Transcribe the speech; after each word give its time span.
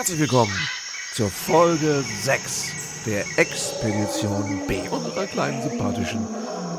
Herzlich 0.00 0.20
willkommen 0.20 0.58
zur 1.12 1.28
Folge 1.28 2.02
6 2.22 3.04
der 3.04 3.20
Expedition 3.36 4.66
B 4.66 4.88
unserer 4.88 5.26
kleinen 5.26 5.60
sympathischen 5.60 6.26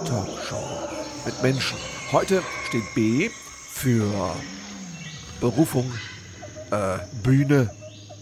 Talkshow 0.08 0.90
mit 1.24 1.40
Menschen. 1.44 1.78
Heute 2.12 2.42
steht 2.68 2.96
B 2.96 3.30
für 3.30 4.12
Berufung, 5.40 5.94
äh, 6.72 6.98
Bühne, 7.22 7.70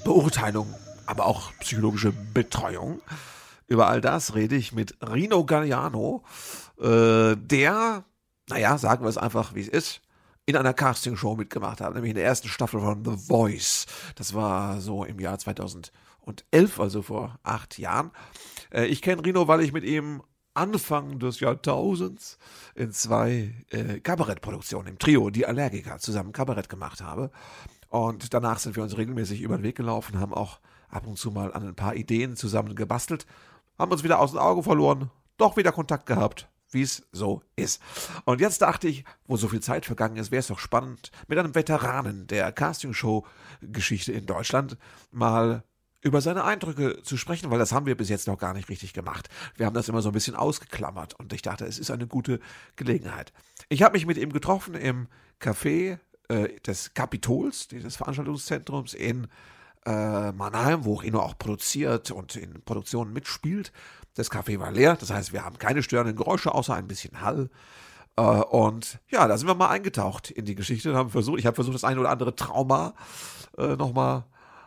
Beurteilung, 0.04 0.68
aber 1.06 1.28
auch 1.28 1.54
psychologische 1.62 2.12
Betreuung. 2.34 3.00
Über 3.68 3.88
all 3.88 4.02
das 4.02 4.36
rede 4.36 4.58
ich 4.58 4.74
mit 4.74 4.98
Rino 5.02 5.46
Galliano, 5.46 6.26
äh, 6.78 7.38
der, 7.38 8.04
naja, 8.50 8.78
sagen 8.78 9.06
wir 9.06 9.10
es 9.10 9.18
einfach, 9.18 9.56
wie 9.56 9.62
es 9.62 9.70
ist, 9.70 10.02
in 10.50 10.56
einer 10.56 10.74
Castingshow 10.74 11.36
mitgemacht 11.36 11.80
hat, 11.80 11.94
nämlich 11.94 12.10
in 12.10 12.16
der 12.16 12.26
ersten 12.26 12.48
Staffel 12.48 12.80
von 12.80 13.06
The 13.06 13.16
Voice. 13.16 13.86
Das 14.16 14.34
war 14.34 14.82
so 14.82 15.04
im 15.04 15.20
Jahr 15.20 15.38
2011, 15.38 15.92
also 16.80 17.04
vor 17.04 17.38
acht 17.44 17.78
Jahren. 17.78 18.10
Äh, 18.74 18.86
ich 18.86 19.04
kenne 19.04 19.24
Rino, 19.24 19.48
weil 19.48 19.62
ich 19.62 19.74
mit 19.74 19.84
ihm 19.84 20.24
Anfang 20.56 21.20
des 21.20 21.40
Jahrtausends 21.40 22.40
in 22.74 22.92
zwei 22.92 23.54
äh, 23.70 24.00
Kabarettproduktionen 24.00 24.88
im 24.88 24.98
Trio, 24.98 25.30
die 25.30 25.46
Allergiker, 25.46 26.00
zusammen 26.00 26.32
Kabarett 26.32 26.68
gemacht 26.68 27.04
habe. 27.04 27.30
Und 27.90 28.34
danach 28.34 28.58
sind 28.58 28.76
wir 28.76 28.82
uns 28.82 28.98
regelmäßig 28.98 29.42
über 29.42 29.56
den 29.56 29.64
Weg 29.64 29.76
gelaufen, 29.76 30.20
haben 30.20 30.34
auch 30.34 30.60
ab 30.90 31.06
und 31.06 31.20
zu 31.20 31.30
mal 31.30 31.54
an 31.54 31.68
ein 31.68 31.76
paar 31.76 31.96
Ideen 31.96 32.36
zusammen 32.36 32.74
gebastelt, 32.74 33.28
haben 33.78 33.92
uns 33.92 34.04
wieder 34.04 34.20
aus 34.20 34.32
dem 34.32 34.40
Auge 34.40 34.64
verloren, 34.64 35.12
doch 35.38 35.58
wieder 35.58 35.72
Kontakt 35.72 36.08
gehabt 36.08 36.50
wie 36.72 36.82
es 36.82 37.04
so 37.12 37.42
ist. 37.56 37.82
Und 38.26 38.42
jetzt 38.42 38.62
dachte 38.62 38.88
ich, 38.88 39.04
wo 39.26 39.38
so 39.38 39.48
viel 39.48 39.62
Zeit 39.62 39.86
vergangen 39.86 40.18
ist, 40.18 40.32
wäre 40.32 40.40
es 40.40 40.48
doch 40.48 40.60
spannend, 40.60 41.12
mit 41.28 41.38
einem 41.38 41.56
Veteranen 41.56 42.28
der 42.28 42.52
Castingshow-Geschichte 42.52 44.12
in 44.12 44.26
Deutschland 44.26 44.78
mal 45.12 45.64
über 46.02 46.22
seine 46.22 46.46
Eindrücke 46.46 47.02
zu 47.04 47.18
sprechen, 47.18 47.52
weil 47.52 47.60
das 47.60 47.72
haben 47.72 47.86
wir 47.86 47.98
bis 47.98 48.10
jetzt 48.10 48.28
noch 48.28 48.38
gar 48.38 48.54
nicht 48.54 48.70
richtig 48.70 48.94
gemacht. 48.94 49.28
Wir 49.56 49.66
haben 49.66 49.74
das 49.74 49.90
immer 49.90 50.02
so 50.02 50.10
ein 50.10 50.14
bisschen 50.14 50.36
ausgeklammert 50.36 51.14
und 51.20 51.34
ich 51.34 51.42
dachte, 51.42 51.66
es 51.66 51.78
ist 51.78 51.92
eine 51.92 52.08
gute 52.08 52.40
Gelegenheit. 52.78 53.34
Ich 53.68 53.84
habe 53.84 53.94
mich 53.94 54.06
mit 54.06 54.18
ihm 54.18 54.32
getroffen 54.32 54.76
im 54.76 55.08
Café 55.42 56.00
äh, 56.30 56.60
des 56.62 56.94
Kapitols, 56.94 57.68
dieses 57.68 57.98
Veranstaltungszentrums 57.98 58.94
in 58.94 59.28
äh, 59.86 60.32
Mannheim, 60.32 60.86
wo 60.86 60.96
Rino 60.96 61.20
auch 61.20 61.38
produziert 61.38 62.12
und 62.12 62.36
in 62.36 62.62
Produktionen 62.62 63.14
mitspielt. 63.14 63.72
Das 64.16 64.32
Café 64.32 64.60
war 64.60 64.72
leer, 64.72 64.96
das 64.96 65.12
heißt, 65.12 65.34
wir 65.34 65.46
haben 65.46 65.58
keine 65.58 65.84
störenden 65.84 66.16
Geräusche, 66.16 66.54
außer 66.54 66.74
ein 66.74 66.88
bisschen 66.88 67.22
Hall. 67.22 67.50
Äh, 68.16 68.22
und 68.22 69.00
ja, 69.10 69.28
da 69.28 69.38
sind 69.38 69.48
wir 69.48 69.56
mal 69.56 69.70
eingetaucht 69.70 70.32
in 70.32 70.46
die 70.46 70.56
Geschichte 70.56 70.92
und 70.92 70.98
haben 70.98 71.10
versucht, 71.10 71.40
ich 71.40 71.46
habe 71.46 71.56
versucht, 71.56 71.76
das 71.76 71.84
eine 71.84 72.00
oder 72.00 72.10
andere 72.10 72.36
Trauma 72.36 72.94
äh, 73.58 73.76
nochmal 73.76 74.26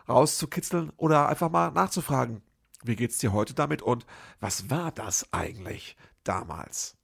rauszukitzeln 0.09 0.91
oder 0.97 1.29
einfach 1.29 1.49
mal 1.49 1.71
nachzufragen, 1.71 2.41
wie 2.83 2.95
geht's 2.95 3.17
dir 3.19 3.31
heute 3.31 3.53
damit 3.53 3.81
und 3.81 4.05
was 4.39 4.69
war 4.69 4.91
das 4.91 5.27
eigentlich 5.31 5.95
damals? 6.23 6.95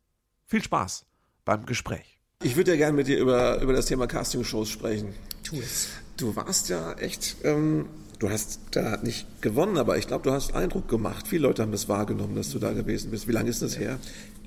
Viel 0.45 0.63
Spaß 0.63 1.05
beim 1.45 1.65
Gespräch. 1.65 2.19
Ich 2.41 2.55
würde 2.55 2.71
ja 2.71 2.77
gerne 2.77 2.95
mit 2.95 3.07
dir 3.07 3.19
über, 3.19 3.61
über 3.61 3.73
das 3.73 3.85
Thema 3.85 4.07
Castingshows 4.07 4.69
sprechen. 4.69 5.13
Tu 5.43 5.57
es. 5.57 5.89
Du 6.17 6.35
warst 6.35 6.69
ja 6.69 6.93
echt 6.93 7.37
ähm, 7.43 7.89
du 8.19 8.29
hast 8.29 8.59
da 8.71 8.97
nicht 8.97 9.41
gewonnen, 9.41 9.77
aber 9.77 9.97
ich 9.97 10.07
glaube, 10.07 10.23
du 10.23 10.31
hast 10.31 10.53
Eindruck 10.53 10.87
gemacht. 10.87 11.27
Viele 11.27 11.43
Leute 11.43 11.61
haben 11.61 11.71
das 11.71 11.87
wahrgenommen, 11.87 12.35
dass 12.35 12.49
du 12.49 12.59
da 12.59 12.73
gewesen 12.73 13.11
bist. 13.11 13.27
Wie 13.27 13.31
lange 13.31 13.49
ist 13.49 13.61
das 13.61 13.79
her? 13.79 13.97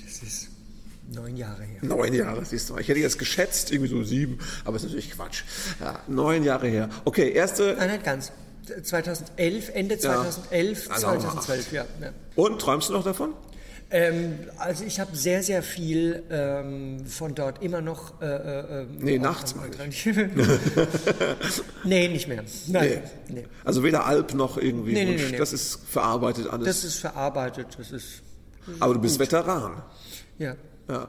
Das 0.05 0.23
ist 0.23 0.49
neun 1.11 1.37
Jahre 1.37 1.65
her. 1.65 1.81
Neun 1.83 2.15
Jahre, 2.15 2.45
siehst 2.45 2.71
du. 2.71 2.79
Ich 2.79 2.89
hätte 2.89 3.01
jetzt 3.01 3.19
geschätzt, 3.19 3.73
irgendwie 3.73 3.91
so 3.91 4.03
sieben, 4.05 4.39
aber 4.65 4.77
ist 4.77 4.85
natürlich 4.85 5.11
Quatsch. 5.11 5.43
Ja, 5.81 6.01
neun 6.07 6.45
Jahre 6.45 6.69
her. 6.69 6.89
Okay, 7.05 7.33
erste. 7.33 7.75
Nein, 7.79 7.91
nicht 7.91 8.05
ganz. 8.05 8.33
2011, 8.83 9.71
Ende 9.75 9.99
2011, 9.99 10.89
ja, 10.89 10.95
2012, 10.95 11.73
ja, 11.73 11.85
ja. 12.01 12.13
Und 12.37 12.61
träumst 12.61 12.91
du 12.91 12.93
noch 12.93 13.03
davon? 13.03 13.35
Ähm, 13.93 14.39
also 14.57 14.85
ich 14.85 14.99
habe 14.99 15.15
sehr, 15.15 15.43
sehr 15.43 15.63
viel 15.63 16.23
ähm, 16.31 17.07
von 17.07 17.35
dort 17.35 17.63
immer 17.63 17.83
noch. 17.83 18.23
Äh, 18.23 18.27
äh, 18.27 18.87
nee, 18.99 19.19
nachts 19.19 19.55
meine 19.55 19.89
ich. 19.89 20.07
nee, 21.85 22.09
nicht 22.09 22.27
mehr. 22.27 22.43
Nein. 22.69 23.03
Nee. 23.29 23.35
Nee. 23.35 23.45
Also 23.65 23.85
weder 23.85 24.07
Alp 24.07 24.33
noch 24.33 24.57
irgendwie. 24.57 24.95
Nee, 24.95 25.05
nee, 25.05 25.31
nee, 25.31 25.37
Das 25.37 25.53
ist 25.53 25.79
verarbeitet 25.87 26.49
alles. 26.49 26.67
Das 26.67 26.85
ist 26.85 26.99
verarbeitet. 27.01 27.67
Das 27.79 27.91
ist. 27.91 28.23
Aber 28.81 28.95
du 28.95 29.01
bist 29.01 29.19
gut. 29.19 29.27
Veteran. 29.27 29.83
Ja. 30.39 30.57
ja. 30.89 31.09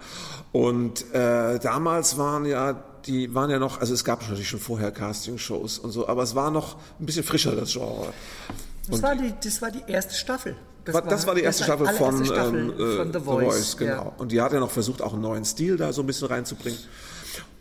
Und 0.51 1.13
äh, 1.13 1.59
damals 1.59 2.17
waren 2.17 2.45
ja 2.45 2.83
die 3.05 3.33
waren 3.33 3.49
ja 3.49 3.59
noch, 3.59 3.81
also 3.81 3.93
es 3.93 4.05
gab 4.05 4.21
natürlich 4.21 4.47
schon 4.47 4.59
vorher 4.61 4.91
Castingshows 4.91 5.79
und 5.79 5.91
so, 5.91 6.07
aber 6.07 6.23
es 6.23 6.35
war 6.35 6.51
noch 6.51 6.77
ein 6.99 7.05
bisschen 7.05 7.23
frischer 7.23 7.53
das 7.53 7.73
Genre. 7.73 8.13
Das 8.89 9.01
war, 9.01 9.15
die, 9.15 9.33
das 9.43 9.61
war 9.61 9.71
die 9.71 9.83
erste 9.87 10.13
Staffel. 10.13 10.55
Das, 10.85 10.95
war, 10.95 11.01
das 11.01 11.27
war 11.27 11.35
die 11.35 11.41
erste 11.41 11.63
Staffel, 11.63 11.87
von, 11.87 12.25
Staffel 12.25 12.59
ähm, 12.59 12.73
äh, 12.73 12.97
von, 12.97 13.13
The 13.13 13.19
Voice. 13.19 13.39
The 13.39 13.45
Voice 13.45 13.77
genau. 13.77 13.91
Ja. 13.93 14.13
Und 14.17 14.31
die 14.31 14.41
hat 14.41 14.53
ja 14.53 14.59
noch 14.59 14.71
versucht, 14.71 15.01
auch 15.01 15.13
einen 15.13 15.21
neuen 15.21 15.45
Stil 15.45 15.77
da 15.77 15.93
so 15.93 16.01
ein 16.01 16.07
bisschen 16.07 16.27
reinzubringen. 16.27 16.79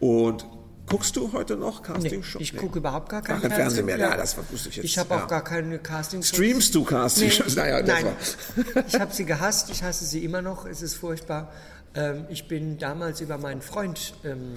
Und 0.01 0.47
Guckst 0.87 1.17
du 1.17 1.33
heute 1.33 1.57
noch 1.57 1.83
Castingshows? 1.83 2.41
Nee, 2.41 2.43
ich 2.43 2.57
gucke 2.57 2.79
überhaupt 2.79 3.09
gar 3.09 3.23
kein, 3.23 3.41
gar 3.41 3.49
kein 3.49 3.57
Fernsehen 3.57 3.87
mehr. 3.87 3.99
Ja, 3.99 4.17
das 4.17 4.37
wusste 4.37 4.69
ich 4.69 4.77
jetzt. 4.77 4.85
Ich 4.85 4.99
habe 4.99 5.15
auch 5.15 5.27
gar 5.27 5.43
keine 5.43 5.79
Castingshows. 5.79 6.37
Streamst 6.37 6.75
du 6.75 6.85
Castingshows? 6.85 7.55
Nee, 7.57 7.63
naja, 7.63 7.83
nein, 7.83 8.07
ich 8.87 9.01
habe 9.01 9.13
sie 9.13 9.25
gehasst. 9.25 9.71
Ich 9.71 9.83
hasse 9.83 10.05
sie 10.05 10.25
immer 10.25 10.43
noch. 10.43 10.67
Es 10.67 10.83
ist 10.83 10.97
furchtbar. 10.97 11.53
Ähm, 11.95 12.27
ich 12.31 12.49
bin 12.49 12.79
damals 12.79 13.21
über 13.21 13.39
meinen 13.39 13.63
Freund 13.63 14.15
ähm, 14.25 14.55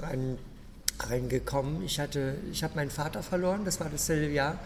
rein, 0.00 0.38
reingekommen. 0.98 1.82
Ich 1.82 2.00
hatte, 2.00 2.36
ich 2.52 2.62
habe 2.62 2.74
meinen 2.76 2.90
Vater 2.90 3.22
verloren. 3.22 3.64
Das 3.64 3.80
war 3.80 3.88
dasselbe 3.90 4.32
Jahr. 4.32 4.58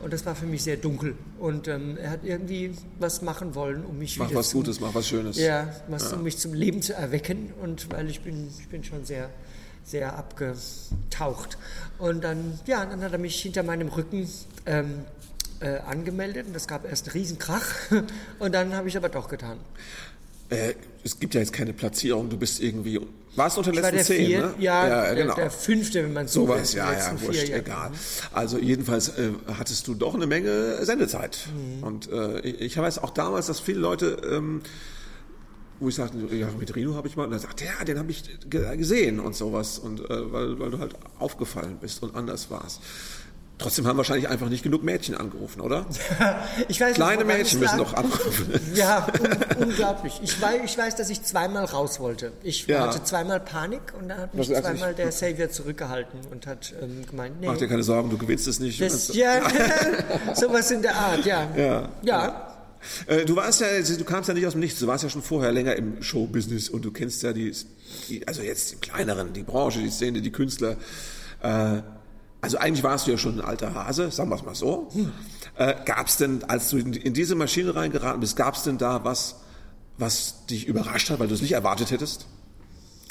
Und 0.00 0.12
das 0.12 0.24
war 0.26 0.34
für 0.34 0.46
mich 0.46 0.62
sehr 0.62 0.76
dunkel. 0.76 1.16
Und 1.38 1.66
ähm, 1.66 1.96
er 1.96 2.10
hat 2.10 2.20
irgendwie 2.22 2.72
was 2.98 3.22
machen 3.22 3.54
wollen, 3.54 3.84
um 3.84 3.98
mich 3.98 4.18
mach 4.18 4.28
wieder 4.28 4.38
was 4.38 4.50
zum, 4.50 4.60
Gutes, 4.60 4.80
mach 4.80 4.94
was 4.94 5.08
Schönes. 5.08 5.36
Ja, 5.38 5.74
was, 5.88 6.10
ja. 6.10 6.16
um 6.16 6.22
mich 6.22 6.38
zum 6.38 6.54
Leben 6.54 6.82
zu 6.82 6.94
erwecken. 6.94 7.52
Und 7.60 7.90
weil 7.90 8.08
ich 8.08 8.20
bin, 8.20 8.48
ich 8.58 8.68
bin 8.68 8.84
schon 8.84 9.04
sehr, 9.04 9.30
sehr 9.84 10.16
abgetaucht. 10.16 11.58
Und 11.98 12.22
dann, 12.22 12.60
ja, 12.66 12.86
dann 12.86 13.02
hat 13.02 13.12
er 13.12 13.18
mich 13.18 13.40
hinter 13.40 13.62
meinem 13.64 13.88
Rücken 13.88 14.28
ähm, 14.66 15.04
äh, 15.60 15.78
angemeldet. 15.78 16.46
Und 16.46 16.54
das 16.54 16.68
gab 16.68 16.84
erst 16.84 17.08
einen 17.08 17.12
Riesenkrach. 17.12 17.66
Und 18.38 18.54
dann 18.54 18.74
habe 18.74 18.88
ich 18.88 18.96
aber 18.96 19.08
doch 19.08 19.28
getan. 19.28 19.58
Äh, 20.50 20.74
es 21.04 21.18
gibt 21.18 21.34
ja 21.34 21.40
jetzt 21.40 21.52
keine 21.52 21.72
Platzierung, 21.72 22.28
du 22.28 22.36
bist 22.36 22.60
irgendwie. 22.60 23.00
Warst 23.36 23.56
du 23.56 23.60
unter 23.60 23.72
den 23.72 23.82
letzten 23.82 24.04
zehn, 24.04 24.26
vier, 24.26 24.40
ne? 24.40 24.54
Ja, 24.58 24.88
ja 24.88 25.14
genau. 25.14 25.34
der, 25.34 25.44
der, 25.44 25.50
fünfte, 25.50 26.02
wenn 26.02 26.12
man 26.12 26.26
so 26.26 26.48
will. 26.48 26.56
Sowas, 26.56 26.74
ja, 26.74 26.92
ja, 26.92 27.20
wurscht, 27.20 27.46
vier, 27.46 27.56
egal. 27.56 27.92
Also 28.32 28.58
jedenfalls 28.58 29.10
äh, 29.10 29.30
hattest 29.58 29.86
du 29.86 29.94
doch 29.94 30.14
eine 30.14 30.26
Menge 30.26 30.84
Sendezeit. 30.84 31.48
Mhm. 31.54 31.82
Und 31.84 32.10
äh, 32.10 32.40
ich 32.40 32.76
weiß 32.76 32.98
auch 32.98 33.10
damals, 33.10 33.46
dass 33.46 33.60
viele 33.60 33.78
Leute, 33.78 34.16
ähm, 34.28 34.62
wo 35.78 35.88
ich 35.88 35.94
sagte, 35.94 36.18
ja, 36.34 36.48
mit 36.58 36.74
Rino 36.74 36.94
habe 36.94 37.06
ich 37.06 37.16
mal, 37.16 37.24
und 37.24 37.30
dann 37.30 37.38
sagt, 37.38 37.60
ja, 37.60 37.84
den 37.84 37.98
habe 37.98 38.10
ich 38.10 38.24
gesehen 38.50 39.20
und 39.20 39.36
sowas. 39.36 39.78
Und 39.78 40.00
äh, 40.00 40.32
weil, 40.32 40.58
weil 40.58 40.70
du 40.70 40.78
halt 40.78 40.96
aufgefallen 41.18 41.78
bist 41.80 42.02
und 42.02 42.16
anders 42.16 42.50
warst. 42.50 42.80
Trotzdem 43.58 43.88
haben 43.88 43.96
wahrscheinlich 43.96 44.28
einfach 44.28 44.48
nicht 44.48 44.62
genug 44.62 44.84
Mädchen 44.84 45.16
angerufen, 45.16 45.60
oder? 45.60 45.84
ich 46.68 46.80
weiß 46.80 46.94
Kleine 46.94 47.24
nicht, 47.24 47.36
Mädchen 47.36 47.58
müssen 47.58 47.78
doch 47.78 47.92
anrufen. 47.92 48.52
ja, 48.74 49.06
un 49.58 49.64
unglaublich. 49.64 50.20
Ich 50.22 50.40
weiß, 50.40 50.60
ich 50.64 50.78
weiß, 50.78 50.94
dass 50.94 51.10
ich 51.10 51.24
zweimal 51.24 51.64
raus 51.64 51.98
wollte. 51.98 52.32
Ich 52.44 52.68
ja. 52.68 52.86
hatte 52.86 53.02
zweimal 53.02 53.40
Panik 53.40 53.80
und 53.98 54.08
dann 54.08 54.18
hat 54.18 54.34
mich 54.34 54.48
zweimal 54.48 54.94
der 54.94 55.10
Savior 55.10 55.50
zurückgehalten 55.50 56.20
und 56.30 56.46
hat 56.46 56.72
ähm, 56.80 57.04
gemeint, 57.04 57.40
nee. 57.40 57.48
Mach 57.48 57.56
dir 57.56 57.66
keine 57.66 57.82
Sorgen, 57.82 58.10
du 58.10 58.16
gewinnst 58.16 58.46
es 58.46 58.60
nicht. 58.60 58.80
Das, 58.80 59.08
ja, 59.14 59.40
sowas 60.34 60.70
in 60.70 60.82
der 60.82 60.94
Art, 60.94 61.24
ja. 61.24 61.48
Ja. 61.56 61.88
ja. 62.02 62.54
Äh, 63.08 63.24
du 63.24 63.34
warst 63.34 63.60
ja, 63.60 63.66
du 63.80 64.04
kamst 64.04 64.28
ja 64.28 64.34
nicht 64.34 64.46
aus 64.46 64.52
dem 64.52 64.60
Nichts, 64.60 64.78
du 64.78 64.86
warst 64.86 65.02
ja 65.02 65.10
schon 65.10 65.22
vorher 65.22 65.50
länger 65.50 65.74
im 65.74 66.00
Showbusiness 66.00 66.68
und 66.68 66.84
du 66.84 66.92
kennst 66.92 67.24
ja 67.24 67.32
die, 67.32 67.52
die 68.08 68.26
also 68.28 68.42
jetzt 68.42 68.72
im 68.72 68.80
kleineren, 68.80 69.32
die 69.32 69.42
Branche, 69.42 69.80
die 69.80 69.90
Szene, 69.90 70.22
die 70.22 70.30
Künstler. 70.30 70.76
Äh, 71.42 71.82
also 72.40 72.58
eigentlich 72.58 72.84
warst 72.84 73.06
du 73.06 73.10
ja 73.10 73.18
schon 73.18 73.40
ein 73.40 73.44
alter 73.44 73.74
Hase, 73.74 74.10
sagen 74.10 74.30
wir 74.30 74.36
es 74.36 74.44
mal 74.44 74.54
so. 74.54 74.88
Hm. 74.92 75.12
Äh, 75.56 75.74
gab 75.84 76.06
es 76.06 76.18
denn, 76.18 76.44
als 76.44 76.70
du 76.70 76.78
in, 76.78 76.92
in 76.92 77.14
diese 77.14 77.34
Maschine 77.34 77.74
reingeraten 77.74 78.20
bist, 78.20 78.36
gab 78.36 78.54
es 78.54 78.62
denn 78.62 78.78
da 78.78 79.04
was, 79.04 79.36
was 79.96 80.46
dich 80.46 80.66
überrascht 80.66 81.10
hat, 81.10 81.18
weil 81.18 81.28
du 81.28 81.34
es 81.34 81.42
nicht 81.42 81.52
erwartet 81.52 81.90
hättest? 81.90 82.26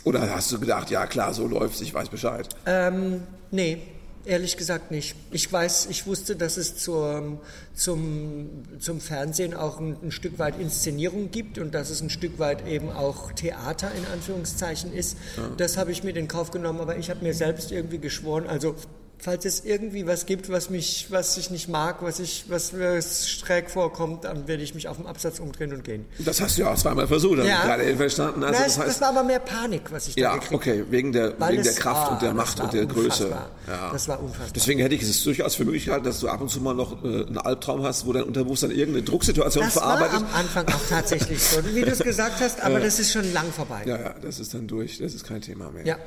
Oder 0.06 0.34
hast 0.34 0.52
du 0.54 0.60
gedacht, 0.60 0.90
ja 0.90 1.06
klar, 1.06 1.34
so 1.34 1.46
läuft's, 1.46 1.82
ich 1.82 1.94
weiß 1.94 2.08
Bescheid? 2.08 2.48
Ähm, 2.66 3.24
nee, 3.52 3.82
ehrlich 4.24 4.56
gesagt 4.56 4.92
nicht. 4.92 5.16
Ich 5.32 5.52
weiß, 5.52 5.88
ich 5.90 6.08
wusste, 6.08 6.38
dass 6.38 6.56
es 6.56 6.78
zur, 6.78 7.42
zum, 7.74 8.64
zum 8.80 9.02
Fernsehen 9.02 9.54
auch 9.54 9.82
ein, 9.82 9.98
ein, 10.02 10.12
Stück 10.12 10.40
weit 10.40 10.58
Inszenierung 10.60 11.32
gibt 11.32 11.58
und 11.58 11.74
dass 11.74 11.90
es 11.90 12.02
ein 12.02 12.10
Stück 12.10 12.40
weit 12.40 12.66
eben 12.66 12.90
auch 12.90 13.34
Theater 13.34 13.92
in 13.94 14.06
Anführungszeichen 14.14 14.94
ist. 14.94 15.18
Ja. 15.36 15.50
Das 15.58 15.76
habe 15.76 15.92
ich 15.92 16.06
mir 16.06 16.16
in 16.16 16.30
Kauf 16.30 16.52
genommen, 16.52 16.80
aber 16.80 16.98
ich 16.98 17.10
habe 17.10 17.24
mir 17.24 17.34
selbst 17.34 17.74
irgendwie 17.74 18.00
geschworen, 18.00 18.48
also 18.48 18.76
falls 19.20 19.46
es 19.46 19.66
irgendwie 19.66 20.06
was 20.06 20.26
gibt, 20.26 20.50
was 20.50 20.70
mich, 20.70 21.08
was 21.10 21.38
ich 21.38 21.50
nicht 21.50 21.68
mag, 21.68 22.02
was 22.02 22.20
ich, 22.20 22.46
was 22.50 22.72
mir 22.72 23.02
schräg 23.02 23.70
vorkommt, 23.70 24.24
dann 24.24 24.48
werde 24.48 24.64
ich 24.64 24.76
mich 24.76 24.88
auf 24.88 24.98
dem 24.98 25.08
Absatz 25.08 25.40
umdrehen 25.40 25.74
und 25.74 25.84
gehen. 25.84 26.06
Das 26.20 26.40
hast 26.40 26.58
du 26.58 26.62
ja 26.62 26.72
auch 26.72 26.78
zweimal 26.78 27.08
versucht, 27.08 27.40
habe 27.40 27.48
Ja. 27.48 27.64
gerade 27.64 27.96
verstanden. 27.98 28.44
Also, 28.44 28.62
das 28.62 28.78
heißt, 28.78 28.88
das 28.88 29.02
war 29.02 29.10
aber 29.10 29.24
mehr 29.24 29.40
Panik, 29.40 29.92
was 29.92 30.08
ich 30.08 30.16
da 30.16 30.22
ja, 30.22 30.34
gekriegt 30.36 30.54
okay, 30.54 30.84
wegen 30.90 31.12
der, 31.12 31.40
Weil 31.40 31.54
wegen 31.54 31.64
der 31.64 31.74
Kraft 31.74 32.10
ah, 32.10 32.14
und 32.14 32.22
der 32.22 32.30
das 32.30 32.38
Macht 32.38 32.60
war 32.60 32.66
und 32.66 32.74
der 32.74 32.86
Größe. 32.86 33.30
Ja. 33.68 33.90
Das 33.92 34.08
war 34.08 34.20
unfassbar. 34.20 34.48
Deswegen 34.56 34.80
hätte 34.82 34.96
ich 34.96 35.02
es 35.02 35.24
durchaus 35.24 35.56
für 35.56 35.66
möglich 35.66 35.86
gehalten, 35.86 36.06
dass 36.06 36.20
du 36.20 36.30
ab 36.30 36.42
und 36.42 36.50
zu 36.50 36.62
mal 36.62 36.74
noch 36.76 37.04
äh, 37.04 37.08
einen 37.08 37.38
Albtraum 37.38 37.84
hast, 37.84 38.06
wo 38.06 38.14
dein 38.14 38.24
Unterbewusstsein 38.24 38.72
irgendeine 38.72 39.04
Drucksituation 39.04 39.64
Das 39.66 39.76
war 39.76 39.84
verarbeitet. 39.84 40.18
am 40.18 40.40
Anfang 40.40 40.68
auch 40.68 40.90
tatsächlich 40.90 41.42
so, 41.42 41.58
wie 41.74 41.82
du 41.82 41.92
es 41.92 42.00
gesagt 42.00 42.40
hast, 42.40 42.62
aber 42.62 42.80
das 42.88 43.00
ist 43.00 43.12
schon 43.12 43.32
lang 43.34 43.52
vorbei. 43.52 43.84
Ja, 43.86 44.00
ja, 44.00 44.16
das 44.22 44.40
ist 44.40 44.54
dann 44.54 44.68
durch, 44.68 45.00
das 45.00 45.14
ist 45.14 45.26
kein 45.26 45.42
Thema 45.42 45.72
mehr. 45.72 45.86
Ja. 45.86 45.98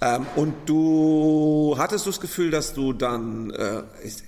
Ähm, 0.00 0.26
und 0.36 0.54
du 0.66 1.74
hattest 1.78 2.04
du 2.04 2.10
das 2.10 2.20
Gefühl, 2.20 2.45
dass 2.50 2.74
du 2.74 2.92
dann 2.92 3.50
äh, 3.50 3.82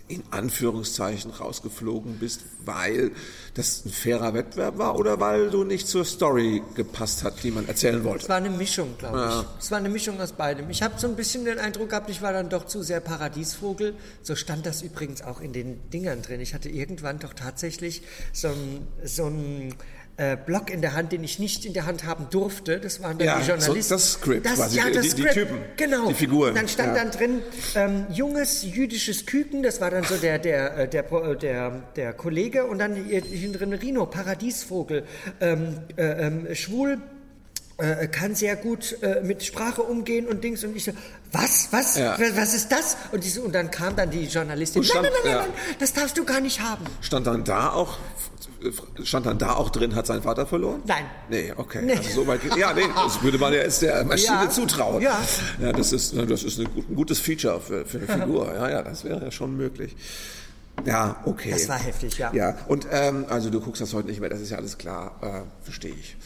in 0.09 0.23
Anführungszeichen 0.31 1.31
rausgeflogen 1.31 2.19
bist, 2.19 2.43
weil 2.65 3.13
das 3.55 3.85
ein 3.85 3.91
fairer 3.91 4.35
Wettbewerb 4.35 4.79
war 4.79 4.97
oder 4.99 5.19
weil 5.21 5.51
du 5.51 5.65
nicht 5.65 5.89
zur 5.89 6.05
Story 6.05 6.63
gepasst 6.75 7.25
hat, 7.25 7.43
die 7.43 7.51
man 7.51 7.67
erzählen 7.67 7.99
Es 7.99 8.05
wollte? 8.05 8.29
war 8.29 8.37
eine 8.37 8.51
Mischung, 8.51 8.97
glaube 8.99 9.45
ich. 9.59 9.63
Es 9.65 9.71
war 9.71 9.79
eine 9.79 9.89
Mischung 9.89 10.21
aus 10.21 10.33
beidem. 10.33 10.71
Ich 10.71 10.83
habe 10.83 10.95
so 10.99 11.07
ein 11.09 11.17
bisschen 11.17 11.45
den 11.45 11.59
Eindruck 11.59 11.89
gehabt, 11.91 12.09
ich 12.11 12.23
war 12.23 12.33
dann 12.33 12.49
doch 12.49 12.67
zu 12.67 12.83
sehr 12.83 13.01
Paradiesvogel. 13.01 13.95
So 14.23 14.37
stand 14.37 14.67
das 14.67 14.83
übrigens 14.83 15.23
auch 15.23 15.41
in 15.41 15.53
den 15.53 15.89
Dingern 15.91 16.23
drin. 16.23 16.41
Ich 16.41 16.55
hatte 16.55 16.69
irgendwann 16.69 17.19
doch 17.19 17.35
tatsächlich 17.35 18.03
so 18.33 18.49
ein, 18.49 18.87
so 19.05 19.27
ein 19.27 19.75
äh, 20.19 20.37
Block 20.37 20.69
in 20.71 20.81
der 20.83 20.93
Hand, 20.95 21.13
den 21.13 21.25
ich 21.25 21.39
nicht 21.39 21.65
in 21.65 21.73
der 21.73 21.87
Hand 21.87 22.05
haben 22.05 22.27
durfte. 22.31 22.79
Das 22.81 23.01
waren 23.03 23.17
dann 23.19 23.27
Ja, 23.27 23.39
die 23.39 23.45
so 23.45 23.53
Journalisten. 23.53 23.95
das 23.95 24.13
Skript 24.13 24.45
das, 24.47 24.55
quasi, 24.57 24.77
ja, 24.77 24.87
die- 24.87 24.93
das 24.93 25.03
die- 25.03 25.15
die 25.15 25.23
Skript. 25.23 25.35
Typen, 25.35 25.59
genau. 25.77 26.09
die 26.09 26.15
Figuren. 26.15 26.49
Und 26.51 26.57
dann 26.57 26.69
stand 26.69 26.97
Ja. 26.97 27.05
dann 27.05 27.11
drin 27.13 27.43
ähm, 27.77 28.07
junges 28.11 28.63
jüdisches 28.65 29.25
Küken. 29.27 29.63
Das 29.63 29.81
war 29.81 29.91
dann 29.91 30.05
so 30.05 30.17
der 30.17 30.39
der 30.39 30.77
äh, 30.77 30.89
der 30.89 31.03
Pro- 31.05 31.23
äh, 31.33 31.37
der, 31.37 31.71
der 31.97 32.13
Kollege 32.13 32.67
und 32.67 32.79
dann 32.79 32.95
hier 32.97 33.23
hier 33.23 33.53
drin 33.53 33.73
Rino 33.73 34.07
Paradiesvogel 34.07 35.05
ähm, 35.41 35.79
äh, 35.97 36.03
ähm, 36.27 36.47
schwul 36.55 36.99
kann 38.11 38.35
sehr 38.35 38.57
gut 38.57 39.01
äh, 39.03 39.21
mit 39.23 39.45
Sprache 39.45 39.85
umgehen 39.85 40.27
und 40.27 40.43
Dings 40.43 40.65
und 40.65 40.75
ich 40.77 40.83
so, 40.83 40.91
was, 41.31 41.69
was, 41.71 41.97
Ja. 41.97 42.19
was, 42.35 42.53
ist 42.53 42.73
das? 42.73 42.97
Und, 43.13 43.23
die 43.23 43.29
so, 43.29 43.43
und 43.43 43.55
dann 43.55 43.71
kam 43.71 43.95
dann 43.95 44.11
die 44.11 44.25
Journalistin, 44.25 44.83
Und 44.83 44.89
nein, 44.89 45.05
stand- 45.05 45.15
nein, 45.15 45.23
nein, 45.23 45.33
ja. 45.33 45.39
nein, 45.43 45.51
nein, 45.55 45.77
das 45.79 45.93
darfst 45.93 46.19
du 46.19 46.25
gar 46.25 46.41
nicht 46.41 46.61
haben. 46.61 46.85
Stand 47.03 47.29
dann 47.29 47.45
da 47.45 47.71
auch 47.71 47.99
stand 49.05 49.27
dann 49.27 49.39
da 49.39 49.55
auch 49.55 49.71
drin, 49.71 49.95
hat 49.95 50.07
sein 50.07 50.23
Vater 50.23 50.47
verloren? 50.47 50.83
Nein. 50.87 51.05
Nee, 51.29 51.53
okay. 51.57 51.83
Nee. 51.83 51.95
Also 51.97 52.23
so 52.23 52.27
weit 52.27 52.41
ja, 52.57 52.73
nee, 52.73 52.83
das 52.95 53.23
würde 53.23 53.39
man 53.39 53.53
ja 53.53 53.61
jetzt 53.61 53.83
der 53.83 54.05
Maschine 54.05 54.45
Ja. 54.45 54.51
zutrauen. 54.51 55.03
Ja. 55.03 55.19
ja 55.61 55.73
das 55.73 55.93
ist, 55.93 56.15
das 56.17 56.43
ist 56.43 56.59
ein 56.59 56.69
gutes 56.95 57.19
Feature 57.21 57.61
für, 57.61 57.85
für 57.85 57.99
eine 57.99 58.07
Figur. 58.25 58.53
Ja, 58.55 58.69
ja, 58.71 58.83
das 58.83 59.05
wäre 59.05 59.25
ja 59.25 59.31
schon 59.31 59.57
möglich. 59.57 59.95
Ja, 60.85 61.17
okay. 61.25 61.51
Das 61.51 61.69
war 61.69 61.79
heftig, 61.79 62.19
ja. 62.19 62.33
Ja, 62.33 62.57
und 62.69 62.87
ähm, 62.91 63.27
also 63.29 63.51
du 63.51 63.61
guckst 63.61 63.83
das 63.83 63.93
heute 63.95 64.09
nicht 64.09 64.21
mehr, 64.21 64.31
das 64.31 64.41
ist 64.41 64.51
ja 64.51 64.59
alles 64.59 64.79
klar, 64.79 65.17
äh, 65.23 65.65
verstehe 65.65 65.93
ich. 65.95 66.17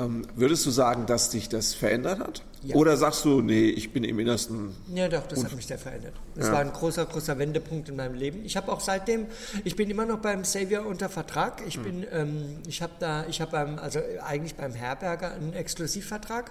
Ähm, 0.00 0.26
würdest 0.34 0.66
du 0.66 0.70
sagen, 0.70 1.06
dass 1.06 1.30
dich 1.30 1.48
das 1.48 1.72
verändert 1.72 2.18
hat? 2.18 2.42
Ja. 2.64 2.74
Oder 2.74 2.96
sagst 2.96 3.24
du, 3.24 3.42
nee, 3.42 3.66
ich 3.66 3.92
bin 3.92 4.02
im 4.04 4.18
Innersten 4.18 4.74
Ja, 4.92 5.06
doch, 5.08 5.26
das 5.26 5.44
hat 5.44 5.54
mich 5.54 5.66
sehr 5.66 5.78
verändert. 5.78 6.14
Das 6.34 6.50
war 6.50 6.60
ein 6.60 6.72
großer, 6.72 7.04
großer 7.04 7.38
Wendepunkt 7.38 7.90
in 7.90 7.96
meinem 7.96 8.14
Leben. 8.14 8.44
Ich 8.44 8.56
habe 8.56 8.72
auch 8.72 8.80
seitdem, 8.80 9.26
ich 9.64 9.76
bin 9.76 9.90
immer 9.90 10.06
noch 10.06 10.18
beim 10.18 10.44
Savior 10.44 10.86
unter 10.86 11.08
Vertrag. 11.08 11.62
Ich 11.66 11.78
bin, 11.78 12.06
ähm, 12.10 12.56
ich 12.66 12.80
habe 12.82 12.94
da, 12.98 13.26
ich 13.28 13.40
habe 13.40 13.52
beim, 13.52 13.78
also 13.78 14.00
eigentlich 14.24 14.54
beim 14.56 14.72
Herberger 14.72 15.32
einen 15.32 15.52
Exklusivvertrag 15.52 16.50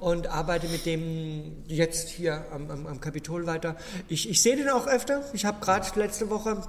und 0.00 0.26
arbeite 0.26 0.68
mit 0.68 0.84
dem 0.84 1.64
jetzt 1.68 2.08
hier 2.08 2.44
am, 2.52 2.70
am, 2.70 2.86
am 2.86 3.00
Kapitol 3.00 3.46
weiter. 3.46 3.76
Ich, 4.08 4.28
ich 4.28 4.42
sehe 4.42 4.56
den 4.56 4.68
auch 4.68 4.86
öfter. 4.86 5.22
Ich 5.32 5.44
habe 5.44 5.64
gerade 5.64 5.86
letzte 5.98 6.28
Woche 6.28 6.62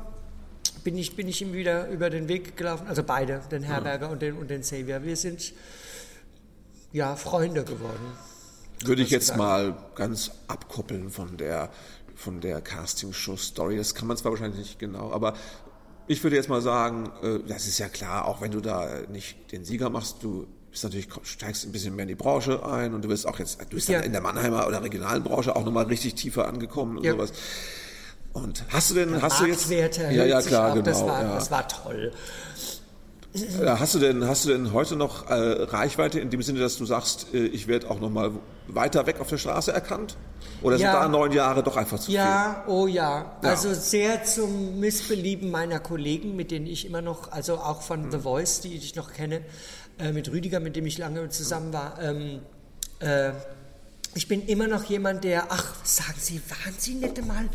bin 0.84 0.98
ich, 0.98 1.16
bin 1.16 1.28
ich 1.28 1.42
ihm 1.42 1.54
wieder 1.54 1.88
über 1.90 2.10
den 2.10 2.28
Weg 2.28 2.58
gelaufen, 2.58 2.88
also 2.88 3.04
beide, 3.04 3.42
den 3.52 3.64
Herberger 3.64 4.10
und 4.10 4.22
den, 4.22 4.38
und 4.38 4.50
den 4.50 4.64
Savior. 4.64 5.04
Wir 5.04 5.16
sind 5.16 5.54
ja 6.94 7.16
Freunde 7.18 7.64
geworden. 7.66 8.14
Würde 8.86 9.02
ich 9.02 9.10
jetzt 9.10 9.36
mal 9.36 9.76
ganz 9.96 10.32
abkoppeln 10.48 11.10
von 11.10 11.38
der, 11.38 11.70
von 12.16 12.42
der 12.42 12.62
Castingshow-Story. 12.62 13.78
Das 13.78 13.96
kann 13.96 14.08
man 14.08 14.18
zwar 14.18 14.32
wahrscheinlich 14.32 14.60
nicht 14.60 14.80
genau, 14.80 15.12
aber 15.12 15.34
ich 16.08 16.22
würde 16.24 16.36
jetzt 16.36 16.50
mal 16.50 16.62
sagen, 16.62 17.12
äh, 17.22 17.40
das 17.48 17.66
ist 17.68 17.80
ja 17.80 17.88
klar, 17.88 18.26
auch 18.26 18.42
wenn 18.42 18.52
du 18.52 18.60
da 18.62 18.90
nicht 19.10 19.52
den 19.52 19.64
Sieger 19.64 19.90
machst, 19.90 20.18
du 20.22 20.48
bist 20.70 20.84
natürlich, 20.84 21.08
steigst 21.24 21.66
ein 21.66 21.72
bisschen 21.72 21.96
mehr 21.96 22.04
in 22.04 22.10
die 22.10 22.16
Branche 22.16 22.66
ein 22.66 22.94
und 22.94 23.04
du 23.04 23.08
bist 23.08 23.26
auch 23.28 23.40
jetzt, 23.40 23.62
du 23.62 23.76
bist 23.76 23.88
Ja. 23.90 24.00
in 24.00 24.12
der 24.12 24.22
Mannheimer 24.22 24.68
oder 24.68 24.84
regionalen 24.84 25.24
Branche 25.24 25.56
auch 25.56 25.64
nochmal 25.64 25.86
richtig 25.86 26.16
tiefer 26.16 26.48
angekommen 26.48 26.98
und 26.98 27.04
Ja. 27.06 27.14
sowas. 27.14 27.32
Und 28.34 28.66
hast 28.70 28.90
du 28.90 28.96
denn, 28.96 29.22
hast 29.22 29.40
du 29.40 29.46
jetzt, 29.46 29.70
ja, 29.70 30.10
ja, 30.10 30.42
klar, 30.42 30.72
genau, 30.72 30.82
das, 30.84 31.06
war, 31.06 31.22
ja. 31.24 31.36
das 31.36 31.52
war 31.52 31.68
toll. 31.68 32.12
Ja, 33.34 33.80
Hast 33.80 33.96
du 33.96 34.00
denn, 34.00 34.28
hast 34.28 34.46
du 34.46 34.50
denn 34.50 34.74
heute 34.74 34.96
noch 34.96 35.28
äh, 35.28 35.34
Reichweite 35.34 36.20
in 36.20 36.30
dem 36.30 36.42
Sinne, 36.44 36.60
dass 36.60 36.78
du 36.78 36.86
sagst, 36.86 37.28
äh, 37.34 37.46
ich 37.46 37.68
werde 37.68 37.90
auch 37.90 38.00
noch 38.00 38.10
mal 38.12 38.32
weiter 38.68 39.08
weg 39.08 39.20
auf 39.20 39.28
der 39.30 39.38
Straße 39.40 39.72
erkannt? 39.72 40.16
Oder 40.62 40.78
sind 40.78 40.86
Ja. 40.86 40.94
da 41.02 41.08
neun 41.08 41.32
Jahre 41.32 41.64
doch 41.64 41.76
einfach 41.76 42.00
zu 42.00 42.12
Ja, 42.12 42.64
oh 42.68 42.86
ja. 42.88 43.38
Ja. 43.42 43.50
Also 43.50 43.74
sehr 43.74 44.24
zum 44.24 44.80
Missbelieben 44.80 45.50
meiner 45.50 45.80
Kollegen, 45.80 46.36
mit 46.36 46.52
denen 46.52 46.68
ich 46.68 46.86
immer 46.86 47.02
noch, 47.02 47.32
also 47.32 47.56
auch 47.58 47.82
von 47.82 48.12
The 48.12 48.20
Voice, 48.20 48.62
die 48.62 48.76
ich 48.76 48.96
noch 48.96 49.12
kenne, 49.14 49.42
äh, 50.00 50.12
mit 50.12 50.32
Rüdiger, 50.32 50.60
mit 50.60 50.76
dem 50.76 50.86
ich 50.86 50.98
lange 51.00 51.28
zusammen 51.30 51.74
war. 51.74 52.00
Ähm, 52.02 52.40
äh, 53.00 53.32
ich 54.16 54.28
bin 54.28 54.46
immer 54.46 54.68
noch 54.68 54.84
jemand, 54.84 55.24
der, 55.24 55.46
ach, 55.50 55.74
sagen 55.84 56.14
Sie, 56.20 56.40
waren 56.50 56.76
Sie 56.78 56.94
nicht 56.94 57.26
mal? 57.26 57.46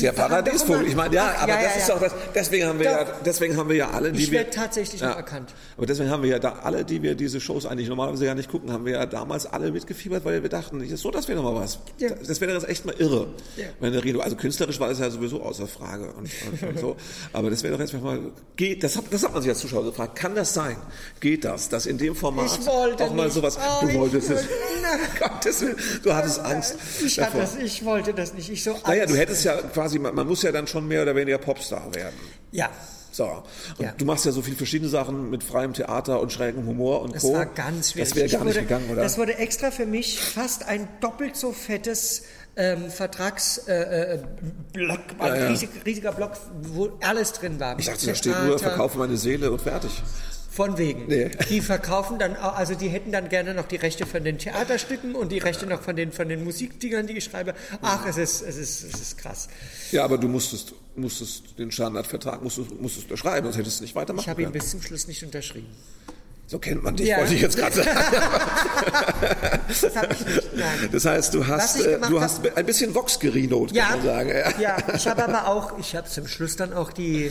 Der 0.00 0.12
Paradiesvogel, 0.12 0.86
ich 0.86 0.94
meine, 0.94 1.14
ja, 1.14 1.34
aber 1.40 1.48
ja, 1.54 1.62
das 1.62 1.74
ja, 1.76 1.80
ist 1.80 1.88
ja. 1.88 1.94
doch 1.94 2.02
das, 2.02 2.12
deswegen 2.34 2.66
haben 2.66 2.78
wir 2.78 2.90
Doch. 2.90 2.98
ja, 2.98 3.06
deswegen 3.24 3.56
haben 3.56 3.68
wir 3.70 3.76
ja 3.76 3.90
alle, 3.90 4.12
die 4.12 4.22
Ich 4.24 4.30
wir, 4.30 4.50
tatsächlich 4.50 5.00
noch 5.00 5.16
erkannt. 5.16 5.54
Aber 5.78 5.86
deswegen 5.86 6.10
haben 6.10 6.22
wir 6.22 6.28
ja 6.30 6.38
da 6.38 6.56
alle, 6.62 6.84
die 6.84 7.02
wir 7.02 7.14
diese 7.14 7.40
Shows 7.40 7.64
eigentlich 7.64 7.88
normalerweise 7.88 8.26
gar 8.26 8.34
nicht 8.34 8.50
gucken, 8.50 8.70
haben 8.70 8.84
wir 8.84 8.92
ja 8.92 9.06
damals 9.06 9.46
alle 9.46 9.72
mitgefiebert, 9.72 10.24
weil 10.26 10.42
wir 10.42 10.50
dachten, 10.50 10.86
das- 10.86 11.00
so, 11.00 11.10
das 11.10 11.26
wäre 11.26 11.40
doch 11.40 11.52
mal 11.52 11.58
was. 11.60 11.78
Ja. 11.96 12.10
Das 12.10 12.40
wäre 12.40 12.52
das 12.52 12.64
echt 12.64 12.84
mal 12.84 12.94
irre. 12.98 13.28
Ja. 13.56 13.64
Wenn 13.80 13.92
der 13.94 14.04
Reno, 14.04 14.20
also 14.20 14.36
künstlerisch 14.36 14.78
war 14.78 14.88
das 14.90 14.98
ja 14.98 15.08
sowieso 15.10 15.40
außer 15.42 15.66
Frage 15.66 16.12
und, 16.12 16.28
und, 16.52 16.68
und 16.68 16.78
so. 16.80 16.96
Aber 17.32 17.48
das 17.48 17.62
wäre 17.62 17.72
doch 17.72 17.80
jetzt 17.80 17.94
mal, 17.94 18.20
geht, 18.56 18.84
das 18.84 18.94
hat, 18.96 19.04
das 19.10 19.24
hat 19.24 19.32
man 19.32 19.40
sich 19.42 19.50
als 19.50 19.58
Zuschauer 19.60 19.84
gefragt, 19.84 20.16
kann 20.16 20.34
das 20.34 20.52
sein? 20.52 20.76
Geht 21.20 21.44
das, 21.46 21.70
dass 21.70 21.86
in 21.86 21.96
dem 21.96 22.14
Format 22.14 22.50
auch 22.68 23.14
mal 23.14 23.24
nicht. 23.24 23.32
sowas, 23.34 23.58
Oh, 23.58 23.86
du 23.86 23.94
wolltest 23.94 24.28
es, 24.30 24.42
wollte-. 24.42 24.48
Gottes 25.18 25.60
Willen, 25.62 25.76
du 26.02 26.14
hattest 26.14 26.40
Angst 26.40 26.76
Ich, 27.04 27.18
hatte 27.20 27.38
das, 27.38 27.56
ich 27.56 27.84
wollte 27.84 28.12
das 28.12 28.34
nicht. 28.34 28.50
Ich 28.50 28.62
so 28.64 28.76
Naja, 28.86 29.02
Angst. 29.02 29.14
du 29.14 29.18
hättest 29.18 29.44
ja 29.44 29.56
quasi, 29.78 29.98
man, 30.00 30.12
man 30.14 30.26
muss 30.26 30.42
ja 30.42 30.50
dann 30.50 30.66
schon 30.66 30.88
mehr 30.88 31.02
oder 31.02 31.14
weniger 31.14 31.38
Popstar 31.38 31.94
werden. 31.94 32.16
Ja, 32.50 32.68
So. 33.12 33.24
Und 33.78 33.84
Ja. 33.84 33.92
du 33.96 34.04
machst 34.04 34.24
ja 34.26 34.32
so 34.32 34.42
viele 34.42 34.56
verschiedene 34.56 34.88
Sachen 34.90 35.30
mit 35.30 35.42
freiem 35.42 35.72
Theater 35.72 36.20
und 36.20 36.32
schrägem 36.32 36.66
Humor 36.66 37.00
und 37.02 37.14
Das 37.14 37.22
Co. 37.22 37.32
war 37.34 37.46
ganz 37.46 37.92
schwierig. 37.92 38.08
Das 38.10 38.16
wäre 38.18 38.28
gar 38.28 38.44
nicht 38.44 38.54
wurde, 38.56 38.62
gegangen, 38.66 38.90
oder? 38.90 39.02
Das 39.02 39.18
wurde 39.18 39.36
extra 39.38 39.70
für 39.70 39.86
mich 39.86 40.20
fast 40.20 40.66
ein 40.66 40.88
doppelt 41.00 41.34
so 41.36 41.52
fettes 41.52 42.22
ähm, 42.56 42.90
Vertragsblock, 42.90 43.68
äh, 43.68 44.14
äh, 44.14 44.18
Ja, 45.20 45.36
ja. 45.36 45.46
riesig, 45.48 45.70
riesiger 45.86 46.12
Block, 46.12 46.32
wo 46.62 46.90
alles 47.02 47.32
drin 47.32 47.58
war. 47.60 47.78
ich 47.78 47.86
dachte, 47.86 48.06
da 48.06 48.14
steht 48.14 48.34
nur, 48.44 48.58
verkaufe 48.58 48.98
meine 48.98 49.16
Seele 49.16 49.50
und 49.52 49.60
fertig. 49.62 50.02
Von 50.58 50.76
wegen. 50.76 51.06
Nee. 51.06 51.30
Die 51.48 51.60
verkaufen 51.60 52.18
dann, 52.18 52.34
also 52.34 52.74
die 52.74 52.88
hätten 52.88 53.12
dann 53.12 53.28
gerne 53.28 53.54
noch 53.54 53.68
die 53.68 53.76
Rechte 53.76 54.06
von 54.06 54.24
den 54.24 54.38
Theaterstücken 54.38 55.14
und 55.14 55.30
die 55.30 55.38
Rechte 55.38 55.66
noch 55.68 55.82
von 55.82 55.94
den, 55.94 56.10
von 56.10 56.28
den 56.28 56.42
Musikdingern, 56.42 57.06
die 57.06 57.12
ich 57.18 57.24
schreibe. 57.24 57.54
Ach, 57.80 58.04
es 58.08 58.16
ist, 58.16 58.42
es 58.42 58.56
ist, 58.56 58.82
es 58.82 59.00
ist 59.00 59.18
krass. 59.18 59.46
Ja, 59.92 60.04
aber 60.04 60.18
du 60.18 60.26
musstest, 60.26 60.72
musstest 60.96 61.56
den 61.60 61.70
Standardvertrag 61.70 62.42
musstest, 62.42 62.72
musstest 62.80 63.04
unterschreiben, 63.08 63.46
sonst 63.46 63.56
hättest 63.56 63.78
du 63.78 63.84
nicht 63.84 63.94
weitermachen 63.94 64.24
Ich 64.24 64.28
habe 64.28 64.42
ihn 64.42 64.50
bis 64.50 64.72
zum 64.72 64.82
Schluss 64.82 65.06
nicht 65.06 65.22
unterschrieben. 65.22 65.68
So 66.48 66.58
kennt 66.58 66.82
man 66.82 66.96
dich, 66.96 67.06
Ja. 67.06 67.18
wollte 67.18 67.34
ich 67.34 67.40
jetzt 67.42 67.56
gerade 67.56 67.76
sagen. 67.76 67.90
Das 69.68 69.94
habe 69.96 70.08
ich 70.12 70.26
nicht. 70.26 70.56
Nein. 70.56 70.88
Das 70.90 71.04
heißt, 71.04 71.34
du 71.34 71.46
hast, 71.46 71.80
äh, 71.80 71.98
du 72.00 72.16
hab- 72.20 72.22
hast 72.22 72.56
ein 72.56 72.66
bisschen 72.66 72.94
Vox 72.94 73.20
gerinot, 73.20 73.68
kann 73.68 73.76
Ja, 73.76 73.88
man 73.90 74.02
sagen. 74.02 74.30
ja, 74.60 74.76
ich 74.94 75.06
habe 75.06 75.24
aber 75.24 75.46
auch, 75.46 75.78
ich 75.78 75.94
habe 75.94 76.08
zum 76.08 76.26
Schluss 76.26 76.56
dann 76.56 76.72
auch 76.72 76.92
die, 76.92 77.30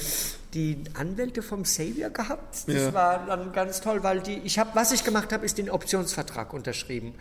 die 0.54 0.84
Anwälte 0.94 1.42
vom 1.42 1.66
Savior 1.66 2.10
gehabt. 2.10 2.68
Das 2.68 2.76
Ja. 2.76 2.94
war 2.94 3.26
dann 3.26 3.52
ganz 3.52 3.82
toll, 3.82 4.04
weil 4.04 4.22
die, 4.22 4.38
ich 4.44 4.60
habe, 4.60 4.72
was 4.74 4.92
ich 4.92 5.04
gemacht 5.04 5.34
habe, 5.34 5.46
ist 5.46 5.58
den 5.58 5.70
Optionsvertrag 5.70 6.54
unterschrieben. 6.54 7.14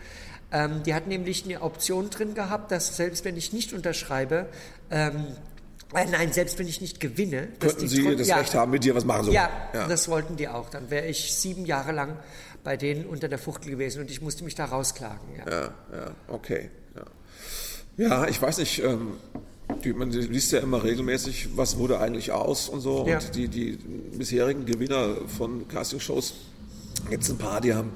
Ähm, 0.51 0.83
die 0.83 0.93
hat 0.93 1.07
nämlich 1.07 1.43
eine 1.43 1.61
Option 1.61 2.09
drin 2.09 2.33
gehabt, 2.33 2.71
dass 2.71 2.95
selbst 2.95 3.25
wenn 3.25 3.35
ich 3.35 3.51
nicht 3.51 3.73
unterschreibe, 3.73 4.47
ähm, 4.89 5.27
äh, 5.93 6.05
nein, 6.05 6.31
selbst 6.31 6.57
wenn 6.59 6.67
ich 6.67 6.81
nicht 6.81 6.99
gewinne, 6.99 7.47
Könnten 7.59 7.87
sie 7.87 8.15
das 8.15 8.27
ja, 8.27 8.37
Recht 8.37 8.55
haben, 8.55 8.71
mit 8.71 8.83
dir 8.83 8.95
was 8.95 9.05
machen 9.05 9.25
zu 9.25 9.31
Ja, 9.31 9.49
wollen? 9.73 9.89
das 9.89 10.07
wollten 10.07 10.35
die 10.37 10.47
auch. 10.47 10.69
Dann 10.69 10.89
wäre 10.89 11.07
ich 11.07 11.33
sieben 11.33 11.65
Jahre 11.65 11.91
lang 11.91 12.17
bei 12.63 12.75
denen 12.77 13.05
unter 13.05 13.27
der 13.29 13.39
Fuchtel 13.39 13.71
gewesen 13.71 14.01
und 14.01 14.11
ich 14.11 14.21
musste 14.21 14.43
mich 14.43 14.55
da 14.55 14.65
rausklagen. 14.65 15.35
Ja. 15.37 15.51
Ja, 15.51 15.63
ja, 15.93 16.11
okay. 16.27 16.69
Ja, 16.95 18.07
ja 18.07 18.27
ich 18.27 18.41
weiß 18.41 18.57
nicht, 18.57 18.83
ähm, 18.83 19.17
die, 19.83 19.93
man 19.93 20.11
liest 20.11 20.51
ja 20.51 20.59
immer 20.59 20.83
regelmäßig, 20.83 21.49
was 21.55 21.77
wurde 21.77 21.99
eigentlich 21.99 22.31
aus 22.31 22.69
und 22.69 22.81
so. 22.81 23.05
Ja. 23.07 23.17
Und 23.19 23.35
die, 23.35 23.47
die 23.47 23.77
bisherigen 24.17 24.65
Gewinner 24.65 25.15
von 25.37 25.67
Castingshows, 25.67 26.33
jetzt 27.11 27.29
ein 27.29 27.37
paar, 27.37 27.61
die 27.61 27.73
haben 27.73 27.91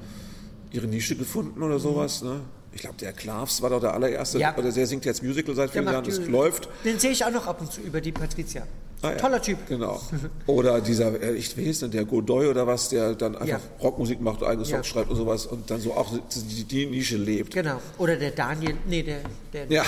ihre 0.72 0.88
Nische 0.88 1.16
gefunden 1.16 1.62
oder 1.64 1.80
sowas. 1.80 2.22
Ne? 2.22 2.42
Ich 2.74 2.82
glaube, 2.82 2.98
der 2.98 3.14
Klavs 3.14 3.62
war 3.62 3.70
doch 3.70 3.82
der 3.82 3.94
allererste, 3.94 4.40
Ja. 4.40 4.56
oder 4.58 4.72
der 4.72 4.88
singt 4.88 5.06
jetzt 5.06 5.24
Musical 5.24 5.56
seit 5.56 5.72
vielen 5.72 5.86
Jahren, 5.86 6.06
das 6.06 6.20
läuft. 6.28 6.70
Den 6.86 7.00
sehe 7.00 7.12
ich 7.12 7.26
auch 7.26 7.32
noch 7.32 7.48
ab 7.48 7.60
und 7.62 7.72
zu 7.72 7.82
über 7.82 8.00
die 8.00 8.12
Patricia. 8.12 8.66
Ah, 9.04 9.12
ja. 9.12 9.18
Toller 9.18 9.42
Typ. 9.42 9.58
Genau. 9.68 10.00
Oder 10.46 10.80
dieser, 10.80 11.20
äh, 11.22 11.34
ich 11.34 11.58
weiß 11.58 11.82
nicht, 11.82 11.94
der 11.96 12.06
Godoy 12.06 12.48
oder 12.48 12.68
was, 12.68 12.90
der 12.90 13.16
dann 13.16 13.36
einfach 13.36 13.48
Ja. 13.48 13.60
Rockmusik 13.82 14.22
macht, 14.22 14.44
eigene. 14.44 14.66
Songs 14.66 14.86
schreibt 14.88 15.10
und 15.10 15.16
sowas 15.16 15.48
und 15.48 15.72
dann 15.72 15.82
so 15.82 15.94
auch 15.94 16.14
die, 16.50 16.64
die 16.66 16.86
Nische 16.86 17.18
lebt. 17.18 17.52
Genau. 17.54 17.82
Oder 17.98 18.16
der 18.18 18.32
Daniel, 18.32 18.76
nee, 18.88 19.02
der, 19.02 19.22
der, 19.54 19.66
Ja. 19.70 19.84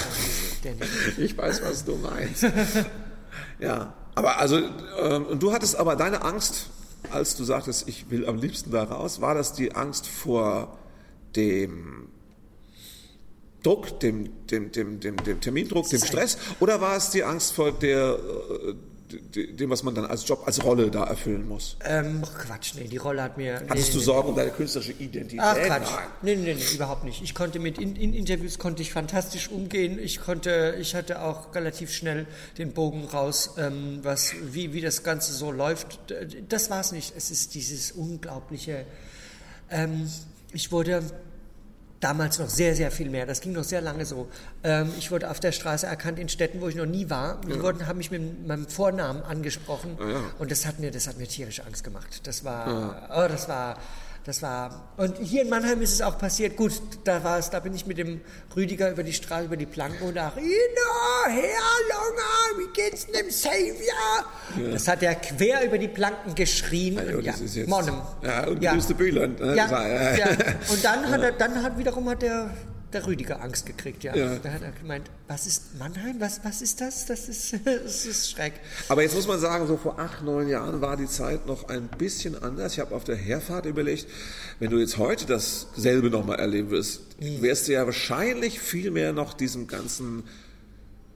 der 0.64 0.74
nicht. 0.74 0.90
Ich 1.20 1.38
weiß, 1.38 1.62
was 1.64 1.86
du 1.86 1.96
meinst. 1.98 2.44
ja, 3.60 3.94
aber 4.16 4.40
also, 4.40 4.58
ähm, 5.00 5.26
und 5.28 5.44
du 5.44 5.54
hattest 5.54 5.76
aber 5.76 5.96
deine 5.96 6.24
Angst, 6.24 6.70
als 7.12 7.36
du 7.36 7.44
sagtest, 7.44 7.88
ich 7.88 8.10
will 8.10 8.26
am 8.26 8.38
liebsten 8.38 8.72
da 8.72 8.84
raus, 8.84 9.22
war 9.22 9.36
das 9.36 9.54
die 9.54 9.76
Angst 9.76 10.08
vor 10.08 10.78
dem 11.36 12.08
Druck, 13.62 14.00
dem, 14.02 14.30
dem, 14.48 14.72
dem, 14.72 15.00
dem, 15.00 15.18
dem 15.18 15.40
Termindruck, 15.40 15.88
dem 15.90 16.02
Stress, 16.04 16.38
oder 16.60 16.82
war 16.82 16.96
es 16.98 17.12
die 17.12 17.24
Angst 17.24 17.54
vor 17.54 17.72
der, 17.72 18.18
äh, 18.20 18.74
dem, 19.14 19.70
was 19.70 19.84
man 19.84 19.96
dann 19.96 20.06
als 20.06 20.28
Job, 20.28 20.44
als 20.46 20.64
Rolle 20.64 20.92
da 20.92 21.04
erfüllen 21.04 21.48
muss? 21.48 21.78
Ähm, 21.84 22.22
Quatsch, 22.24 22.74
nee, 22.76 22.88
die 22.88 22.98
Rolle 22.98 23.24
hat 23.24 23.38
mir. 23.38 23.60
Nee, 23.60 23.70
Hattest 23.70 23.88
nee, 23.88 23.94
du 23.94 24.00
nee. 24.00 24.04
Sorgen 24.06 24.30
um 24.30 24.36
deine 24.36 24.52
künstlerische 24.52 24.94
Identität? 24.94 25.40
Ach 25.42 25.56
Quatsch. 25.56 25.90
Nein. 25.92 26.08
Nee, 26.22 26.36
nee, 26.36 26.54
nee, 26.54 26.76
überhaupt 26.76 27.04
nicht. 27.04 27.22
Ich 27.22 27.36
konnte 27.36 27.60
mit 27.60 27.78
in, 27.78 27.96
in 27.96 28.14
Interviews 28.14 28.60
konnte 28.60 28.82
ich 28.82 28.92
fantastisch 28.92 29.50
umgehen. 29.50 30.00
Ich 30.00 30.22
konnte, 30.22 30.76
ich 30.80 30.96
hatte 30.96 31.22
auch 31.22 31.54
relativ 31.56 31.92
schnell 31.92 32.26
den 32.58 32.74
Bogen 32.74 33.06
raus, 33.06 33.52
ähm, 33.58 34.00
was, 34.04 34.34
wie, 34.42 34.74
wie 34.74 34.82
das 34.82 35.04
Ganze 35.04 35.34
so 35.34 35.52
läuft. 35.52 36.00
Das 36.50 36.70
war's 36.70 36.92
nicht. 36.92 37.14
Es 37.16 37.32
ist 37.32 37.56
dieses 37.56 37.92
unglaubliche. 37.92 38.86
Ähm, 39.70 40.10
ich 40.52 40.72
wurde 40.72 41.04
damals 42.04 42.40
noch 42.40 42.50
sehr, 42.50 42.76
sehr 42.76 42.92
viel 42.92 43.10
mehr. 43.10 43.26
Das 43.26 43.42
ging 43.42 43.54
noch 43.54 43.64
sehr 43.64 43.82
lange 43.82 44.06
so. 44.06 44.30
Ähm, 44.64 44.92
ich 44.98 45.12
wurde 45.12 45.30
auf 45.30 45.40
der 45.40 45.52
Straße 45.52 45.86
erkannt 45.88 46.20
in 46.20 46.30
Städten, 46.30 46.62
wo 46.62 46.68
ich 46.68 46.76
noch 46.76 46.86
nie 46.86 47.10
war. 47.10 47.40
Die 47.42 47.62
wurden, 47.62 47.88
haben 47.88 47.98
mich 47.98 48.12
mit 48.12 48.46
meinem 48.46 48.68
Vornamen 48.68 49.24
angesprochen. 49.24 49.98
Und 50.40 50.52
das 50.52 50.66
hat 50.66 50.80
mir, 50.80 50.92
das 50.92 51.08
hat 51.08 51.18
mir 51.18 51.28
tierische 51.28 51.66
Angst 51.66 51.84
gemacht. 51.84 52.22
Das 52.28 52.44
war, 52.44 52.96
oh, 53.10 53.28
das 53.28 53.48
war, 53.48 53.78
das 54.26 54.42
war, 54.42 54.94
und 54.98 55.18
hier 55.20 55.42
in 55.42 55.50
Mannheim 55.50 55.82
ist 55.82 55.92
es 55.94 56.02
auch 56.02 56.18
passiert. 56.18 56.56
Gut, 56.56 56.74
da 57.04 57.24
war 57.24 57.40
es, 57.40 57.50
da 57.50 57.60
bin 57.60 57.74
ich 57.74 57.86
mit 57.86 57.98
dem 57.98 58.22
Rüdiger 58.56 58.90
über 58.92 59.04
die 59.04 59.12
Straße, 59.14 59.46
über 59.46 59.58
die 59.58 59.66
Planken 59.66 60.08
und 60.08 60.16
da, 60.16 60.32
Ina, 60.38 61.28
Herr 61.28 61.42
Longer, 61.90 62.58
wie 62.60 62.74
geht's 62.74 63.06
dem 63.08 63.30
Savior? 63.30 64.72
Das 64.72 64.88
hat 64.88 65.04
er 65.04 65.16
quer 65.16 65.66
über 65.66 65.78
die 65.78 65.88
Planken 65.90 66.36
geschrien. 66.36 67.00
Also, 67.00 67.18
Und 67.18 67.28
das 67.28 67.42
ist 67.42 67.56
jetzt, 67.56 67.68
Monnem. 67.70 68.02
ja, 68.22 68.48
und 68.48 68.62
Ja. 68.64 68.74
Bülent. 68.98 69.40
Ne? 69.40 69.56
Ja, 69.56 70.16
ja. 70.16 70.26
Und 70.72 70.84
dann 70.86 71.10
hat 71.10 71.22
er, 71.22 71.32
dann 71.34 71.62
hat 71.64 71.78
wiederum 71.78 72.08
hat 72.10 72.22
der, 72.22 72.50
der 72.94 73.06
Rüdiger 73.08 73.42
Angst 73.42 73.66
gekriegt, 73.66 74.04
ja. 74.04 74.16
Ja. 74.16 74.36
Da 74.42 74.52
hat 74.52 74.62
er 74.62 74.72
gemeint, 74.72 75.10
was 75.28 75.48
ist 75.48 75.78
Mannheim? 75.80 76.16
Was, 76.20 76.42
was 76.44 76.62
ist 76.62 76.82
das? 76.82 77.06
Das 77.06 77.28
ist, 77.30 77.54
das 77.66 78.06
ist 78.06 78.32
schreck. 78.32 78.54
Aber 78.90 79.02
jetzt 79.02 79.16
muss 79.16 79.28
man 79.28 79.40
sagen, 79.40 79.68
so 79.68 79.78
vor 79.78 80.00
acht, 80.00 80.24
neun 80.24 80.48
Jahren 80.48 80.82
war 80.82 80.98
die 80.98 81.08
Zeit 81.08 81.46
noch 81.48 81.70
ein 81.70 81.88
bisschen 81.98 82.42
anders. 82.42 82.74
Ich 82.74 82.80
habe 82.80 82.94
auf 82.96 83.04
der 83.04 83.16
Herfahrt 83.16 83.66
überlegt, 83.66 84.08
wenn 84.60 84.70
du 84.70 84.78
jetzt 84.78 84.98
heute 84.98 85.26
dasselbe 85.26 86.10
nochmal 86.10 86.40
erleben 86.40 86.70
würdest, 86.70 87.02
Hm. 87.20 87.42
wärst 87.42 87.68
du 87.68 87.74
ja 87.74 87.86
wahrscheinlich 87.86 88.60
viel 88.60 88.92
mehr 88.92 89.14
noch 89.14 89.34
diesem 89.34 89.68
ganzen 89.68 90.24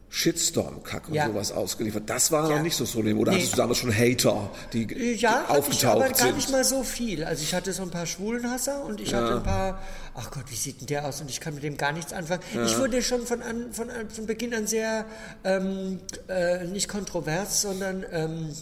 Shitstorm-Kack 0.09 1.09
und 1.09 1.15
Ja. 1.15 1.27
sowas 1.27 1.51
ausgeliefert. 1.51 2.03
Das 2.09 2.31
war 2.31 2.49
Ja. 2.49 2.55
noch 2.55 2.63
nicht 2.63 2.75
so 2.77 2.85
Problem. 2.85 3.19
Oder 3.19 3.31
Nee. 3.33 3.39
hattest 3.39 3.53
du 3.53 3.57
damals 3.57 3.77
schon 3.79 3.93
Hater, 3.93 4.49
die, 4.71 4.87
die 4.87 5.13
Ja, 5.15 5.43
ich 5.49 5.55
aufgetaucht 5.57 5.95
aber 6.03 6.09
gar 6.09 6.31
nicht 6.31 6.49
mal 6.49 6.63
so 6.63 6.83
viel. 6.83 7.23
Also 7.25 7.43
ich 7.43 7.53
hatte 7.53 7.73
so 7.73 7.83
ein 7.83 7.91
paar 7.91 8.05
Schwulenhasser 8.05 8.83
und 8.85 9.01
ich 9.01 9.13
hatte 9.13 9.35
ein 9.37 9.43
paar, 9.43 9.81
ach 10.15 10.31
Gott, 10.31 10.45
wie 10.49 10.55
sieht 10.55 10.79
denn 10.79 10.87
der 10.87 11.05
aus? 11.05 11.19
Und 11.19 11.29
ich 11.29 11.41
kann 11.41 11.55
mit 11.55 11.63
dem 11.63 11.75
gar 11.77 11.91
nichts 11.91 12.13
anfangen. 12.13 12.41
Ich 12.65 12.77
wurde 12.79 13.01
schon 13.01 13.25
von, 13.27 13.41
an, 13.41 13.73
von, 13.73 13.89
von 14.09 14.25
Beginn 14.25 14.53
an 14.53 14.65
sehr, 14.65 15.05
ähm, 15.43 15.99
äh, 16.29 16.63
nicht 16.65 16.87
kontrovers, 16.87 17.61
sondern, 17.61 18.05
ähm, 18.11 18.53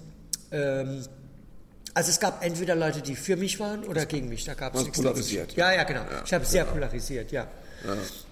ähm, 0.52 1.04
also 1.94 2.10
es 2.10 2.20
gab 2.20 2.44
entweder 2.44 2.76
Leute, 2.76 3.02
die 3.02 3.16
für 3.16 3.38
mich 3.38 3.60
waren 3.60 3.84
oder 3.86 4.06
gegen 4.06 4.28
mich. 4.30 4.44
Da 4.46 4.56
gab 4.56 4.76
es 4.76 4.82
nichts 4.82 4.98
polarisiert. 4.98 5.54
Ja, 5.56 5.72
ja, 5.72 5.84
genau. 5.84 6.02
Ich 6.26 6.34
habe 6.34 6.44
sehr 6.44 6.66
polarisiert, 6.66 7.32
ja. 7.32 7.48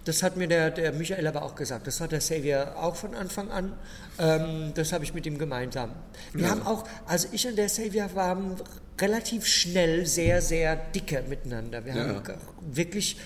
Das 0.06 0.22
hat 0.22 0.36
mir 0.36 0.48
der, 0.48 0.70
der 0.70 0.92
Michael 0.92 1.26
aber 1.28 1.44
auch 1.44 1.56
gesagt. 1.56 1.88
Das 1.88 2.02
hat 2.02 2.12
der 2.12 2.20
Xavier 2.20 2.74
auch 2.76 2.96
von 2.96 3.16
Anfang 3.16 3.50
an. 3.52 3.74
Ähm, 4.20 4.72
das 4.76 4.92
habe 4.92 5.04
ich 5.06 5.14
mit 5.14 5.26
ihm 5.26 5.38
gemeinsam. 5.38 5.92
Wir 6.34 6.50
haben 6.50 6.62
auch, 6.66 6.84
also 7.06 7.28
ich 7.32 7.48
und 7.48 7.56
der 7.56 7.68
Xavier 7.68 8.10
waren 8.14 8.58
relativ 9.00 9.48
schnell 9.48 10.06
sehr, 10.06 10.42
sehr 10.42 10.76
dicke 10.76 11.24
miteinander. 11.30 11.86
Wir 11.86 11.94
haben 11.94 12.24
g- 12.24 12.34
wirklich 12.74 13.18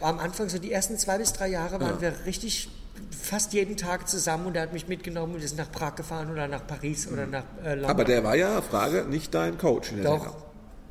am 0.00 0.18
Anfang, 0.18 0.48
so 0.50 0.58
die 0.58 0.72
ersten 0.72 0.98
zwei 0.98 1.18
bis 1.18 1.32
drei 1.32 1.48
Jahre, 1.48 1.80
waren 1.80 2.00
wir 2.00 2.12
richtig 2.26 2.68
fast 3.10 3.54
jeden 3.54 3.78
Tag 3.78 4.08
zusammen 4.08 4.46
und 4.46 4.56
er 4.56 4.62
hat 4.62 4.72
mich 4.74 4.88
mitgenommen 4.88 5.34
und 5.34 5.42
ist 5.42 5.56
nach 5.56 5.72
Prag 5.72 5.94
gefahren 5.94 6.30
oder 6.30 6.48
nach 6.48 6.66
Paris 6.66 7.08
oder 7.08 7.26
nach 7.26 7.44
äh, 7.64 7.70
London. 7.70 7.90
Aber 7.90 8.04
der 8.04 8.22
war 8.24 8.36
ja, 8.36 8.60
Frage, 8.60 9.06
nicht 9.08 9.34
dein 9.34 9.56
Coach. 9.56 9.90
In 9.92 10.02
der 10.02 10.04
Doch. 10.04 10.22
Sendung. 10.24 10.42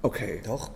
Okay. 0.02 0.42
Doch. 0.44 0.72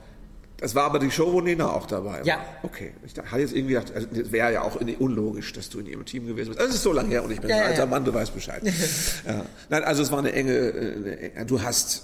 Das 0.64 0.76
war 0.76 0.86
aber 0.86 0.98
die 0.98 1.12
Show, 1.12 1.34
wo 1.34 1.42
Nena 1.42 1.74
auch 1.74 1.86
dabei 1.88 2.20
war. 2.20 2.26
Ja. 2.26 2.40
Okay. 2.64 2.94
Ich 3.06 3.14
hatte 3.18 3.42
jetzt 3.42 3.54
irgendwie 3.54 3.74
gedacht, 3.74 3.94
also, 3.94 4.08
das 4.10 4.32
wäre 4.32 4.54
ja 4.54 4.62
auch 4.62 4.78
unlogisch, 4.98 5.52
dass 5.52 5.70
du 5.70 5.80
in 5.80 5.88
ihrem 5.88 6.06
Team 6.06 6.26
gewesen 6.26 6.56
bist. 6.56 6.62
Es 6.62 6.76
ist 6.76 6.84
so 6.84 6.94
lange 6.94 7.10
her 7.10 7.22
und 7.22 7.32
ich 7.32 7.42
bin 7.42 7.50
Ja, 7.50 7.58
ein 7.58 7.64
alter 7.64 7.80
ja. 7.80 7.86
Mann, 7.86 8.06
du 8.06 8.14
weißt 8.14 8.34
Bescheid. 8.34 8.64
ja. 9.28 9.46
Nein, 9.68 9.84
also 9.84 10.02
es 10.04 10.10
war 10.10 10.20
eine 10.20 10.32
enge, 10.32 10.54
äh, 10.54 10.96
eine 10.96 11.20
enge, 11.20 11.46
du 11.48 11.62
hast, 11.62 12.04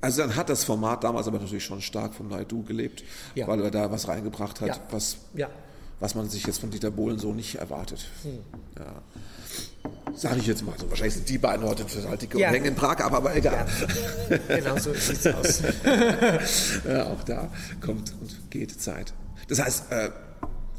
also 0.00 0.22
dann 0.22 0.36
hat 0.36 0.50
das 0.50 0.62
Format 0.62 1.02
damals 1.02 1.26
aber 1.26 1.40
natürlich 1.40 1.64
schon 1.64 1.82
stark 1.82 2.14
vom 2.14 2.28
Naidu 2.28 2.62
gelebt, 2.62 3.02
weil 3.34 3.60
er 3.60 3.72
da 3.72 3.90
was 3.90 4.06
reingebracht 4.06 4.60
hat, 4.60 4.80
was, 4.92 5.16
Ja. 5.34 5.48
Was 6.00 6.14
man 6.14 6.28
sich 6.28 6.46
jetzt 6.46 6.58
von 6.60 6.70
Dieter 6.70 6.90
Bohlen 6.90 7.18
so 7.18 7.32
nicht 7.32 7.56
erwartet. 7.56 8.06
Hm. 8.22 8.38
Ja. 8.78 9.02
Sag 10.14 10.36
ich 10.38 10.46
jetzt 10.46 10.64
mal 10.64 10.74
so. 10.78 10.88
Wahrscheinlich 10.88 11.14
sind 11.14 11.28
die 11.28 11.38
beiden 11.38 11.66
heute 11.66 11.86
total 11.86 12.16
dicke 12.16 12.38
Ja. 12.38 12.48
und 12.48 12.54
hängen 12.54 12.66
in 12.66 12.74
Prag 12.74 12.98
ab, 13.00 13.12
aber 13.12 13.34
egal. 13.36 13.66
Genau 14.48 14.76
so 14.78 14.92
sieht's 14.94 15.26
aus. 15.28 15.62
Ja, 16.88 17.04
auch 17.06 17.22
da 17.24 17.50
kommt 17.80 18.12
und 18.20 18.50
geht 18.50 18.80
Zeit. 18.80 19.12
Das 19.48 19.60
heißt, 19.60 19.90
äh, 19.92 20.10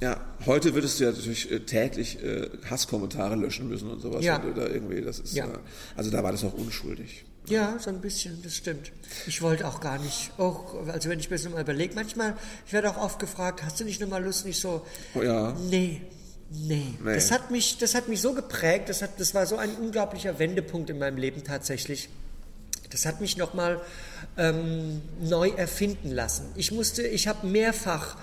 ja, 0.01 0.19
heute 0.45 0.73
würdest 0.73 0.99
du 0.99 1.05
ja 1.05 1.11
natürlich 1.11 1.51
äh, 1.51 1.59
täglich 1.61 2.21
äh, 2.23 2.49
Hasskommentare 2.69 3.35
löschen 3.35 3.67
müssen 3.69 3.89
und 3.89 4.01
sowas. 4.01 4.23
Ja. 4.23 4.39
da 4.39 4.67
irgendwie, 4.67 5.01
das 5.01 5.19
ist, 5.19 5.33
Ja. 5.33 5.45
äh, 5.45 5.57
also 5.95 6.11
da 6.11 6.23
war 6.23 6.31
das 6.31 6.43
noch 6.43 6.53
unschuldig. 6.53 7.25
Ja, 7.49 7.77
so 7.79 7.89
ein 7.89 8.01
bisschen, 8.01 8.41
das 8.43 8.55
stimmt. 8.55 8.91
Ich 9.27 9.41
wollte 9.41 9.67
auch 9.67 9.79
gar 9.79 9.97
nicht, 9.99 10.31
auch, 10.37 10.87
also 10.87 11.09
wenn 11.09 11.19
ich 11.19 11.29
mir 11.29 11.35
das 11.35 11.45
nochmal 11.45 11.61
überlege, 11.61 11.93
manchmal, 11.95 12.35
ich 12.65 12.73
werde 12.73 12.89
auch 12.89 12.97
oft 12.97 13.19
gefragt, 13.19 13.63
hast 13.63 13.79
du 13.79 13.83
nicht 13.83 14.01
nochmal 14.01 14.23
Lust, 14.23 14.45
nicht 14.45 14.59
so, 14.59 14.85
Oh, 15.13 15.21
ja. 15.21 15.51
nee, 15.69 16.01
nee. 16.51 16.93
Nee. 17.03 17.13
Das 17.15 17.31
hat 17.31 17.51
mich, 17.51 17.77
das 17.77 17.95
hat 17.95 18.07
mich 18.07 18.21
so 18.21 18.33
geprägt, 18.33 18.89
das, 18.89 19.01
hat, 19.01 19.19
das 19.19 19.33
war 19.33 19.45
so 19.45 19.57
ein 19.57 19.75
unglaublicher 19.75 20.39
Wendepunkt 20.39 20.89
in 20.89 20.99
meinem 20.99 21.17
Leben 21.17 21.43
tatsächlich. 21.43 22.09
Das 22.89 23.05
hat 23.05 23.19
mich 23.19 23.35
nochmal 23.37 23.81
ähm, 24.37 25.01
neu 25.21 25.49
erfinden 25.49 26.11
lassen. 26.11 26.45
Ich 26.55 26.71
musste, 26.71 27.05
ich 27.05 27.27
habe 27.27 27.45
mehrfach 27.47 28.15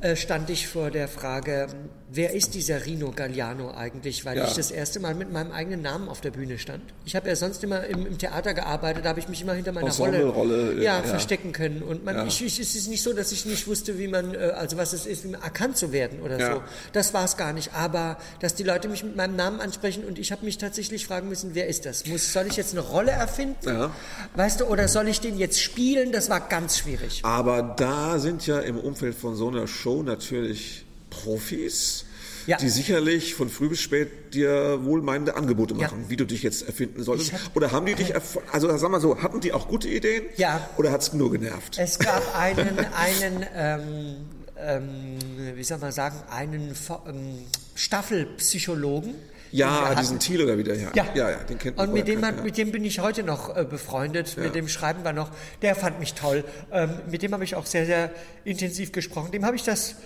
äh, 0.00 0.16
stand 0.16 0.50
ich 0.50 0.68
vor 0.68 0.90
der 0.90 1.08
Frage, 1.08 1.68
wer 2.08 2.32
ist 2.34 2.54
dieser 2.54 2.86
Rino 2.86 3.10
Galliano 3.10 3.72
eigentlich, 3.72 4.24
weil 4.24 4.36
Ja. 4.38 4.44
ich 4.46 4.54
das 4.54 4.70
erste 4.70 5.00
Mal 5.00 5.14
mit 5.14 5.32
meinem 5.32 5.50
eigenen 5.50 5.82
Namen 5.82 6.08
auf 6.08 6.20
der 6.20 6.30
Bühne 6.30 6.58
stand. 6.58 6.82
Ich 7.04 7.16
habe 7.16 7.28
ja 7.28 7.34
sonst 7.36 7.64
immer 7.64 7.84
im, 7.86 8.06
im 8.06 8.16
Theater 8.18 8.54
gearbeitet, 8.54 9.04
da 9.04 9.08
habe 9.10 9.20
ich 9.20 9.28
mich 9.28 9.42
immer 9.42 9.54
hinter 9.54 9.72
meiner 9.72 9.90
Rolle, 9.92 10.18
Ensemble-Rolle, 10.18 10.74
ja, 10.82 10.98
ja. 10.98 11.02
verstecken 11.02 11.52
können. 11.52 11.82
Und 11.82 12.04
man, 12.04 12.14
Ja. 12.16 12.26
ich, 12.26 12.44
ich, 12.44 12.60
es 12.60 12.74
ist 12.76 12.88
nicht 12.88 13.02
so, 13.02 13.12
dass 13.12 13.32
ich 13.32 13.44
nicht 13.44 13.66
wusste, 13.66 13.98
wie 13.98 14.06
man, 14.08 14.34
äh, 14.34 14.38
also 14.56 14.76
was 14.76 14.92
es 14.92 15.04
ist, 15.04 15.24
wie 15.24 15.28
man 15.28 15.42
erkannt 15.42 15.76
zu 15.76 15.90
werden 15.92 16.20
oder 16.22 16.38
so. 16.54 16.62
Das 16.92 17.12
war 17.12 17.24
es 17.24 17.36
gar 17.36 17.52
nicht. 17.52 17.74
Aber 17.74 18.18
dass 18.40 18.54
die 18.54 18.62
Leute 18.62 18.88
mich 18.88 19.02
mit 19.02 19.16
meinem 19.16 19.34
Namen 19.36 19.60
ansprechen 19.60 20.04
und 20.04 20.18
ich 20.18 20.30
habe 20.32 20.44
mich 20.44 20.58
tatsächlich 20.58 21.06
fragen 21.06 21.28
müssen, 21.28 21.54
wer 21.54 21.66
ist 21.66 21.86
das? 21.86 22.06
Muss, 22.06 22.32
soll 22.32 22.46
ich 22.46 22.56
jetzt 22.56 22.72
eine 22.72 22.80
Rolle 22.82 23.10
erfinden? 23.10 23.56
Ja. 23.66 23.90
Weißt 24.36 24.60
du, 24.60 24.66
oder 24.66 24.86
soll 24.88 25.08
ich 25.08 25.20
den 25.20 25.36
jetzt 25.38 25.60
spielen? 25.60 26.12
Das 26.12 26.30
war 26.30 26.40
ganz 26.40 26.78
schwierig. 26.78 27.20
Aber 27.24 27.74
da 27.76 28.18
sind 28.20 28.46
ja 28.46 28.60
im 28.60 28.78
Umfeld 28.78 29.16
von 29.16 29.34
so 29.34 29.48
einer 29.48 29.66
Show 29.66 30.02
natürlich 30.04 30.85
Profis, 31.10 32.04
Ja. 32.46 32.56
die 32.58 32.68
sicherlich 32.68 33.34
von 33.34 33.48
früh 33.48 33.68
bis 33.68 33.80
spät 33.80 34.34
dir 34.34 34.84
wohlmeinende 34.84 35.34
Angebote 35.36 35.74
Ja. 35.74 35.82
machen, 35.82 36.04
wie 36.08 36.16
du 36.16 36.24
dich 36.24 36.42
jetzt 36.42 36.66
erfinden 36.66 37.02
solltest. 37.02 37.32
Hab- 37.32 37.56
Oder 37.56 37.72
haben 37.72 37.86
die 37.86 37.94
dich, 37.94 38.14
also 38.52 38.76
sag 38.76 38.90
mal 38.90 39.00
so, 39.00 39.20
hatten 39.22 39.40
die 39.40 39.52
auch 39.52 39.66
gute 39.68 39.88
Ideen? 39.88 40.24
Ja. 40.36 40.68
Oder 40.76 40.92
hat's 40.92 41.12
nur 41.12 41.30
genervt? 41.32 41.76
Es 41.78 41.98
gab 41.98 42.22
einen, 42.38 42.78
einen 42.94 43.46
ähm, 43.54 44.16
ähm, 44.58 45.18
wie 45.54 45.64
soll 45.64 45.78
man 45.78 45.92
sagen, 45.92 46.16
einen 46.30 46.74
ähm, 47.06 47.38
Staffelpsychologen. 47.74 49.14
ja, 49.52 49.90
wir 49.90 49.96
diesen. 49.96 50.18
Thiel 50.18 50.42
oder 50.42 50.56
wieder, 50.58 50.74
ja. 50.74 50.90
Ja. 50.94 51.06
ja, 51.14 51.30
ja, 51.30 51.36
den 51.44 51.58
kennt 51.58 51.76
man. 51.76 51.88
Und 51.88 51.94
mit 51.94 52.08
dem, 52.08 52.24
hat, 52.24 52.36
ja. 52.38 52.42
mit 52.42 52.56
dem 52.56 52.70
bin 52.72 52.84
ich 52.84 53.00
heute 53.00 53.22
noch 53.22 53.54
äh, 53.56 53.64
befreundet, 53.64 54.36
mit 54.36 54.54
dem 54.54 54.68
schreiben 54.68 55.04
wir 55.04 55.12
noch. 55.12 55.30
Der 55.62 55.74
fand 55.74 55.98
mich 56.00 56.14
toll. 56.14 56.44
Ähm, 56.72 56.90
mit 57.10 57.22
dem 57.22 57.32
habe 57.32 57.44
ich 57.44 57.54
auch 57.54 57.66
sehr, 57.66 57.86
sehr 57.86 58.10
intensiv 58.44 58.92
gesprochen. 58.92 59.30
Dem 59.32 59.44
habe 59.44 59.56
ich 59.56 59.62
das 59.62 59.96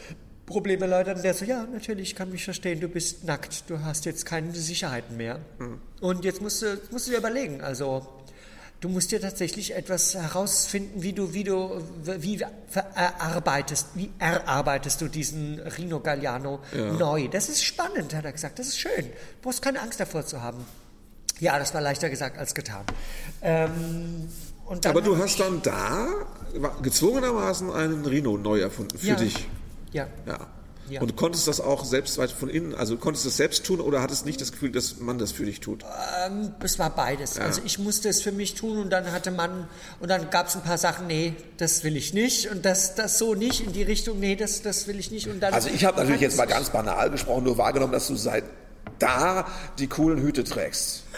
Problem 0.50 0.83
erläutert 0.83 1.25
der 1.25 1.33
so, 1.33 1.47
ja, 1.47 1.66
natürlich, 1.73 2.11
ich 2.11 2.16
kann 2.16 2.30
mich 2.30 2.45
verstehen, 2.45 2.80
du 2.80 2.88
bist 2.88 3.25
nackt, 3.25 3.64
du 3.69 3.80
hast 3.80 4.04
jetzt 4.04 4.26
keine 4.26 4.52
Sicherheiten 4.52 5.16
mehr. 5.16 5.40
Mhm. 5.59 5.80
Und 6.00 6.25
jetzt 6.25 6.42
musst 6.42 6.61
du, 6.61 6.78
musst 6.90 7.07
du 7.07 7.12
dir 7.12 7.19
überlegen, 7.19 7.62
also 7.62 8.07
Du 8.80 8.88
musst 8.88 9.11
dir 9.11 9.21
tatsächlich 9.21 9.75
etwas 9.75 10.14
herausfinden, 10.14 11.02
wie 11.02 11.12
du, 11.12 11.35
wie 11.35 11.45
du, 11.45 11.83
wie 12.02 12.40
erarbeitest, 12.95 13.88
wie 13.95 14.11
erarbeitest 14.19 15.02
du 15.02 15.09
diesen 15.09 15.61
Rino 15.61 16.00
Galliano 16.00 16.61
ja. 16.75 16.90
neu. 16.92 17.28
Das 17.28 17.50
ist 17.50 17.62
spannend, 17.62 18.14
hat 18.14 18.25
er 18.25 18.33
gesagt. 18.33 18.59
Das 18.59 18.69
ist 18.69 18.78
schön. 18.78 19.04
Du 19.04 19.42
brauchst 19.42 19.61
keine 19.61 19.83
Angst 19.83 20.00
davor 20.00 20.25
zu 20.25 20.40
haben. 20.40 20.64
Ja, 21.40 21.59
das 21.59 21.75
war 21.75 21.83
leichter 21.83 22.09
gesagt 22.09 22.38
als 22.38 22.54
getan. 22.54 22.85
Ähm, 23.42 24.30
Aber 24.85 25.02
du 25.02 25.19
hast 25.19 25.38
dann 25.40 25.61
da 25.61 26.09
gezwungenermaßen 26.80 27.71
einen 27.71 28.07
Rino 28.07 28.38
neu 28.38 28.61
erfunden 28.61 28.97
für 28.97 29.09
ja. 29.09 29.14
dich. 29.14 29.47
Ja. 29.92 30.06
ja. 30.26 30.47
Ja. 30.90 31.00
Und 31.00 31.11
du 31.12 31.14
konntest 31.14 31.47
das 31.47 31.61
auch 31.61 31.85
selbst 31.85 32.18
weit 32.18 32.32
von 32.32 32.50
innen, 32.50 32.75
also 32.75 32.97
konntest 32.97 33.25
du 33.25 33.28
es 33.28 33.37
selbst 33.37 33.64
tun 33.64 33.80
oder 33.80 34.02
hattest 34.02 34.26
nicht 34.26 34.40
das 34.40 34.50
Gefühl, 34.50 34.73
dass 34.73 34.99
man 34.99 35.18
das 35.18 35.30
für 35.30 35.44
dich 35.44 35.61
tut? 35.61 35.85
Ähm, 36.26 36.52
es 36.64 36.80
war 36.80 36.90
beides. 36.90 37.37
Ja. 37.37 37.44
Also 37.44 37.61
ich 37.64 37.78
musste 37.78 38.09
es 38.09 38.23
für 38.23 38.32
mich 38.32 38.56
tun 38.56 38.78
und 38.78 38.90
dann 38.90 39.12
hatte 39.12 39.30
man, 39.30 39.68
und 40.00 40.09
dann 40.09 40.30
gab 40.30 40.49
es 40.49 40.56
ein 40.56 40.62
paar 40.62 40.78
Sachen, 40.78 41.06
nee, 41.06 41.35
das 41.59 41.85
will 41.85 41.97
ich 41.97 42.12
nicht 42.12 42.50
und 42.50 42.64
das, 42.64 42.97
das 42.97 43.18
so 43.18 43.37
nicht 43.37 43.64
in 43.64 43.73
die 43.73 43.85
Richtung, 43.85 44.18
nee, 44.18 44.35
das, 44.35 44.62
das 44.62 44.88
will 44.88 44.99
ich 44.99 45.12
nicht. 45.12 45.28
Und 45.28 45.40
dann 45.40 45.54
also 45.54 45.68
ich 45.68 45.85
habe 45.85 45.99
natürlich 45.99 46.23
jetzt 46.23 46.37
mal 46.37 46.47
ganz 46.47 46.70
banal 46.70 47.09
gesprochen, 47.09 47.44
nur 47.44 47.56
wahrgenommen, 47.56 47.92
dass 47.92 48.09
du 48.09 48.16
seit 48.16 48.42
da 48.99 49.47
die 49.78 49.87
coolen 49.87 50.20
Hüte 50.20 50.42
trägst. 50.42 51.04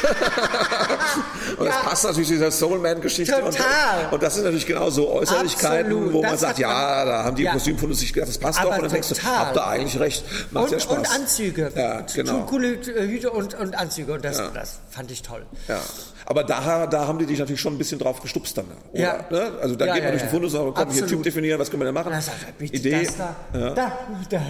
und 1.60 1.66
ja. 1.66 1.72
das 1.72 1.82
passt 1.82 2.04
natürlich 2.04 2.28
zu 2.28 2.34
dieser 2.34 2.50
Soulman-Geschichte. 2.50 3.34
Total. 3.34 4.06
Und, 4.06 4.12
und, 4.14 4.22
das 4.22 4.34
sind 4.34 4.44
natürlich 4.44 4.66
genau 4.66 4.88
so 4.88 5.10
Äußerlichkeiten, 5.10 5.92
Absolut. 5.92 6.12
wo 6.14 6.22
das 6.22 6.30
man 6.30 6.38
sagt, 6.38 6.58
ja, 6.58 7.04
da 7.04 7.24
haben 7.24 7.36
die 7.36 7.42
ja. 7.42 7.52
Kostümfunde 7.52 7.94
sich 7.94 8.14
gedacht, 8.14 8.30
das 8.30 8.38
passt 8.38 8.60
Aber 8.60 8.70
doch. 8.70 8.76
Und 8.76 8.84
dann 8.84 8.92
denkst 8.92 9.10
du, 9.10 9.22
habt 9.22 9.56
ihr 9.56 9.66
eigentlich 9.66 10.00
recht, 10.00 10.24
macht 10.52 10.64
und, 10.64 10.72
ja 10.72 10.80
Spaß. 10.80 10.96
Und 10.96 11.10
Anzüge. 11.10 11.70
Ja, 11.76 12.00
genau. 12.00 12.46
Coole 12.46 12.78
Hüte 12.82 13.30
und, 13.30 13.52
und 13.60 13.78
Anzüge. 13.78 14.14
Und 14.14 14.24
das, 14.24 14.38
ja. 14.38 14.50
das 14.54 14.78
fand 14.88 15.10
ich 15.10 15.20
toll. 15.20 15.44
Ja. 15.68 15.80
Aber 16.24 16.44
da, 16.44 16.86
da 16.86 17.06
haben 17.06 17.18
die 17.18 17.26
dich 17.26 17.38
natürlich 17.38 17.60
schon 17.60 17.74
ein 17.74 17.78
bisschen 17.78 17.98
drauf 17.98 18.22
gestupst 18.22 18.56
dann. 18.56 18.64
Oder? 18.92 19.02
Ja. 19.02 19.24
Ne? 19.30 19.52
Also 19.60 19.76
da 19.76 19.84
ja, 19.84 19.92
geht 19.92 20.02
man 20.02 20.12
ja, 20.14 20.18
durch 20.18 20.22
den 20.22 20.30
Fundus 20.30 20.54
und 20.54 20.60
sagt, 20.60 20.74
komm, 20.76 20.84
Absolut. 20.84 21.08
hier 21.10 21.16
Typ 21.18 21.22
definieren, 21.24 21.60
was 21.60 21.70
können 21.70 21.82
wir 21.82 21.86
denn 21.86 21.94
machen? 21.94 22.10
Das, 22.10 22.30
Idee. 22.72 23.04
Das 23.04 23.16
da, 23.18 23.36
da, 23.52 23.98
da, 24.30 24.40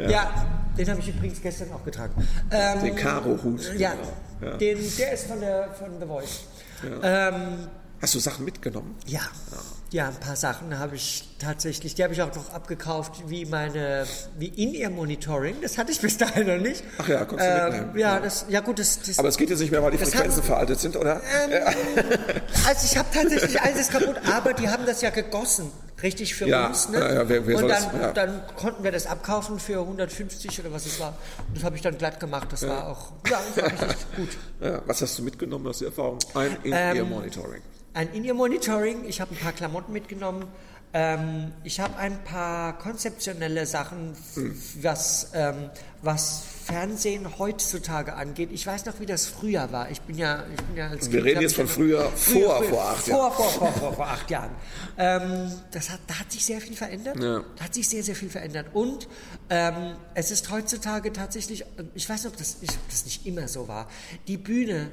ja. 0.08 0.59
Den 0.80 0.90
habe 0.90 1.00
ich 1.00 1.08
übrigens 1.08 1.42
gestern 1.42 1.72
auch 1.72 1.84
getragen. 1.84 2.12
Ähm, 2.50 2.82
den 2.82 2.96
Karo-Hut. 2.96 3.72
Ja, 3.76 3.92
genau. 4.40 4.56
Den, 4.56 4.78
der 4.98 5.12
ist 5.12 5.26
von, 5.26 5.40
der, 5.40 5.68
von 5.74 5.88
The 6.00 6.06
Voice. 6.06 6.44
Ähm, 7.02 7.68
Hast 8.00 8.14
du 8.14 8.18
Sachen 8.18 8.44
mitgenommen? 8.44 8.96
Ja. 9.06 9.20
Ja, 9.92 10.06
ein 10.06 10.14
paar 10.14 10.36
Sachen 10.36 10.78
habe 10.78 10.94
ich 10.94 11.24
tatsächlich, 11.40 11.96
die 11.96 12.04
habe 12.04 12.14
ich 12.14 12.22
auch 12.22 12.32
noch 12.32 12.50
abgekauft, 12.50 13.24
wie 13.26 13.44
meine, 13.44 14.06
wie 14.38 14.46
In-Ear-Monitoring, 14.46 15.56
das 15.62 15.78
hatte 15.78 15.90
ich 15.90 16.00
bis 16.00 16.16
dahin 16.16 16.46
noch 16.46 16.62
nicht. 16.62 16.84
Ach 16.98 17.08
ja, 17.08 17.24
konntest 17.24 17.50
du 17.50 17.54
ähm, 17.54 17.72
mitnehmen. 17.72 17.98
Ja, 17.98 18.20
das, 18.20 18.46
ja 18.48 18.60
gut, 18.60 18.78
das, 18.78 19.00
das 19.02 19.18
Aber 19.18 19.26
es 19.26 19.36
geht 19.36 19.50
jetzt 19.50 19.58
nicht 19.58 19.72
mehr, 19.72 19.82
weil 19.82 19.90
die 19.90 19.98
Frequenzen 19.98 20.38
haben, 20.38 20.46
veraltet 20.46 20.78
sind, 20.78 20.94
oder? 20.94 21.20
Ähm, 21.20 21.62
also 22.68 22.86
ich 22.86 22.96
habe 22.96 23.08
tatsächlich 23.12 23.56
ist 23.80 23.90
kaputt, 23.90 24.16
aber 24.32 24.52
die 24.52 24.68
haben 24.68 24.86
das 24.86 25.02
ja 25.02 25.10
gegossen, 25.10 25.72
richtig 26.04 26.36
für 26.36 26.46
ja, 26.46 26.68
uns. 26.68 26.88
Ne? 26.88 27.00
Ja, 27.00 27.12
ja, 27.12 27.28
wer, 27.28 27.46
wer 27.48 27.56
und 27.56 27.62
dann, 27.68 27.70
das, 27.70 28.00
ja. 28.00 28.12
dann 28.12 28.42
konnten 28.54 28.84
wir 28.84 28.92
das 28.92 29.08
abkaufen 29.08 29.58
für 29.58 29.80
150 29.80 30.60
oder 30.60 30.70
was 30.70 30.86
es 30.86 31.00
war. 31.00 31.16
Und 31.48 31.56
das 31.56 31.64
habe 31.64 31.74
ich 31.74 31.82
dann 31.82 31.98
glatt 31.98 32.20
gemacht, 32.20 32.46
das 32.52 32.64
war 32.64 32.86
auch, 32.86 33.10
ja, 33.28 33.40
das 33.56 33.64
war 33.64 33.88
richtig 33.88 34.16
gut. 34.16 34.28
Ja, 34.60 34.82
was 34.86 35.02
hast 35.02 35.18
du 35.18 35.24
mitgenommen 35.24 35.66
aus 35.66 35.80
der 35.80 35.88
Erfahrung? 35.88 36.20
Ein 36.34 36.56
In-Ear-Monitoring. 36.62 37.56
Ähm, 37.56 37.69
ein 37.94 38.12
In-Ear-Monitoring, 38.12 39.04
ich 39.06 39.20
habe 39.20 39.34
ein 39.34 39.38
paar 39.38 39.52
Klamotten 39.52 39.92
mitgenommen. 39.92 40.46
Ähm, 40.92 41.52
ich 41.62 41.78
habe 41.78 41.96
ein 41.98 42.24
paar 42.24 42.76
konzeptionelle 42.78 43.64
Sachen, 43.64 44.16
was, 44.82 45.30
ähm, 45.34 45.70
was 46.02 46.42
Fernsehen 46.64 47.38
heutzutage 47.38 48.14
angeht. 48.14 48.50
Ich 48.52 48.66
weiß 48.66 48.86
noch, 48.86 48.98
wie 48.98 49.06
das 49.06 49.26
früher 49.26 49.70
war. 49.70 49.90
Ich 49.90 50.00
bin 50.02 50.18
ja, 50.18 50.44
ich 50.52 50.62
bin 50.62 50.76
ja 50.76 50.88
als 50.88 51.06
Wir 51.10 51.18
kind, 51.20 51.24
reden 51.30 51.42
jetzt 51.42 51.54
von 51.54 51.68
früher, 51.68 52.10
früher, 52.16 52.62
vor, 52.62 52.64
vor 52.64 52.84
acht 52.90 53.06
Jahren. 53.06 53.20
Vor, 53.20 53.32
vor, 53.32 53.50
vor, 53.50 53.72
vor, 53.72 53.92
vor 53.94 54.06
acht 54.08 54.30
Jahren. 54.30 54.50
Ähm, 54.98 55.52
das 55.70 55.90
hat, 55.90 56.00
da 56.08 56.18
hat 56.18 56.32
sich 56.32 56.44
sehr 56.44 56.60
viel 56.60 56.76
verändert. 56.76 57.22
Ja. 57.22 57.44
Da 57.56 57.64
hat 57.64 57.74
sich 57.74 57.88
sehr, 57.88 58.02
sehr 58.02 58.16
viel 58.16 58.30
verändert. 58.30 58.66
Und 58.72 59.08
ähm, 59.48 59.94
es 60.14 60.30
ist 60.32 60.50
heutzutage 60.50 61.12
tatsächlich, 61.12 61.64
ich 61.94 62.08
weiß 62.08 62.24
nicht, 62.24 62.32
ob 62.32 62.36
das, 62.38 62.56
ob 62.62 62.88
das 62.88 63.04
nicht 63.04 63.26
immer 63.26 63.46
so 63.46 63.68
war, 63.68 63.88
die 64.26 64.36
Bühne 64.36 64.90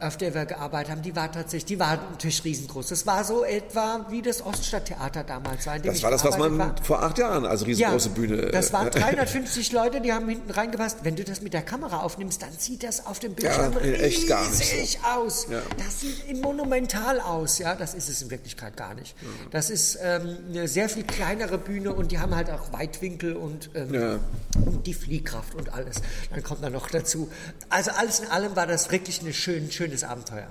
auf 0.00 0.16
der 0.16 0.34
wir 0.34 0.44
gearbeitet 0.44 0.92
haben, 0.92 1.02
die 1.02 1.16
war 1.16 1.32
tatsächlich, 1.32 1.64
die 1.64 1.80
war 1.80 1.96
natürlich 1.96 2.44
riesengroß. 2.44 2.88
Das 2.88 3.06
war 3.06 3.24
so 3.24 3.44
etwa 3.44 4.06
wie 4.10 4.20
das 4.20 4.44
Oststadttheater 4.44 5.24
damals 5.24 5.66
war. 5.66 5.78
Das 5.78 6.02
war 6.02 6.10
das, 6.10 6.24
was 6.24 6.36
man 6.36 6.58
war. 6.58 6.74
vor 6.82 7.02
acht 7.02 7.18
Jahren 7.18 7.46
als 7.46 7.66
riesengroße 7.66 8.08
ja, 8.10 8.14
Bühne. 8.14 8.36
Das 8.50 8.72
waren 8.72 8.90
350 8.90 9.72
Leute, 9.72 10.00
die 10.00 10.12
haben 10.12 10.28
hinten 10.28 10.50
reingepasst. 10.50 10.98
Wenn 11.02 11.16
du 11.16 11.24
das 11.24 11.40
mit 11.40 11.54
der 11.54 11.62
Kamera 11.62 12.00
aufnimmst, 12.02 12.42
dann 12.42 12.50
sieht 12.58 12.82
das 12.82 13.06
auf 13.06 13.18
dem 13.20 13.34
Bildschirm 13.34 13.72
ja, 13.72 13.78
riesig 13.78 14.28
gar 14.28 14.48
nicht 14.48 15.00
so. 15.00 15.06
aus. 15.06 15.46
Ja. 15.50 15.62
Das 15.78 16.00
sieht 16.00 16.42
monumental 16.42 17.20
aus. 17.20 17.58
Ja, 17.58 17.74
das 17.74 17.94
ist 17.94 18.08
es 18.08 18.20
in 18.20 18.30
Wirklichkeit 18.30 18.76
gar 18.76 18.94
nicht. 18.94 19.16
Das 19.50 19.70
ist 19.70 19.98
ähm, 20.02 20.36
eine 20.48 20.68
sehr 20.68 20.88
viel 20.88 21.04
kleinere 21.04 21.56
Bühne 21.58 21.92
und 21.92 22.12
die 22.12 22.18
haben 22.18 22.34
halt 22.34 22.50
auch 22.50 22.72
Weitwinkel 22.72 23.34
und, 23.34 23.70
ähm, 23.74 24.20
und 24.64 24.86
die 24.86 24.94
Fliehkraft 24.94 25.54
und 25.54 25.72
alles. 25.72 25.96
Dann 26.30 26.42
kommt 26.42 26.62
da 26.62 26.70
noch 26.70 26.90
dazu. 26.90 27.30
Also 27.70 27.92
alles 27.92 28.20
in 28.20 28.28
allem 28.28 28.56
war 28.56 28.66
das 28.66 28.90
wirklich 28.90 29.20
eine 29.20 29.32
schöne, 29.32 29.70
schöne 29.70 29.85
schönes 29.86 30.04
Abenteuer. 30.04 30.48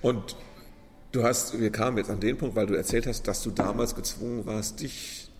Und 0.00 0.36
du 1.12 1.22
hast, 1.24 1.60
wir 1.60 1.70
kamen 1.70 1.98
jetzt 1.98 2.10
an 2.10 2.20
den 2.20 2.38
Punkt, 2.38 2.56
weil 2.56 2.66
du 2.66 2.74
erzählt 2.74 3.06
hast, 3.06 3.28
dass 3.28 3.42
du 3.42 3.50
damals 3.50 3.94
gezwungen 3.94 4.46
warst, 4.46 4.80
dich 4.80 5.30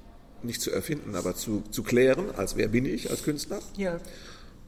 nicht 0.42 0.60
zu 0.60 0.70
erfinden, 0.70 1.14
aber 1.14 1.34
zu, 1.34 1.62
zu 1.70 1.82
klären, 1.82 2.30
als 2.36 2.56
wer 2.56 2.68
bin 2.68 2.84
ich 2.84 3.10
als 3.10 3.22
Künstler. 3.22 3.60
Ja. 3.76 3.98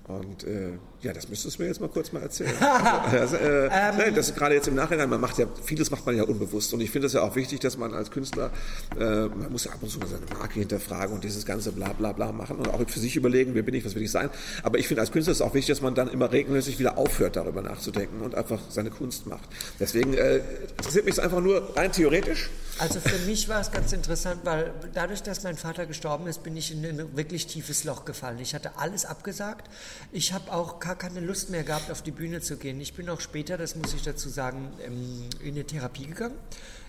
Und 0.06 0.44
äh, 0.44 0.78
ja, 1.04 1.12
das 1.12 1.28
müsstest 1.28 1.58
du 1.58 1.62
mir 1.62 1.68
jetzt 1.68 1.80
mal 1.80 1.88
kurz 1.88 2.12
mal 2.12 2.22
erzählen. 2.22 2.54
also, 2.60 3.36
äh, 3.36 3.66
ähm, 3.66 3.70
nein, 3.98 4.14
das 4.14 4.28
ist 4.30 4.36
gerade 4.36 4.54
jetzt 4.54 4.68
im 4.68 4.74
Nachhinein, 4.74 5.08
man 5.10 5.20
macht 5.20 5.38
ja, 5.38 5.46
vieles 5.62 5.90
macht 5.90 6.06
man 6.06 6.16
ja 6.16 6.24
unbewusst. 6.24 6.72
Und 6.72 6.80
ich 6.80 6.90
finde 6.90 7.06
es 7.06 7.12
ja 7.12 7.22
auch 7.22 7.36
wichtig, 7.36 7.60
dass 7.60 7.76
man 7.76 7.92
als 7.94 8.10
Künstler, 8.10 8.50
äh, 8.98 9.26
man 9.26 9.52
muss 9.52 9.64
ja 9.64 9.72
ab 9.72 9.78
und 9.82 9.90
zu 9.90 9.98
mal 9.98 10.08
seine 10.08 10.24
Marke 10.38 10.58
hinterfragen 10.58 11.14
und 11.14 11.22
dieses 11.22 11.44
ganze 11.44 11.72
bla 11.72 11.92
bla 11.92 12.12
bla 12.12 12.32
machen 12.32 12.56
und 12.56 12.68
auch 12.68 12.80
für 12.88 12.98
sich 12.98 13.16
überlegen, 13.16 13.54
wer 13.54 13.62
bin 13.62 13.74
ich, 13.74 13.84
was 13.84 13.94
will 13.94 14.02
ich 14.02 14.10
sein. 14.10 14.30
Aber 14.62 14.78
ich 14.78 14.88
finde 14.88 15.02
als 15.02 15.12
Künstler 15.12 15.32
ist 15.32 15.38
es 15.38 15.42
auch 15.42 15.54
wichtig, 15.54 15.74
dass 15.74 15.82
man 15.82 15.94
dann 15.94 16.08
immer 16.08 16.32
regelmäßig 16.32 16.78
wieder 16.78 16.96
aufhört, 16.96 17.36
darüber 17.36 17.60
nachzudenken 17.60 18.22
und 18.22 18.34
einfach 18.34 18.60
seine 18.70 18.90
Kunst 18.90 19.26
macht. 19.26 19.48
Deswegen 19.78 20.14
äh, 20.14 20.40
interessiert 20.78 21.04
mich 21.04 21.14
es 21.14 21.18
einfach 21.18 21.40
nur 21.40 21.76
rein 21.76 21.92
theoretisch. 21.92 22.48
Also 22.78 22.98
für 22.98 23.18
mich 23.20 23.48
war 23.48 23.60
es 23.60 23.70
ganz 23.70 23.92
interessant, 23.92 24.40
weil 24.44 24.72
dadurch, 24.92 25.22
dass 25.22 25.44
mein 25.44 25.56
Vater 25.56 25.86
gestorben 25.86 26.26
ist, 26.26 26.42
bin 26.42 26.56
ich 26.56 26.72
in 26.72 26.84
ein 26.84 27.16
wirklich 27.16 27.46
tiefes 27.46 27.84
Loch 27.84 28.04
gefallen. 28.04 28.38
Ich 28.40 28.54
hatte 28.54 28.78
alles 28.78 29.04
abgesagt. 29.04 29.70
Ich 30.10 30.32
habe 30.32 30.52
auch 30.52 30.80
gar 30.94 31.10
keine 31.10 31.26
Lust 31.26 31.50
mehr 31.50 31.64
gehabt, 31.64 31.90
auf 31.90 32.02
die 32.02 32.12
Bühne 32.12 32.40
zu 32.40 32.56
gehen. 32.56 32.80
Ich 32.80 32.94
bin 32.94 33.08
auch 33.08 33.20
später, 33.20 33.58
das 33.58 33.74
muss 33.74 33.94
ich 33.94 34.02
dazu 34.02 34.28
sagen, 34.28 34.72
ähm, 34.84 35.28
in 35.42 35.54
eine 35.54 35.64
Therapie 35.64 36.06
gegangen. 36.06 36.36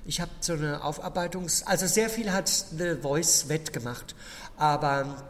Ich 0.05 0.21
habe 0.21 0.29
so 0.41 0.53
eine 0.53 0.83
Aufarbeitungs-, 0.83 1.63
also 1.63 1.87
sehr 1.87 2.09
viel 2.09 2.31
hat 2.31 2.47
The 2.47 2.97
Voice 3.01 3.49
wettgemacht, 3.49 4.15
aber 4.57 5.23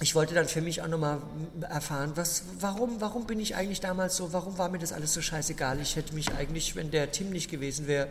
ich 0.00 0.14
wollte 0.14 0.34
dann 0.34 0.48
für 0.48 0.62
mich 0.62 0.80
auch 0.80 0.88
nochmal 0.88 1.20
erfahren, 1.68 2.12
was, 2.14 2.44
warum, 2.58 3.02
warum 3.02 3.26
bin 3.26 3.38
ich 3.38 3.54
eigentlich 3.54 3.80
damals 3.80 4.16
so, 4.16 4.32
warum 4.32 4.56
war 4.56 4.70
mir 4.70 4.78
das 4.78 4.94
alles 4.94 5.12
so 5.12 5.20
scheißegal? 5.20 5.78
Ich 5.80 5.96
hätte 5.96 6.14
mich 6.14 6.32
eigentlich, 6.32 6.74
wenn 6.74 6.90
der 6.90 7.12
Tim 7.12 7.28
nicht 7.28 7.50
gewesen 7.50 7.86
wäre, 7.86 8.08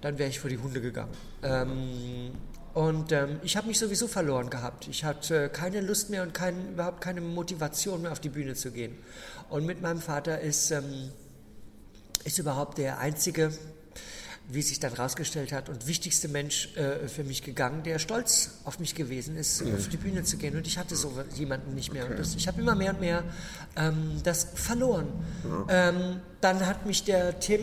dann 0.00 0.18
wäre 0.18 0.30
ich 0.30 0.40
vor 0.40 0.50
die 0.50 0.58
Hunde 0.58 0.80
gegangen. 0.80 1.12
Ähm, 1.44 2.32
und 2.74 3.12
ähm, 3.12 3.40
ich 3.42 3.56
habe 3.56 3.66
mich 3.66 3.78
sowieso 3.78 4.08
verloren 4.08 4.50
gehabt. 4.50 4.88
Ich 4.88 5.04
hatte 5.04 5.48
keine 5.48 5.80
Lust 5.80 6.10
mehr 6.10 6.22
und 6.22 6.34
kein, 6.34 6.72
überhaupt 6.72 7.00
keine 7.00 7.20
Motivation 7.20 8.02
mehr 8.02 8.12
auf 8.12 8.20
die 8.20 8.28
Bühne 8.28 8.54
zu 8.54 8.70
gehen. 8.70 8.96
Und 9.48 9.66
mit 9.66 9.80
meinem 9.82 10.00
Vater 10.00 10.40
ist, 10.40 10.70
ähm, 10.70 11.10
ist 12.24 12.38
überhaupt 12.38 12.78
der 12.78 12.98
einzige, 12.98 13.52
wie 14.50 14.62
sich 14.62 14.80
dann 14.80 14.94
rausgestellt 14.94 15.52
hat, 15.52 15.68
und 15.68 15.86
wichtigste 15.86 16.28
Mensch 16.28 16.74
äh, 16.76 17.06
für 17.08 17.22
mich 17.22 17.42
gegangen, 17.42 17.82
der 17.82 17.98
stolz 17.98 18.60
auf 18.64 18.78
mich 18.78 18.94
gewesen 18.94 19.36
ist, 19.36 19.62
mhm. 19.62 19.74
auf 19.74 19.88
die 19.88 19.98
Bühne 19.98 20.22
zu 20.22 20.38
gehen. 20.38 20.56
Und 20.56 20.66
ich 20.66 20.78
hatte 20.78 20.96
so 20.96 21.12
jemanden 21.34 21.74
nicht 21.74 21.92
mehr. 21.92 22.04
Okay. 22.04 22.12
Und 22.12 22.20
das, 22.20 22.34
ich 22.34 22.48
habe 22.48 22.60
immer 22.60 22.74
mehr 22.74 22.94
und 22.94 23.00
mehr 23.00 23.24
ähm, 23.76 24.20
das 24.24 24.48
verloren. 24.54 25.08
Ähm, 25.68 26.20
dann 26.40 26.64
hat 26.64 26.86
mich 26.86 27.04
der 27.04 27.40
Tim, 27.40 27.60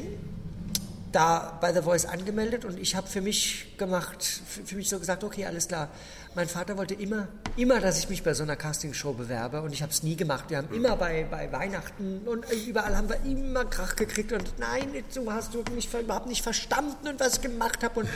da 1.16 1.58
bei 1.62 1.74
The 1.74 1.82
Voice 1.82 2.06
angemeldet 2.06 2.66
und 2.66 2.78
ich 2.78 2.96
habe 2.96 3.08
für 3.08 3.22
mich 3.22 3.78
gemacht, 3.78 4.24
für 4.66 4.76
mich 4.76 4.90
so 4.90 5.00
gesagt, 5.00 5.24
okay, 5.24 5.46
alles 5.46 5.70
klar. 5.70 5.88
Mein 6.36 6.50
Vater 6.50 6.78
wollte 6.78 6.94
immer, 6.94 7.30
immer, 7.56 7.80
dass 7.80 7.98
ich 7.98 8.10
mich 8.10 8.22
bei 8.22 8.34
so 8.34 8.44
einer 8.44 8.58
Castingshow 8.58 9.14
bewerbe 9.14 9.62
und 9.62 9.72
ich 9.72 9.82
habe 9.82 9.94
es 9.94 10.04
nie 10.04 10.18
gemacht. 10.18 10.46
Wir 10.50 10.58
haben 10.58 10.74
immer 10.74 10.98
bei, 10.98 11.26
bei 11.32 11.50
Weihnachten 11.54 12.24
und 12.26 12.46
überall 12.68 12.98
haben 12.98 13.08
wir 13.08 13.24
immer 13.24 13.64
Krach 13.64 13.96
gekriegt 13.96 14.34
und 14.34 14.60
nein, 14.60 14.90
du 15.14 15.32
hast 15.32 15.54
du 15.54 15.64
mich 15.74 15.94
überhaupt 15.94 16.28
nicht 16.28 16.44
verstanden 16.44 17.08
und 17.08 17.20
was 17.22 17.36
ich 17.36 17.42
gemacht 17.42 17.84
habe 17.84 18.02
und 18.02 18.10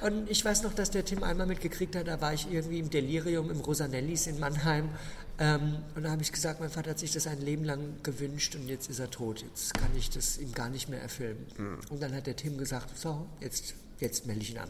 und 0.00 0.28
ich 0.30 0.44
weiß 0.44 0.64
noch, 0.64 0.74
dass 0.74 0.90
der 0.90 1.06
Tim 1.06 1.22
einmal 1.22 1.46
mitgekriegt 1.46 1.96
hat, 1.96 2.08
da 2.08 2.20
war 2.20 2.34
ich 2.34 2.52
irgendwie 2.52 2.78
im 2.78 2.90
Delirium 2.90 3.50
im 3.50 3.60
Rosanellis 3.60 4.26
in 4.26 4.38
Mannheim 4.38 4.90
ähm, 5.38 5.78
und 5.94 6.04
da 6.04 6.10
habe 6.10 6.22
ich 6.22 6.30
gesagt, 6.30 6.60
mein 6.60 6.70
Vater 6.70 6.90
hat 6.90 6.98
sich 6.98 7.12
das 7.12 7.26
ein 7.26 7.40
Leben 7.40 7.64
lang 7.64 8.02
gewünscht 8.02 8.54
und 8.54 8.68
jetzt 8.68 8.88
ist 8.88 9.00
er 9.00 9.10
tot. 9.10 9.42
Jetzt 9.42 9.74
kann 9.74 9.90
ich 9.96 10.10
das 10.10 10.38
ihm 10.38 10.52
gar 10.52 10.68
nicht 10.68 10.88
mehr 10.88 11.02
erfüllen. 11.02 11.46
Mhm. 11.58 11.80
Und 11.90 12.02
dann 12.02 12.14
hat 12.14 12.26
der 12.26 12.36
Tim 12.36 12.56
gesagt, 12.56 12.96
so, 12.96 13.26
jetzt, 13.40 13.74
jetzt 13.98 14.26
melde 14.26 14.42
ich 14.42 14.52
ihn 14.52 14.58
an. 14.58 14.68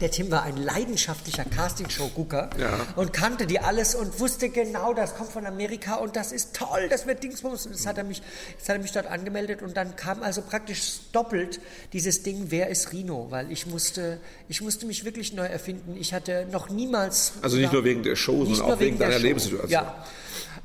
Der 0.00 0.10
Tim 0.10 0.30
war 0.30 0.42
ein 0.42 0.56
leidenschaftlicher 0.56 1.44
Castingshow-Gucker 1.44 2.48
und 2.96 3.12
kannte 3.12 3.46
die 3.46 3.60
alles 3.60 3.94
und 3.94 4.18
wusste 4.20 4.48
genau, 4.48 4.94
das 4.94 5.14
kommt 5.16 5.30
von 5.30 5.44
Amerika 5.44 5.96
und 5.96 6.16
das 6.16 6.32
ist 6.32 6.56
toll, 6.56 6.88
das 6.88 7.06
wird 7.06 7.22
Dingsbums. 7.22 7.66
Und 7.66 7.74
das 7.74 7.86
hat 7.86 7.98
er 7.98 8.04
mich, 8.04 8.22
das 8.58 8.70
hat 8.70 8.76
er 8.76 8.82
mich 8.82 8.92
dort 8.92 9.06
angemeldet 9.06 9.60
und 9.60 9.76
dann 9.76 9.94
kam 9.94 10.22
also 10.22 10.40
praktisch 10.40 11.00
doppelt 11.12 11.60
dieses 11.92 12.22
Ding, 12.22 12.46
wer 12.48 12.68
ist 12.68 12.92
Rino? 12.92 13.26
Weil 13.30 13.52
ich 13.52 13.66
musste, 13.66 14.18
ich 14.48 14.62
musste 14.62 14.86
mich 14.86 15.04
wirklich 15.04 15.34
neu 15.34 15.44
erfinden. 15.44 15.94
Ich 15.98 16.14
hatte 16.14 16.46
noch 16.50 16.70
niemals. 16.70 17.34
Also 17.42 17.58
nicht 17.58 17.72
nur 17.72 17.84
wegen 17.84 18.02
der 18.02 18.16
Show, 18.16 18.46
sondern 18.46 18.72
auch 18.72 18.80
wegen 18.80 18.96
der 18.96 19.08
deiner 19.08 19.20
Show. 19.20 19.26
Lebenssituation. 19.26 19.70
Ja. 19.70 20.06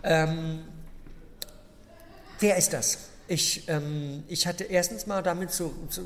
Ähm, 0.03 0.59
wer 2.39 2.55
ist 2.55 2.71
das? 2.71 2.97
Ich, 3.27 3.67
ähm, 3.67 4.23
ich 4.29 4.47
hatte 4.47 4.63
erstens 4.63 5.05
mal 5.05 5.21
damit 5.21 5.51
zu, 5.51 5.73
zu, 5.89 6.01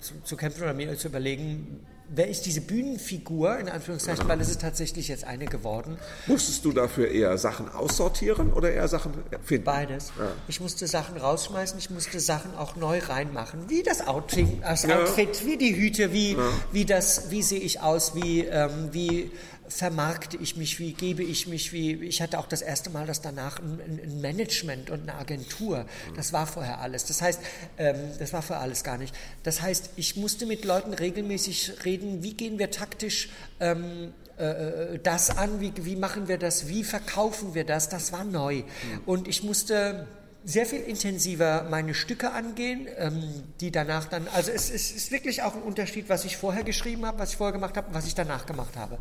zu, 0.00 0.14
zu 0.22 0.36
kämpfen 0.36 0.62
oder 0.62 0.74
mir 0.74 0.96
zu 0.96 1.08
überlegen, 1.08 1.86
wer 2.12 2.28
ist 2.28 2.44
diese 2.46 2.60
Bühnenfigur, 2.60 3.58
in 3.58 3.68
Anführungszeichen, 3.68 4.28
weil 4.28 4.40
es 4.40 4.50
ist 4.50 4.60
tatsächlich 4.60 5.08
jetzt 5.08 5.24
eine 5.24 5.46
geworden. 5.46 5.96
Musstest 6.26 6.64
du 6.64 6.72
dafür 6.72 7.08
eher 7.08 7.38
Sachen 7.38 7.68
aussortieren 7.68 8.52
oder 8.52 8.70
eher 8.72 8.88
Sachen 8.88 9.12
finden? 9.44 9.64
Beides. 9.64 10.12
Ich 10.48 10.60
musste 10.60 10.86
Sachen 10.86 11.16
rausschmeißen, 11.16 11.78
ich 11.78 11.90
musste 11.90 12.20
Sachen 12.20 12.54
auch 12.56 12.76
neu 12.76 12.98
reinmachen. 12.98 13.68
Wie 13.68 13.82
das 13.82 14.06
Outfit, 14.06 14.48
das 14.62 14.82
Ja. 14.82 15.00
Outfit 15.00 15.46
wie 15.46 15.56
die 15.56 15.76
Hüte, 15.76 16.12
wie, 16.12 16.36
wie, 16.72 16.84
das, 16.84 17.30
wie 17.30 17.42
sehe 17.42 17.60
ich 17.60 17.80
aus, 17.80 18.14
wie, 18.14 18.40
ähm, 18.40 18.88
wie 18.92 19.30
vermarkte 19.70 20.36
ich 20.36 20.56
mich, 20.56 20.78
wie 20.78 20.92
gebe 20.92 21.22
ich 21.22 21.46
mich, 21.46 21.72
wie 21.72 21.94
ich 22.04 22.20
hatte 22.20 22.38
auch 22.38 22.46
das 22.46 22.60
erste 22.60 22.90
Mal 22.90 23.06
das 23.06 23.22
danach 23.22 23.58
ein, 23.60 23.80
ein- 23.80 24.20
Management 24.20 24.90
und 24.90 25.02
eine 25.02 25.14
Agentur. 25.14 25.86
Das 26.16 26.32
war 26.32 26.46
vorher 26.46 26.80
alles. 26.80 27.06
Das 27.06 27.22
heißt, 27.22 27.40
ähm, 27.78 27.96
das 28.18 28.32
war 28.32 28.42
vorher 28.42 28.62
alles 28.62 28.84
gar 28.84 28.98
nicht. 28.98 29.14
Das 29.44 29.62
heißt, 29.62 29.90
ich 29.96 30.16
musste 30.16 30.44
mit 30.44 30.64
Leuten 30.64 30.92
regelmäßig 30.92 31.84
reden, 31.84 32.22
wie 32.22 32.34
gehen 32.34 32.58
wir 32.58 32.70
taktisch 32.70 33.30
ähm, 33.60 34.12
äh, 34.36 34.98
das 35.02 35.36
an, 35.38 35.60
wie, 35.60 35.72
wie 35.76 35.96
machen 35.96 36.28
wir 36.28 36.36
das, 36.38 36.68
wie 36.68 36.84
verkaufen 36.84 37.54
wir 37.54 37.64
das, 37.64 37.88
das 37.88 38.12
war 38.12 38.24
neu. 38.24 38.64
Und 39.06 39.28
ich 39.28 39.42
musste 39.42 40.06
sehr 40.44 40.64
viel 40.64 40.80
intensiver 40.80 41.66
meine 41.70 41.92
Stücke 41.94 42.32
angehen, 42.32 42.88
ähm, 42.96 43.22
die 43.60 43.70
danach 43.70 44.06
dann, 44.06 44.26
also 44.28 44.50
es, 44.50 44.70
es 44.70 44.90
ist 44.90 45.10
wirklich 45.12 45.42
auch 45.42 45.54
ein 45.54 45.62
Unterschied, 45.62 46.08
was 46.08 46.24
ich 46.24 46.36
vorher 46.38 46.64
geschrieben 46.64 47.04
habe, 47.04 47.18
was 47.18 47.30
ich 47.32 47.36
vorher 47.36 47.52
gemacht 47.52 47.76
habe 47.76 47.88
und 47.88 47.94
was 47.94 48.06
ich 48.06 48.14
danach 48.14 48.46
gemacht 48.46 48.74
habe. 48.76 48.98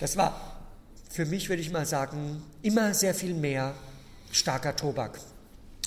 Das 0.00 0.16
war 0.16 0.58
für 1.10 1.24
mich, 1.24 1.48
würde 1.48 1.62
ich 1.62 1.70
mal 1.70 1.86
sagen, 1.86 2.42
immer 2.62 2.94
sehr 2.94 3.14
viel 3.14 3.34
mehr 3.34 3.74
starker 4.30 4.76
Tobak. 4.76 5.18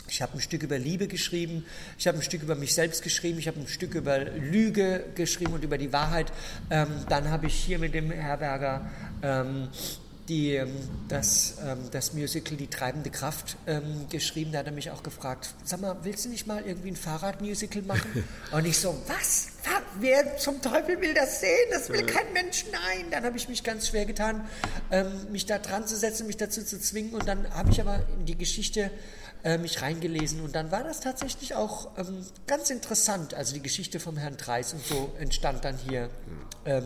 Ich 0.07 0.21
habe 0.21 0.33
ein 0.33 0.41
Stück 0.41 0.63
über 0.63 0.77
Liebe 0.77 1.07
geschrieben, 1.07 1.65
ich 1.97 2.07
habe 2.07 2.17
ein 2.17 2.21
Stück 2.21 2.43
über 2.43 2.55
mich 2.55 2.73
selbst 2.73 3.01
geschrieben, 3.01 3.39
ich 3.39 3.47
habe 3.47 3.61
ein 3.61 3.67
Stück 3.67 3.95
über 3.95 4.19
Lüge 4.19 5.05
geschrieben 5.15 5.53
und 5.53 5.63
über 5.63 5.77
die 5.77 5.93
Wahrheit. 5.93 6.33
Ähm, 6.69 6.89
dann 7.07 7.29
habe 7.29 7.47
ich 7.47 7.53
hier 7.53 7.79
mit 7.79 7.93
dem 7.93 8.11
Herberger 8.11 8.89
ähm, 9.23 9.69
die, 10.27 10.55
ähm, 10.55 10.71
das, 11.07 11.55
ähm, 11.65 11.79
das 11.91 12.13
Musical 12.13 12.57
Die 12.57 12.67
treibende 12.67 13.09
Kraft 13.09 13.57
ähm, 13.67 14.07
geschrieben. 14.09 14.51
Da 14.51 14.59
hat 14.59 14.67
er 14.67 14.71
mich 14.71 14.91
auch 14.91 15.03
gefragt, 15.03 15.53
sag 15.63 15.81
mal, 15.81 15.97
willst 16.03 16.25
du 16.25 16.29
nicht 16.29 16.47
mal 16.47 16.63
irgendwie 16.65 16.91
ein 16.91 16.95
Fahrradmusical 16.95 17.81
machen? 17.83 18.23
Und 18.51 18.65
ich 18.65 18.77
so, 18.77 18.95
was? 19.07 19.49
Wer 19.99 20.37
zum 20.37 20.61
Teufel 20.61 20.99
will 21.01 21.13
das 21.13 21.41
sehen? 21.41 21.69
Das 21.71 21.89
will 21.89 22.05
kein 22.05 22.31
Mensch. 22.33 22.65
Nein. 22.71 23.07
Dann 23.11 23.23
habe 23.23 23.37
ich 23.37 23.47
mich 23.49 23.63
ganz 23.63 23.89
schwer 23.89 24.05
getan, 24.05 24.47
mich 25.29 25.45
da 25.45 25.59
dran 25.59 25.85
zu 25.85 25.97
setzen, 25.97 26.27
mich 26.27 26.37
dazu 26.37 26.63
zu 26.63 26.79
zwingen. 26.79 27.13
Und 27.13 27.27
dann 27.27 27.47
habe 27.53 27.69
ich 27.69 27.79
aber 27.79 27.99
in 28.17 28.25
die 28.25 28.37
Geschichte 28.37 28.89
äh, 29.43 29.57
mich 29.57 29.81
reingelesen 29.81 30.41
und 30.41 30.55
dann 30.55 30.71
war 30.71 30.83
das 30.83 31.01
tatsächlich 31.01 31.55
auch 31.55 31.89
ganz 32.47 32.69
interessant. 32.69 33.33
Also 33.33 33.53
die 33.53 33.61
Geschichte 33.61 33.99
vom 33.99 34.17
Herrn 34.17 34.37
Dreis 34.37 34.73
und 34.73 34.83
so 34.85 35.13
entstand 35.19 35.65
dann 35.65 35.77
hier. 35.77 36.09
Ähm, 36.65 36.85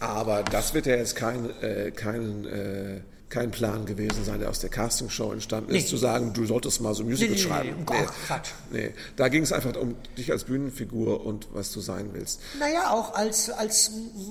Aber 0.00 0.42
das 0.42 0.74
wird 0.74 0.86
ja 0.86 0.96
jetzt 0.96 1.16
kein, 1.16 1.50
äh, 1.60 1.90
kein, 1.90 2.46
äh, 2.46 3.00
kein 3.30 3.50
Plan 3.50 3.84
gewesen 3.84 4.24
sein, 4.24 4.40
der 4.40 4.48
aus 4.48 4.58
der 4.60 4.70
Castingshow 4.70 5.32
entstanden 5.32 5.70
ist, 5.74 5.82
Nee. 5.84 5.88
zu 5.88 5.96
sagen, 5.98 6.32
du 6.32 6.46
solltest 6.46 6.80
mal 6.80 6.94
so 6.94 7.02
ein 7.02 7.08
Musical 7.10 7.34
Nee, 7.34 7.36
nee, 7.36 7.42
nee, 7.42 7.48
schreiben. 7.48 7.86
nee, 7.90 8.06
Quatsch. 8.26 8.48
nee. 8.70 8.94
Da 9.16 9.28
ging 9.28 9.42
es 9.42 9.52
einfach 9.52 9.76
um 9.76 9.96
dich 10.16 10.32
als 10.32 10.44
Bühnenfigur 10.44 11.26
und 11.26 11.46
was 11.52 11.72
du 11.72 11.80
sein 11.80 12.10
willst. 12.14 12.40
naja, 12.58 12.90
auch 12.90 13.14
als, 13.14 13.50
als 13.50 13.90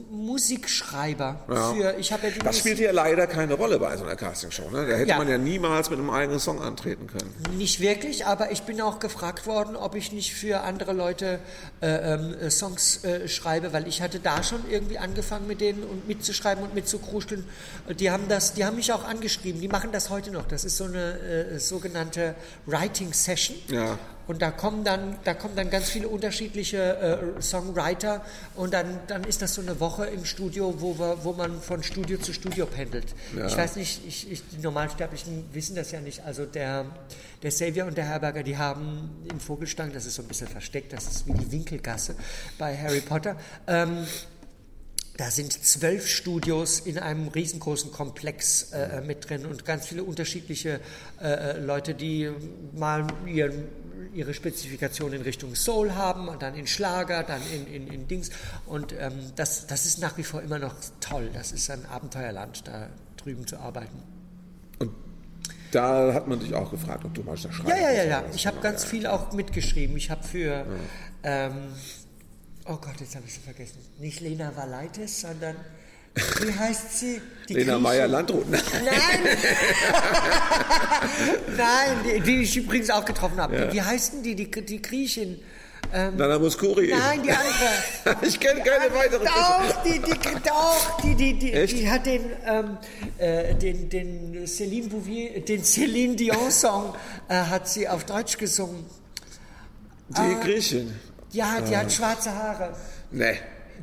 Musikschreiber. 0.10 1.40
Ja. 1.50 1.74
Für, 1.74 1.96
ich 2.00 2.12
habe 2.12 2.28
ja 2.28 2.34
Das 2.44 2.58
spielt 2.60 2.80
ja 2.80 2.92
leider 2.92 3.28
keine 3.28 3.54
Rolle 3.56 3.80
bei 3.80 3.96
so 3.98 4.04
einer 4.04 4.16
Castingshow. 4.16 4.70
Ne? 4.72 4.86
Da 4.88 4.96
hätte 4.96 5.10
Ja. 5.10 5.18
man 5.18 5.28
ja 5.28 5.38
niemals 5.38 5.90
mit 5.90 6.00
einem 6.00 6.10
eigenen 6.10 6.40
Song 6.40 6.62
antreten 6.62 7.08
können. 7.08 7.34
Nicht 7.58 7.80
wirklich, 7.80 8.26
aber 8.26 8.52
ich 8.52 8.64
bin 8.64 8.80
auch 8.82 9.00
gefragt 9.00 9.46
worden, 9.48 9.76
ob 9.76 9.96
ich 9.96 10.12
nicht 10.12 10.34
für 10.34 10.62
andere 10.62 10.94
Leute 10.94 11.40
äh, 11.82 12.14
ähm, 12.14 12.34
äh, 12.40 12.50
Songs 12.50 13.04
äh, 13.04 13.28
schreibe, 13.28 13.74
weil 13.74 13.88
ich 13.88 14.02
hatte 14.02 14.20
da 14.20 14.44
schon 14.44 14.62
irgendwie 14.70 14.98
angefangen 14.98 15.48
mit 15.48 15.62
denen 15.62 15.84
und 15.84 16.08
mitzuschreiben 16.08 16.64
und 16.64 16.74
mitzukruscheln. 16.76 17.44
Die 18.00 18.12
haben 18.12 18.28
das, 18.28 18.54
die 18.54 18.66
haben 18.66 18.76
mich 18.76 18.87
auch 18.92 19.04
angeschrieben. 19.04 19.62
Die 19.62 19.68
machen 19.68 19.92
das 19.92 20.10
heute 20.10 20.32
noch. 20.32 20.48
Das 20.48 20.66
ist 20.66 20.78
so 20.78 20.86
eine 20.86 21.20
äh, 21.20 21.60
sogenannte 21.60 22.36
Writing 22.66 23.14
Session. 23.14 23.58
Ja. 23.70 23.98
Und 24.28 24.42
da 24.42 24.52
kommen 24.52 24.84
dann, 24.84 25.16
da 25.24 25.34
kommen 25.34 25.56
dann 25.56 25.70
ganz 25.70 25.90
viele 25.90 26.10
unterschiedliche 26.10 26.78
äh, 27.38 27.42
Songwriter 27.42 28.26
und 28.56 28.74
dann, 28.74 29.00
dann 29.08 29.24
ist 29.24 29.42
das 29.42 29.54
so 29.54 29.62
eine 29.62 29.80
Woche 29.80 30.06
im 30.06 30.26
Studio, 30.26 30.82
wo, 30.82 31.00
wir, 31.00 31.24
wo 31.24 31.32
man 31.32 31.62
von 31.62 31.82
Studio 31.82 32.18
zu 32.18 32.34
Studio 32.34 32.66
pendelt. 32.66 33.16
Ja. 33.36 33.48
Ich 33.48 33.56
weiß 33.56 33.78
nicht, 33.78 34.02
ich, 34.06 34.30
ich, 34.30 34.44
die 34.50 34.58
Normalsterblichen 34.58 35.46
wissen 35.54 35.76
das 35.76 35.92
ja 35.92 36.02
nicht. 36.02 36.26
Also 36.26 36.46
der, 36.46 36.86
der 37.42 37.52
Xavier 37.52 37.86
und 37.86 37.98
der 37.98 38.06
Herberger, 38.06 38.44
die 38.44 38.58
haben 38.58 39.10
in 39.32 39.40
Vogelstang, 39.40 39.94
das 39.94 40.06
ist 40.06 40.16
so 40.16 40.24
ein 40.24 40.28
bisschen 40.28 40.50
versteckt, 40.50 40.92
das 40.92 41.08
ist 41.08 41.28
wie 41.28 41.34
die 41.34 41.50
Winkelgasse 41.50 42.16
bei 42.58 42.78
Harry 42.78 43.02
Potter. 43.02 43.38
Ähm, 43.66 44.06
da 45.18 45.32
sind 45.32 45.52
zwölf 45.52 46.08
Studios 46.08 46.80
in 46.80 47.00
einem 47.00 47.28
riesengroßen 47.28 47.92
Komplex 47.92 48.72
äh, 48.72 49.02
mit 49.02 49.28
drin 49.28 49.46
und 49.48 49.66
ganz 49.66 49.88
viele 49.88 50.04
unterschiedliche 50.04 50.80
äh, 51.20 51.60
Leute, 51.60 51.96
die 51.96 52.30
mal 52.76 53.08
ihren, 53.26 53.64
ihre 54.14 54.36
Spezifikation 54.36 55.14
in 55.14 55.24
Richtung 55.24 55.56
Soul 55.56 55.96
haben 55.96 56.28
und 56.28 56.44
dann 56.44 56.54
in 56.54 56.68
Schlager, 56.68 57.24
dann 57.24 57.42
in, 57.52 57.66
in, 57.66 57.88
in 57.88 58.08
Dings. 58.08 58.30
Und 58.68 58.94
ähm, 58.94 59.14
das, 59.36 59.66
das 59.66 59.88
ist 59.88 60.00
nach 60.00 60.18
wie 60.18 60.24
vor 60.24 60.44
immer 60.44 60.60
noch 60.60 60.76
toll. 61.00 61.32
Das 61.34 61.52
ist 61.52 61.70
ein 61.72 61.86
Abenteuerland, 61.88 62.68
da 62.68 62.88
drüben 63.18 63.48
zu 63.48 63.58
arbeiten. 63.58 64.04
Und 64.78 64.92
da 65.72 66.14
hat 66.14 66.28
man 66.28 66.40
dich 66.40 66.54
auch 66.54 66.70
gefragt, 66.70 67.06
ob 67.06 67.16
du 67.16 67.24
mal 67.24 67.36
da 67.36 67.52
schreiben 67.52 67.70
Ja, 67.70 67.78
ja, 67.78 67.92
ja, 67.92 68.04
ja. 68.04 68.24
Ich 68.36 68.46
habe 68.46 68.60
ganz 68.60 68.86
viel 68.86 69.08
auch 69.08 69.34
mitgeschrieben. 69.34 69.98
Ich 69.98 70.12
habe 70.12 70.24
für, 70.24 70.68
ähm, 71.24 71.54
oh 72.68 72.78
Gott, 72.78 73.00
jetzt 73.00 73.16
habe 73.16 73.26
ich 73.28 73.34
sie 73.34 73.40
vergessen. 73.40 73.78
Nicht 74.00 74.20
Lena 74.20 74.56
Valaitis, 74.56 75.22
sondern, 75.22 75.56
wie 76.16 76.54
heißt 76.54 77.00
sie? 77.00 77.22
Die 77.48 77.54
Lena. 77.54 77.78
Meyer-Landrut. 77.80 78.50
Nein! 78.50 78.62
Nein, 81.58 81.98
die, 82.06 82.20
die 82.22 82.42
ich 82.42 82.58
übrigens 82.58 82.90
auch 82.90 83.06
getroffen 83.06 83.40
habe. 83.40 83.72
Wie 83.72 83.82
heißt 83.82 84.14
denn 84.14 84.24
die, 84.24 84.36
die, 84.36 84.50
die 84.50 84.82
Griechin? 84.82 85.40
Nana 85.92 86.38
Muscuri. 86.38 86.90
Nein, 86.90 87.24
die 87.24 87.32
andere. 87.32 88.18
ich 88.28 88.40
kenne 88.40 88.62
keine 88.62 88.94
weitere 88.94 89.24
Doch, 89.24 89.84
die, 89.84 90.00
die, 90.00 90.14
doch, 90.44 91.02
die, 91.02 91.16
die, 91.16 91.40
die, 91.40 91.54
Echt? 91.54 91.78
die 91.78 91.90
hat 91.90 92.06
den, 92.06 92.24
ähm, 92.46 92.78
äh, 93.18 93.56
den, 93.56 93.90
den 93.90 94.46
Céline 94.46 94.90
Bouvier, 94.90 95.42
den 95.42 95.64
Céline 95.64 96.16
Dion 96.16 96.52
Song 96.52 96.94
äh, 97.30 97.36
hat 97.36 97.70
sie 97.70 97.88
auf 97.88 98.06
Deutsch 98.06 98.38
gesungen. 98.38 98.86
Die 100.10 100.36
Griechin. 100.44 100.94
Ja, 101.38 101.62
die 101.62 101.76
Ah. 101.76 101.80
hat 101.82 101.92
schwarze 101.92 102.32
Haare. 102.34 102.70
Nee, 103.12 103.38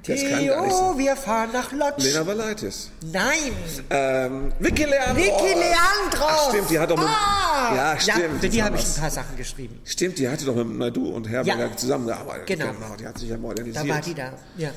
das 0.06 0.20
kann 0.22 0.46
gar 0.46 0.62
nicht 0.62 0.74
sein. 0.76 0.98
wir 0.98 1.16
fahren 1.16 1.50
nach 1.52 1.72
Lodz. 1.72 2.04
Lena 2.04 2.26
Valaitis. 2.26 2.90
Nein, 3.12 3.52
Ähm, 3.90 4.52
Vicky 4.58 4.84
Leandros. 4.84 5.16
Vicky 5.16 5.54
Leandros. 5.54 6.20
Ach, 6.20 6.48
stimmt, 6.50 6.70
die 6.70 6.78
hat 6.78 6.90
doch 6.90 6.96
mit... 6.96 7.06
Ah, 7.06 7.74
ja, 7.74 8.00
stimmt. 8.00 8.40
für 8.40 8.48
die 8.48 8.62
habe 8.62 8.76
ich 8.76 8.84
ein 8.86 9.00
paar 9.00 9.10
Sachen 9.10 9.36
geschrieben. 9.36 9.80
Stimmt, 9.84 10.18
die 10.18 10.28
hatte 10.28 10.44
doch 10.44 10.54
mit 10.54 10.68
Naidu 10.78 11.08
und 11.10 11.28
Herberger 11.28 11.68
Ja. 11.70 11.76
zusammengearbeitet. 11.76 12.46
Genau. 12.46 12.72
Die 12.98 13.06
hat 13.06 13.18
sich 13.18 13.28
ja 13.30 13.36
modernisiert. 13.36 13.84
Da 13.84 13.88
war 13.94 14.00
die 14.00 14.14
da, 14.14 14.32
ja. 14.56 14.70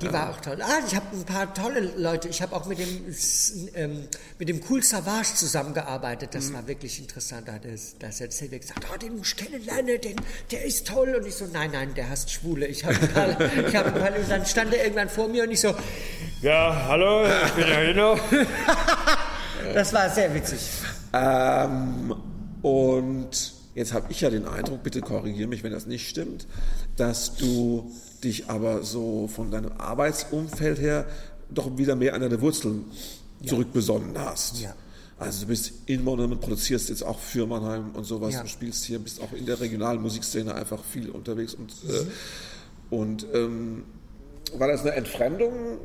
die 0.00 0.12
war 0.12 0.30
auch 0.30 0.40
toll. 0.40 0.58
Ah, 0.62 0.78
ich 0.86 0.94
habe 0.94 1.06
ein 1.14 1.24
paar 1.24 1.52
tolle 1.54 1.80
Leute. 1.96 2.28
Ich 2.28 2.40
habe 2.42 2.54
auch 2.54 2.66
mit 2.66 2.78
dem, 2.78 3.14
ähm, 3.74 4.08
mit 4.38 4.48
dem 4.48 4.60
Cool 4.68 4.82
Savage 4.82 5.34
zusammengearbeitet. 5.34 6.30
Mhm. 6.32 6.38
Das 6.38 6.52
war 6.52 6.66
wirklich 6.66 6.98
interessant. 6.98 7.48
Da 7.48 7.52
hat 7.54 7.64
der 7.64 7.76
Silvia 8.12 8.58
gesagt, 8.58 8.86
oh, 8.92 8.96
den 8.96 9.16
muss 9.18 9.28
ich 9.28 9.36
kennenlernen, 9.36 10.00
den, 10.00 10.16
der 10.50 10.64
ist 10.64 10.86
toll. 10.86 11.14
Und 11.14 11.26
ich 11.26 11.34
so, 11.34 11.46
nein, 11.52 11.70
nein, 11.72 11.94
der 11.94 12.08
hasst 12.08 12.30
Schwule. 12.30 12.66
Ich 12.66 12.84
habe 12.84 12.94
ein 12.94 13.08
paar, 13.12 13.28
ich 13.68 13.76
hab 13.76 13.86
ein 13.86 13.94
paar, 13.94 14.10
dann 14.46 14.64
stand 14.64 14.74
er 14.74 14.82
irgendwann 14.84 15.08
vor 15.08 15.28
mir 15.28 15.42
und 15.44 15.50
ich 15.50 15.60
so, 15.60 15.74
Ja, 16.42 16.84
hallo, 16.88 17.24
ich 17.46 17.52
bin 17.52 17.66
der 17.66 17.86
Hino. 17.88 18.16
das 19.74 19.92
war 19.92 20.08
sehr 20.10 20.32
witzig. 20.34 20.60
Ähm, 21.12 22.14
und 22.62 23.54
jetzt 23.74 23.92
habe 23.92 24.06
ich 24.10 24.20
ja 24.20 24.30
den 24.30 24.46
Eindruck, 24.46 24.82
bitte 24.82 25.00
korrigiere 25.00 25.48
mich, 25.48 25.62
wenn 25.64 25.72
das 25.72 25.86
nicht 25.86 26.08
stimmt, 26.08 26.46
dass 26.96 27.34
du 27.36 27.90
dich 28.22 28.48
aber 28.48 28.82
so 28.82 29.28
von 29.28 29.50
deinem 29.50 29.72
Arbeitsumfeld 29.78 30.78
her 30.80 31.06
doch 31.50 31.76
wieder 31.76 31.96
mehr 31.96 32.14
an 32.14 32.20
deine 32.20 32.40
Wurzeln 32.40 32.84
zurückbesonnen 33.44 34.16
hast. 34.18 34.60
Ja. 34.60 34.74
Also 35.18 35.42
du 35.42 35.46
bist 35.48 35.72
in 35.86 36.04
Mannheim 36.04 36.32
und 36.32 36.40
produzierst 36.40 36.88
jetzt 36.90 37.02
auch 37.02 37.18
für 37.18 37.46
Mannheim 37.46 37.90
und 37.94 38.04
sowas. 38.04 38.34
Ja. 38.34 38.42
Du 38.42 38.48
spielst 38.48 38.84
hier, 38.84 38.98
bist 38.98 39.20
auch 39.22 39.32
in 39.32 39.46
der 39.46 39.58
regionalen 39.60 40.02
Musikszene 40.02 40.54
einfach 40.54 40.82
viel 40.84 41.08
unterwegs 41.10 41.54
und, 41.54 41.72
Mhm. 41.84 41.90
äh, 41.90 42.94
und 42.94 43.26
ähm, 43.34 43.84
war 44.58 44.68
das 44.68 44.82
eine 44.82 44.92
Entfremdung 44.92 45.78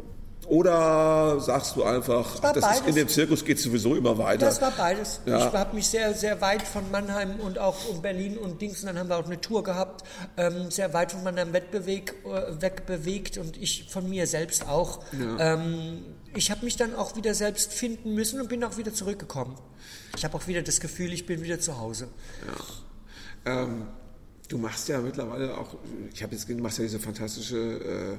oder 0.47 1.39
sagst 1.39 1.75
du 1.75 1.83
einfach, 1.83 2.41
war 2.43 2.51
das 2.53 2.79
ist, 2.79 2.87
in 2.87 2.95
dem 2.95 3.07
Zirkus 3.07 3.45
geht 3.45 3.59
sowieso 3.59 3.95
immer 3.95 4.17
weiter? 4.17 4.47
Das 4.47 4.61
war 4.61 4.71
beides. 4.71 5.21
Ja. 5.25 5.47
Ich 5.47 5.53
habe 5.53 5.75
mich 5.75 5.87
sehr, 5.87 6.13
sehr 6.13 6.41
weit 6.41 6.63
von 6.63 6.89
Mannheim 6.91 7.39
und 7.39 7.57
auch 7.57 7.87
um 7.89 8.01
Berlin 8.01 8.37
und 8.37 8.61
Dings. 8.61 8.81
Und 8.81 8.87
dann 8.87 8.97
haben 8.97 9.09
wir 9.09 9.17
auch 9.17 9.25
eine 9.25 9.39
Tour 9.39 9.63
gehabt, 9.63 10.03
ähm, 10.37 10.71
sehr 10.71 10.93
weit 10.93 11.11
von 11.11 11.23
Mannheim 11.23 11.53
wegbeweg, 11.53 12.15
äh, 12.25 12.61
wegbewegt 12.61 13.37
und 13.37 13.55
ich 13.55 13.87
von 13.89 14.09
mir 14.09 14.27
selbst 14.27 14.67
auch. 14.67 14.99
Ähm, 15.39 16.03
ich 16.35 16.51
habe 16.51 16.65
mich 16.65 16.75
dann 16.75 16.95
auch 16.95 17.15
wieder 17.15 17.33
selbst 17.33 17.71
finden 17.71 18.13
müssen 18.13 18.41
und 18.41 18.49
bin 18.49 18.63
auch 18.63 18.77
wieder 18.77 18.93
zurückgekommen. 18.93 19.55
Ich 20.17 20.25
habe 20.25 20.35
auch 20.35 20.47
wieder 20.47 20.61
das 20.61 20.79
Gefühl, 20.79 21.13
ich 21.13 21.25
bin 21.25 21.43
wieder 21.43 21.59
zu 21.59 21.79
Hause. 21.79 22.07
Ähm, 23.45 23.87
du 24.49 24.57
machst 24.57 24.89
ja 24.89 24.99
mittlerweile 24.99 25.57
auch, 25.57 25.75
ich 26.13 26.23
habe 26.23 26.33
jetzt 26.33 26.43
gesehen, 26.43 26.57
du 26.57 26.63
machst 26.63 26.77
ja 26.77 26.83
diese 26.83 26.99
fantastische 26.99 27.57
äh, 27.57 28.17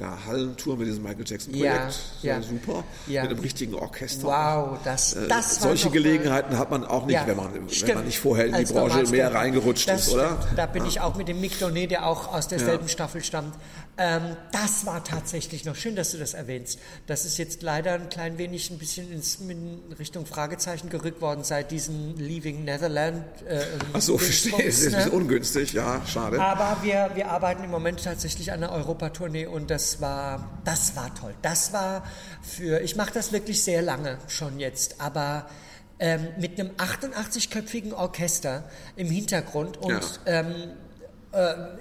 da 0.00 0.18
Hallentour 0.26 0.76
mit 0.78 0.88
diesem 0.88 1.02
Michael 1.02 1.24
Jackson 1.26 1.52
Projekt. 1.52 1.94
Ja, 2.22 2.36
ja, 2.36 2.42
super. 2.42 2.84
Ja. 3.06 3.22
Mit 3.22 3.32
einem 3.32 3.40
richtigen 3.40 3.74
Orchester. 3.74 4.26
Wow, 4.26 4.78
das, 4.82 5.12
Äh, 5.14 5.28
das 5.28 5.60
war 5.60 5.68
solche 5.68 5.90
Gelegenheiten 5.90 6.56
hat 6.58 6.70
man 6.70 6.84
auch 6.84 7.06
nicht, 7.06 7.26
wenn, 7.26 7.36
man, 7.36 7.52
wenn 7.54 7.94
man 7.94 8.04
nicht 8.06 8.18
vorher 8.18 8.46
in 8.46 8.52
die 8.52 8.58
Als 8.58 8.72
Branche 8.72 9.02
mehr 9.10 9.34
reingerutscht 9.34 9.88
das 9.88 10.08
ist, 10.08 10.14
oder? 10.14 10.38
Stimmt. 10.40 10.58
Da 10.58 10.66
bin 10.66 10.86
ich 10.86 11.00
auch 11.00 11.16
mit 11.16 11.28
dem 11.28 11.40
Mick 11.40 11.58
Donet, 11.58 11.90
der 11.90 12.06
auch 12.06 12.32
aus 12.32 12.48
derselben. 12.48 12.88
Staffel 12.88 13.22
stammt. 13.22 13.54
Ähm, 13.98 14.36
das 14.52 14.86
war 14.86 15.04
tatsächlich 15.04 15.66
noch 15.66 15.76
schön, 15.76 15.94
dass 15.94 16.12
du 16.12 16.18
das 16.18 16.32
erwähnst. 16.32 16.78
Das 17.06 17.26
ist 17.26 17.36
jetzt 17.36 17.62
leider 17.62 17.92
ein 17.92 18.08
klein 18.08 18.38
wenig 18.38 18.70
ein 18.70 18.78
bisschen 18.78 19.12
ins, 19.12 19.36
in 19.36 19.80
Richtung 19.98 20.24
Fragezeichen 20.24 20.88
gerückt 20.88 21.20
worden 21.20 21.44
seit 21.44 21.70
diesem 21.70 22.16
Leaving 22.16 22.64
Netherland. 22.64 23.24
Äh, 23.46 23.60
Ach 23.92 24.00
so, 24.00 24.16
verstehe. 24.16 24.64
Es 24.64 24.78
ist 24.78 24.94
ein 24.94 24.96
bisschen 24.96 25.10
ne? 25.10 25.18
ungünstig, 25.18 25.74
ja, 25.74 26.00
schade. 26.06 26.40
Aber 26.40 26.78
wir, 26.82 27.10
wir 27.14 27.30
arbeiten 27.30 27.62
im 27.64 27.70
Moment 27.70 28.02
tatsächlich 28.02 28.52
an 28.52 28.62
einer 28.62 28.72
Europatournee 28.72 29.44
und 29.46 29.70
das 29.70 29.89
war, 30.00 30.50
das 30.64 30.94
war 30.96 31.14
toll. 31.14 31.34
Das 31.42 31.72
war 31.72 32.04
für, 32.42 32.80
ich 32.80 32.96
mache 32.96 33.12
das 33.12 33.32
wirklich 33.32 33.62
sehr 33.62 33.82
lange 33.82 34.18
schon 34.28 34.60
jetzt, 34.60 35.00
aber 35.00 35.46
ähm, 35.98 36.28
mit 36.38 36.58
einem 36.60 36.70
88-köpfigen 36.76 37.92
Orchester 37.92 38.64
im 38.96 39.08
Hintergrund 39.10 39.76
und 39.78 39.90
Ja. 39.90 40.00
ähm, 40.26 40.46
äh, 40.52 40.66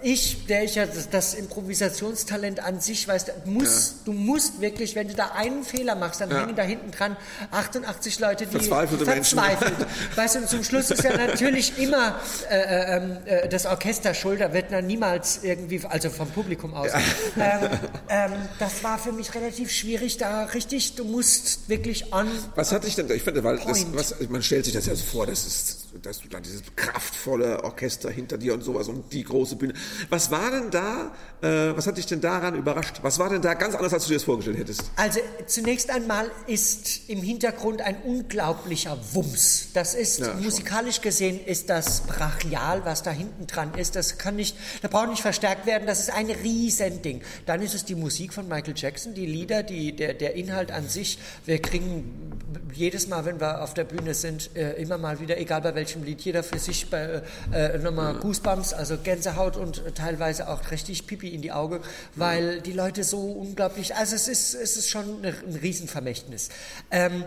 ich, 0.03 0.45
der 0.45 0.63
ich 0.63 0.75
ja 0.75 0.85
das, 0.85 1.09
das 1.09 1.33
Improvisationstalent 1.33 2.63
an 2.63 2.79
sich 2.79 3.07
weiß, 3.07 3.25
da 3.25 3.33
muss, 3.45 3.95
du 4.05 4.13
musst 4.13 4.61
wirklich, 4.61 4.95
wenn 4.95 5.07
du 5.07 5.15
da 5.15 5.31
einen 5.35 5.63
Fehler 5.63 5.95
machst, 5.95 6.21
dann 6.21 6.29
Ja. 6.29 6.41
hängen 6.41 6.55
da 6.55 6.61
hinten 6.61 6.91
dran 6.91 7.17
88 7.49 8.19
Leute, 8.19 8.45
die 8.45 8.59
verzweifelt. 8.59 9.87
Weißt 10.15 10.35
du, 10.35 10.39
und 10.39 10.49
zum 10.49 10.63
Schluss 10.63 10.91
ist 10.91 11.03
ja 11.03 11.17
natürlich 11.17 11.79
immer 11.79 12.19
äh, 12.51 12.97
ähm, 12.97 13.17
äh, 13.25 13.49
das 13.49 13.65
Orchester 13.65 14.13
schuld, 14.13 14.39
da 14.39 14.53
wird 14.53 14.71
dann 14.71 14.85
niemals 14.85 15.39
irgendwie, 15.41 15.81
also 15.89 16.11
vom 16.11 16.29
Publikum 16.29 16.73
aus. 16.75 16.91
Ähm, 17.39 17.69
ähm, 18.09 18.31
das 18.59 18.83
war 18.83 18.97
für 18.99 19.11
mich 19.11 19.33
relativ 19.33 19.71
schwierig, 19.71 20.17
da 20.17 20.43
richtig, 20.45 20.95
du 20.95 21.05
musst 21.05 21.69
wirklich 21.69 22.11
on. 22.13 22.27
Was 22.55 22.71
hat 22.71 22.83
dich 22.83 22.95
denn, 22.95 23.09
ich 23.11 23.23
finde, 23.23 23.43
weil 23.43 23.57
das, 23.57 23.85
was, 23.93 24.15
man 24.29 24.43
stellt 24.43 24.65
sich 24.65 24.73
das 24.73 24.85
ja 24.85 24.95
so 24.95 25.03
vor, 25.03 25.25
das 25.25 25.45
ist, 25.45 25.77
dass 26.03 26.19
du 26.19 26.27
da 26.27 26.39
dieses 26.39 26.61
kraftvolle 26.75 27.63
Orchester 27.63 28.09
hinter 28.09 28.37
dir 28.37 28.53
und 28.53 28.63
sowas 28.63 28.87
und 28.87 29.11
die 29.11 29.23
große 29.23 29.55
Bühne. 29.55 29.73
Was 30.09 30.29
war 30.31 30.51
denn 30.51 30.69
da, 30.71 31.11
äh, 31.41 31.75
was 31.75 31.87
hat 31.87 31.97
dich 31.97 32.05
denn 32.05 32.21
daran 32.21 32.55
überrascht? 32.55 32.99
Was 33.01 33.19
war 33.19 33.29
denn 33.29 33.41
da 33.41 33.53
ganz 33.55 33.75
anders, 33.75 33.93
als 33.93 34.03
du 34.03 34.09
dir 34.09 34.15
das 34.15 34.23
vorgestellt 34.23 34.57
hättest? 34.57 34.83
Also 34.95 35.19
zunächst 35.47 35.89
einmal 35.89 36.29
ist 36.47 37.09
im 37.09 37.21
Hintergrund 37.21 37.81
ein 37.81 38.01
unglaublicher 38.03 38.97
Wumms. 39.13 39.69
Das 39.73 39.95
ist 39.95 40.19
Ja, 40.19 40.25
schon. 40.31 40.43
musikalisch 40.43 41.01
gesehen 41.01 41.43
ist 41.43 41.69
das 41.69 42.01
brachial, 42.01 42.85
was 42.85 43.03
da 43.03 43.11
hinten 43.11 43.47
dran 43.47 43.73
ist. 43.75 43.95
Das 43.95 44.17
kann 44.17 44.35
nicht, 44.35 44.55
da 44.81 44.87
braucht 44.87 45.09
nicht 45.09 45.21
verstärkt 45.21 45.65
werden. 45.65 45.85
Das 45.87 45.99
ist 45.99 46.11
ein 46.11 46.29
Riesending. 46.29 47.21
Dann 47.45 47.61
ist 47.61 47.73
es 47.73 47.85
die 47.85 47.95
Musik 47.95 48.33
von 48.33 48.47
Michael 48.47 48.73
Jackson, 48.75 49.13
die 49.13 49.25
Lieder, 49.25 49.63
die, 49.63 49.95
der, 49.95 50.13
der 50.13 50.35
Inhalt 50.35 50.71
an 50.71 50.87
sich. 50.87 51.19
Wir 51.45 51.61
kriegen 51.61 52.31
jedes 52.73 53.07
Mal, 53.07 53.25
wenn 53.25 53.39
wir 53.39 53.63
auf 53.63 53.73
der 53.73 53.83
Bühne 53.83 54.13
sind, 54.13 54.55
äh, 54.55 54.73
immer 54.81 54.97
mal 54.97 55.19
wieder, 55.19 55.37
egal 55.39 55.61
bei 55.61 55.71
welchem 55.79 56.03
Lied, 56.03 56.19
jeder 56.21 56.43
für 56.43 56.59
sich 56.59 56.89
bei, 56.89 57.21
äh, 57.53 57.77
nochmal 57.77 58.15
Goosebumps, 58.15 58.73
also 58.73 58.97
Gänsehaut 58.97 59.55
und 59.55 59.85
äh, 59.85 59.91
teilweise 59.93 60.49
auch 60.49 60.71
richtig 60.71 61.07
Pipi 61.07 61.29
in 61.29 61.41
die 61.41 61.53
Augen, 61.53 61.79
weil 62.15 62.59
die 62.59 62.73
Leute 62.73 63.05
so 63.05 63.19
unglaublich, 63.19 63.95
also 63.95 64.15
es 64.15 64.27
ist, 64.27 64.55
es 64.55 64.75
ist 64.75 64.89
schon 64.89 65.23
ein, 65.23 65.33
ein 65.47 65.55
Riesenvermächtnis. 65.55 66.49
Ähm, 66.91 67.23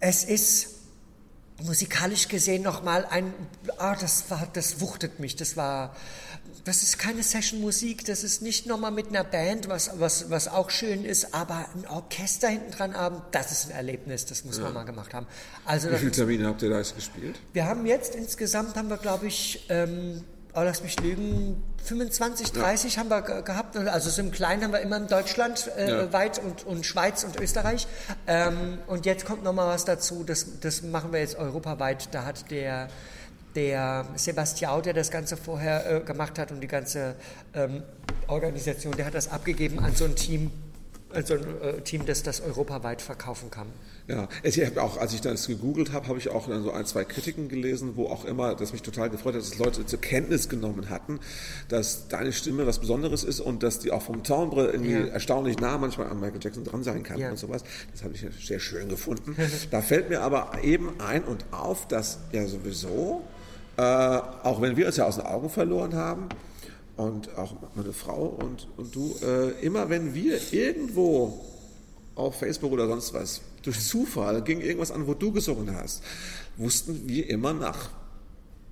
es 0.00 0.24
ist 0.24 0.68
musikalisch 1.62 2.28
gesehen 2.28 2.62
nochmal 2.62 3.06
ein, 3.08 3.32
ah, 3.78 3.96
das 3.98 4.30
war, 4.30 4.46
das 4.52 4.80
wuchtet 4.80 5.18
mich, 5.18 5.34
das 5.36 5.56
war, 5.56 5.96
das 6.64 6.82
ist 6.82 6.98
keine 6.98 7.22
Session-Musik, 7.22 8.04
das 8.04 8.22
ist 8.22 8.40
nicht 8.42 8.66
nochmal 8.66 8.90
mit 8.92 9.08
einer 9.08 9.24
Band, 9.24 9.68
was, 9.68 9.90
was, 9.98 10.30
was 10.30 10.46
auch 10.48 10.70
schön 10.70 11.04
ist, 11.04 11.34
aber 11.34 11.66
ein 11.74 11.86
Orchester 11.88 12.48
hinten 12.48 12.70
dran 12.70 12.94
haben, 12.94 13.20
das 13.32 13.50
ist 13.52 13.66
ein 13.66 13.72
Erlebnis, 13.72 14.26
das 14.26 14.44
muss 14.44 14.60
man 14.60 14.72
mal 14.72 14.84
gemacht 14.84 15.12
haben. 15.14 15.26
Also 15.64 15.90
Wie 15.90 15.96
viele 15.96 16.12
Termine 16.12 16.46
habt 16.46 16.62
ihr 16.62 16.70
da 16.70 16.78
jetzt 16.78 16.94
gespielt? 16.94 17.38
wir 17.52 17.64
haben 17.66 17.84
jetzt 17.86 18.14
insgesamt, 18.14 18.76
haben 18.76 18.88
wir 18.90 18.96
glaube 18.98 19.26
ich, 19.26 19.66
ähm, 19.70 20.22
oh, 20.54 20.60
lass 20.60 20.82
mich 20.82 21.00
lügen, 21.00 21.62
25, 21.84 22.52
30 22.52 22.98
haben 22.98 23.08
wir 23.10 23.22
ge- 23.22 23.42
gehabt. 23.42 23.76
Also 23.76 24.08
so 24.10 24.20
im 24.22 24.30
Kleinen 24.30 24.62
haben 24.62 24.72
wir 24.72 24.80
immer 24.80 24.98
in 24.98 25.08
Deutschland 25.08 25.68
äh, 25.76 25.90
Ja. 25.90 26.12
weit 26.12 26.38
und, 26.38 26.64
und 26.64 26.86
Schweiz 26.86 27.24
und 27.24 27.40
Österreich. 27.40 27.88
Ähm, 28.28 28.78
und 28.86 29.04
jetzt 29.04 29.24
kommt 29.24 29.42
noch 29.42 29.52
mal 29.52 29.66
was 29.66 29.84
dazu, 29.84 30.22
das, 30.22 30.60
das 30.60 30.82
machen 30.82 31.12
wir 31.12 31.18
jetzt 31.18 31.34
europaweit. 31.34 32.08
Da 32.12 32.24
hat 32.24 32.52
der, 32.52 32.86
der 33.54 34.06
Sebastiao, 34.16 34.80
der 34.80 34.94
das 34.94 35.10
Ganze 35.10 35.36
vorher 35.36 35.96
äh, 35.96 36.00
gemacht 36.00 36.38
hat 36.38 36.50
und 36.52 36.60
die 36.60 36.68
ganze 36.68 37.14
ähm, 37.54 37.82
Organisation, 38.28 38.94
der 38.96 39.06
hat 39.06 39.14
das 39.14 39.28
abgegeben 39.30 39.78
an 39.78 39.94
so 39.94 40.04
ein 40.04 40.16
Team, 40.16 40.50
an 41.12 41.24
so 41.26 41.34
ein 41.34 41.60
äh, 41.60 41.80
Team, 41.82 42.06
das 42.06 42.22
das 42.22 42.40
europaweit 42.40 43.02
verkaufen 43.02 43.50
kann. 43.50 43.66
Ja, 44.08 44.28
ich 44.42 44.60
habe 44.64 44.82
auch, 44.82 44.96
als 44.96 45.14
ich 45.14 45.20
das 45.20 45.46
gegoogelt 45.46 45.92
habe, 45.92 46.08
habe 46.08 46.18
ich 46.18 46.28
auch 46.28 46.48
dann 46.48 46.64
so 46.64 46.72
ein, 46.72 46.84
zwei 46.86 47.04
Kritiken 47.04 47.48
gelesen, 47.48 47.92
wo 47.94 48.08
auch 48.08 48.24
immer, 48.24 48.56
das 48.56 48.72
mich 48.72 48.82
total 48.82 49.10
gefreut 49.10 49.34
hat, 49.34 49.42
dass 49.42 49.58
Leute 49.58 49.86
zur 49.86 50.00
Kenntnis 50.00 50.48
genommen 50.48 50.90
hatten, 50.90 51.20
dass 51.68 52.08
deine 52.08 52.32
Stimme 52.32 52.66
was 52.66 52.80
Besonderes 52.80 53.22
ist 53.22 53.38
und 53.38 53.62
dass 53.62 53.78
die 53.78 53.92
auch 53.92 54.02
vom 54.02 54.24
Timbre 54.24 54.72
irgendwie 54.72 54.94
Ja. 54.94 55.06
erstaunlich 55.06 55.58
nah 55.60 55.78
manchmal 55.78 56.08
an 56.08 56.18
Michael 56.18 56.40
Jackson 56.42 56.64
dran 56.64 56.82
sein 56.82 57.04
kann 57.04 57.18
Ja. 57.20 57.30
und 57.30 57.38
sowas. 57.38 57.62
Das 57.92 58.02
habe 58.02 58.12
ich 58.14 58.26
sehr 58.44 58.58
schön 58.58 58.88
gefunden. 58.88 59.36
da 59.70 59.80
fällt 59.80 60.08
mir 60.10 60.20
aber 60.22 60.50
eben 60.64 61.00
ein 61.00 61.22
und 61.22 61.44
auf, 61.52 61.86
dass 61.86 62.18
ja 62.32 62.44
sowieso, 62.48 63.22
äh, 63.76 63.82
auch 63.82 64.60
wenn 64.60 64.76
wir 64.76 64.86
uns 64.86 64.96
ja 64.96 65.06
aus 65.06 65.16
den 65.16 65.26
Augen 65.26 65.48
verloren 65.50 65.94
haben, 65.94 66.28
und 66.96 67.36
auch 67.36 67.54
meine 67.74 67.92
Frau 67.92 68.26
und, 68.26 68.68
und 68.76 68.94
du, 68.94 69.16
äh, 69.22 69.64
immer 69.64 69.88
wenn 69.88 70.14
wir 70.14 70.38
irgendwo 70.52 71.44
auf 72.14 72.38
Facebook 72.38 72.72
oder 72.72 72.86
sonst 72.86 73.14
was, 73.14 73.40
durch 73.62 73.80
Zufall 73.80 74.42
ging 74.42 74.60
irgendwas 74.60 74.90
an, 74.90 75.06
wo 75.06 75.14
du 75.14 75.32
gesungen 75.32 75.74
hast, 75.74 76.02
wussten 76.56 77.08
wir 77.08 77.30
immer 77.30 77.54
nach, 77.54 77.90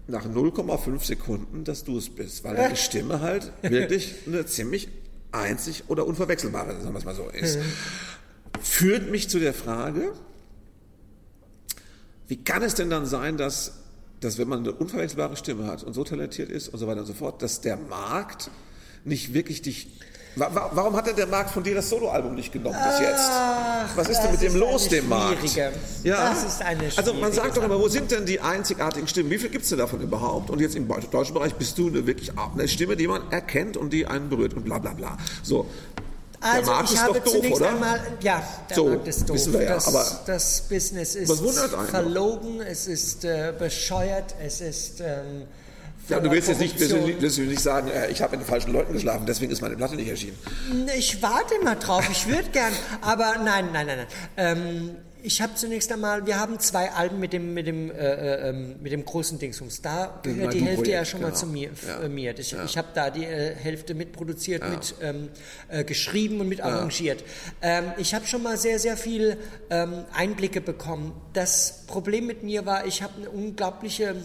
nach 0.06 0.26
0,5 0.26 1.04
Sekunden, 1.04 1.64
dass 1.64 1.84
du 1.84 1.96
es 1.96 2.10
bist, 2.10 2.44
weil 2.44 2.56
deine 2.56 2.76
Stimme 2.76 3.20
halt 3.20 3.52
wirklich 3.62 4.14
eine 4.26 4.44
ziemlich 4.44 4.88
einzig 5.32 5.84
oder 5.88 6.06
unverwechselbare, 6.06 6.80
sagen 6.80 6.92
wir 6.92 6.98
es 6.98 7.04
mal 7.04 7.14
so, 7.14 7.28
ist. 7.28 7.58
Führt 8.60 9.10
mich 9.10 9.30
zu 9.30 9.38
der 9.38 9.54
Frage, 9.54 10.12
wie 12.28 12.36
kann 12.36 12.62
es 12.62 12.74
denn 12.74 12.90
dann 12.90 13.06
sein, 13.06 13.36
dass, 13.36 13.79
dass 14.20 14.38
wenn 14.38 14.48
man 14.48 14.60
eine 14.60 14.72
unverwechselbare 14.72 15.36
Stimme 15.36 15.66
hat 15.66 15.82
und 15.82 15.94
so 15.94 16.04
talentiert 16.04 16.50
ist 16.50 16.68
und 16.68 16.78
so 16.78 16.86
weiter 16.86 17.00
und 17.00 17.06
so 17.06 17.14
fort, 17.14 17.42
dass 17.42 17.60
der 17.60 17.76
Markt 17.76 18.50
nicht 19.04 19.32
wirklich 19.34 19.62
dich. 19.62 19.88
Wa- 20.36 20.50
wa- 20.54 20.70
Warum 20.74 20.94
hat 20.94 21.08
denn 21.08 21.16
der 21.16 21.26
Markt 21.26 21.50
von 21.50 21.64
dir 21.64 21.74
das 21.74 21.88
Soloalbum 21.88 22.34
nicht 22.36 22.52
genommen 22.52 22.76
bis 22.86 23.00
jetzt? 23.00 23.18
Ach, 23.30 23.88
Was 23.96 24.08
ist 24.08 24.20
denn 24.20 24.30
mit 24.30 24.40
dem 24.42 24.54
los, 24.56 24.88
dem 24.88 25.08
Markt? 25.08 25.38
schwierige. 25.40 25.72
Das 26.04 26.44
ist 26.44 26.62
eine 26.62 26.84
Also 26.96 27.14
man 27.14 27.32
sagt 27.32 27.56
doch 27.56 27.64
immer, 27.64 27.80
wo 27.80 27.88
sind 27.88 28.10
denn 28.12 28.26
die 28.26 28.40
einzigartigen 28.40 29.08
Stimmen? 29.08 29.30
Wie 29.30 29.38
viel 29.38 29.48
gibt 29.50 29.64
es 29.64 29.70
denn 29.70 29.78
davon 29.78 30.00
überhaupt? 30.00 30.50
Und 30.50 30.60
jetzt 30.60 30.76
im 30.76 30.86
deutschen 30.86 31.34
Bereich 31.34 31.54
bist 31.54 31.76
du 31.78 31.88
eine 31.88 32.06
wirklich 32.06 32.30
eine 32.38 32.68
Stimme, 32.68 32.96
die 32.96 33.08
man 33.08 33.28
erkennt 33.32 33.76
und 33.76 33.92
die 33.92 34.06
einen 34.06 34.28
berührt 34.28 34.54
und 34.54 34.64
bla 34.64 34.78
bla 34.78 34.92
bla. 34.92 35.18
So. 35.42 35.66
Also 36.40 36.56
der 36.64 36.74
Markt 36.74 36.88
ich 36.88 36.94
ist 36.96 37.02
habe 37.02 37.14
doch 37.18 37.24
doof, 37.24 37.32
zunächst 37.34 37.60
oder? 37.60 37.68
einmal, 37.70 38.00
ja, 38.22 38.42
der 38.68 38.76
So, 38.76 38.88
Markt 38.88 39.08
ist 39.08 39.28
doof. 39.28 39.36
wissen 39.36 39.52
wir 39.52 39.62
ja, 39.62 39.74
das, 39.74 39.86
aber- 39.88 40.20
das 40.26 40.60
Business 40.62 41.14
ist 41.14 41.32
verlogen, 41.90 42.60
es 42.62 42.86
ist 42.86 43.24
äh, 43.24 43.52
bescheuert, 43.58 44.34
es 44.42 44.60
ist 44.60 45.00
ähm, 45.00 45.42
Ja, 46.08 46.18
du 46.18 46.30
willst 46.30 46.48
jetzt 46.48 46.60
nicht, 46.60 46.78
willst 46.80 46.92
du 46.92 47.20
willst 47.20 47.36
du 47.38 47.42
nicht 47.42 47.60
sagen, 47.60 47.88
äh, 47.88 48.08
ich 48.10 48.22
habe 48.22 48.36
mit 48.36 48.46
den 48.46 48.48
falschen 48.48 48.72
Leuten 48.72 48.92
geschlafen, 48.94 49.26
deswegen 49.26 49.52
ist 49.52 49.60
meine 49.60 49.76
Platte 49.76 49.96
nicht 49.96 50.08
erschienen. 50.08 50.38
Ich 50.96 51.22
warte 51.22 51.54
mal 51.62 51.74
drauf, 51.76 52.08
ich 52.10 52.26
würde 52.26 52.48
gern, 52.50 52.72
aber 53.02 53.36
nein, 53.44 53.68
nein, 53.72 53.86
nein, 53.86 53.98
nein. 53.98 54.06
Ähm, 54.36 54.96
ich 55.22 55.40
habe 55.40 55.54
zunächst 55.54 55.90
einmal, 55.92 56.26
wir 56.26 56.38
haben 56.38 56.58
zwei 56.58 56.90
Alben 56.90 57.20
mit 57.20 57.32
dem, 57.32 57.54
mit 57.54 57.66
dem, 57.66 57.90
äh, 57.90 57.94
äh, 57.94 58.48
ähm, 58.48 58.76
mit 58.80 58.92
dem 58.92 59.04
großen 59.04 59.38
Dingsums. 59.38 59.82
Da 59.82 60.20
gehört 60.22 60.54
die 60.54 60.60
Hälfte 60.60 60.90
ja 60.90 60.98
Projekt, 60.98 61.06
schon 61.08 61.20
mal 61.20 61.28
genau. 61.28 61.38
zu 61.38 61.46
mir. 61.46 61.70
Ja. 61.86 62.00
Äh, 62.00 62.08
mir. 62.08 62.38
Ich, 62.38 62.54
ich 62.54 62.78
habe 62.78 62.88
da 62.94 63.10
die 63.10 63.24
äh, 63.24 63.54
Hälfte 63.54 63.94
mitproduziert, 63.94 64.68
mit 64.68 64.94
ähm, 65.02 65.28
äh, 65.68 65.84
geschrieben 65.84 66.40
und 66.40 66.48
mit 66.48 66.60
arrangiert. 66.60 67.24
Ähm, 67.62 67.92
ich 67.98 68.14
habe 68.14 68.26
schon 68.26 68.42
mal 68.42 68.56
sehr, 68.56 68.78
sehr 68.78 68.96
viel 68.96 69.36
ähm, 69.70 70.04
Einblicke 70.12 70.60
bekommen. 70.60 71.12
Das 71.32 71.84
Problem 71.86 72.26
mit 72.26 72.42
mir 72.42 72.66
war, 72.66 72.86
ich 72.86 73.02
habe 73.02 73.14
eine 73.16 73.30
unglaubliche 73.30 74.16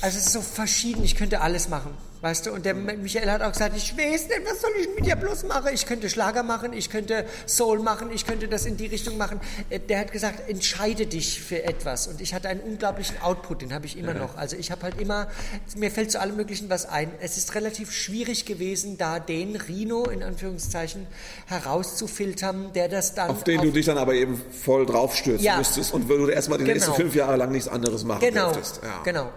also 0.00 0.18
es 0.18 0.26
ist 0.26 0.32
so 0.32 0.40
verschieden, 0.40 1.02
ich 1.04 1.16
könnte 1.16 1.40
alles 1.40 1.68
machen. 1.68 1.96
Weißt 2.20 2.46
du, 2.46 2.50
und 2.52 2.66
der 2.66 2.74
Michael 2.74 3.30
hat 3.30 3.42
auch 3.42 3.52
gesagt, 3.52 3.76
ich 3.76 3.96
weiß 3.96 4.26
nicht, 4.26 4.40
was 4.44 4.60
soll 4.60 4.72
ich 4.80 4.88
mit 4.96 5.06
dir 5.06 5.14
bloß 5.14 5.44
machen? 5.44 5.68
Ich 5.72 5.86
könnte 5.86 6.10
Schlager 6.10 6.42
machen, 6.42 6.72
ich 6.72 6.90
könnte 6.90 7.24
Soul 7.46 7.78
machen, 7.78 8.10
ich 8.12 8.26
könnte 8.26 8.48
das 8.48 8.66
in 8.66 8.76
die 8.76 8.86
Richtung 8.86 9.16
machen. 9.18 9.40
Äh, 9.70 9.78
Der 9.78 10.00
hat 10.00 10.10
gesagt, 10.10 10.48
entscheide 10.50 11.06
dich 11.06 11.40
für 11.40 11.62
etwas. 11.62 12.08
Und 12.08 12.20
ich 12.20 12.34
hatte 12.34 12.48
einen 12.48 12.58
unglaublichen 12.58 13.22
Output, 13.22 13.62
den 13.62 13.72
habe 13.72 13.86
ich 13.86 13.96
immer 13.96 14.14
noch. 14.14 14.36
Also 14.36 14.56
ich 14.56 14.72
habe 14.72 14.82
halt 14.82 15.00
immer, 15.00 15.28
mir 15.76 15.92
fällt 15.92 16.10
zu 16.10 16.20
allem 16.20 16.34
Möglichen 16.34 16.68
was 16.68 16.86
ein. 16.86 17.08
Es 17.20 17.36
ist 17.36 17.54
relativ 17.54 17.92
schwierig 17.92 18.46
gewesen, 18.46 18.98
da 18.98 19.20
den 19.20 19.54
Rino, 19.54 20.02
in 20.06 20.24
Anführungszeichen, 20.24 21.06
herauszufiltern, 21.46 22.72
der 22.72 22.88
das 22.88 23.14
dann... 23.14 23.30
Auf 23.30 23.44
den 23.44 23.60
du 23.62 23.70
dich 23.70 23.86
dann 23.86 23.98
aber 23.98 24.14
eben 24.14 24.42
voll 24.64 24.86
draufstürzen 24.86 25.44
Ja. 25.44 25.56
müsstest 25.58 25.92
und 25.94 26.08
wo 26.08 26.14
du 26.16 26.28
erstmal 26.28 26.58
die 26.58 26.64
Genau. 26.64 26.74
nächsten 26.74 26.94
fünf 26.94 27.14
Jahre 27.14 27.36
lang 27.36 27.52
nichts 27.52 27.68
anderes 27.68 28.04
machen 28.04 28.20
Genau, 28.20 28.52
dürftest. 28.52 28.80
Ja. 28.82 29.02
genau. 29.04 29.30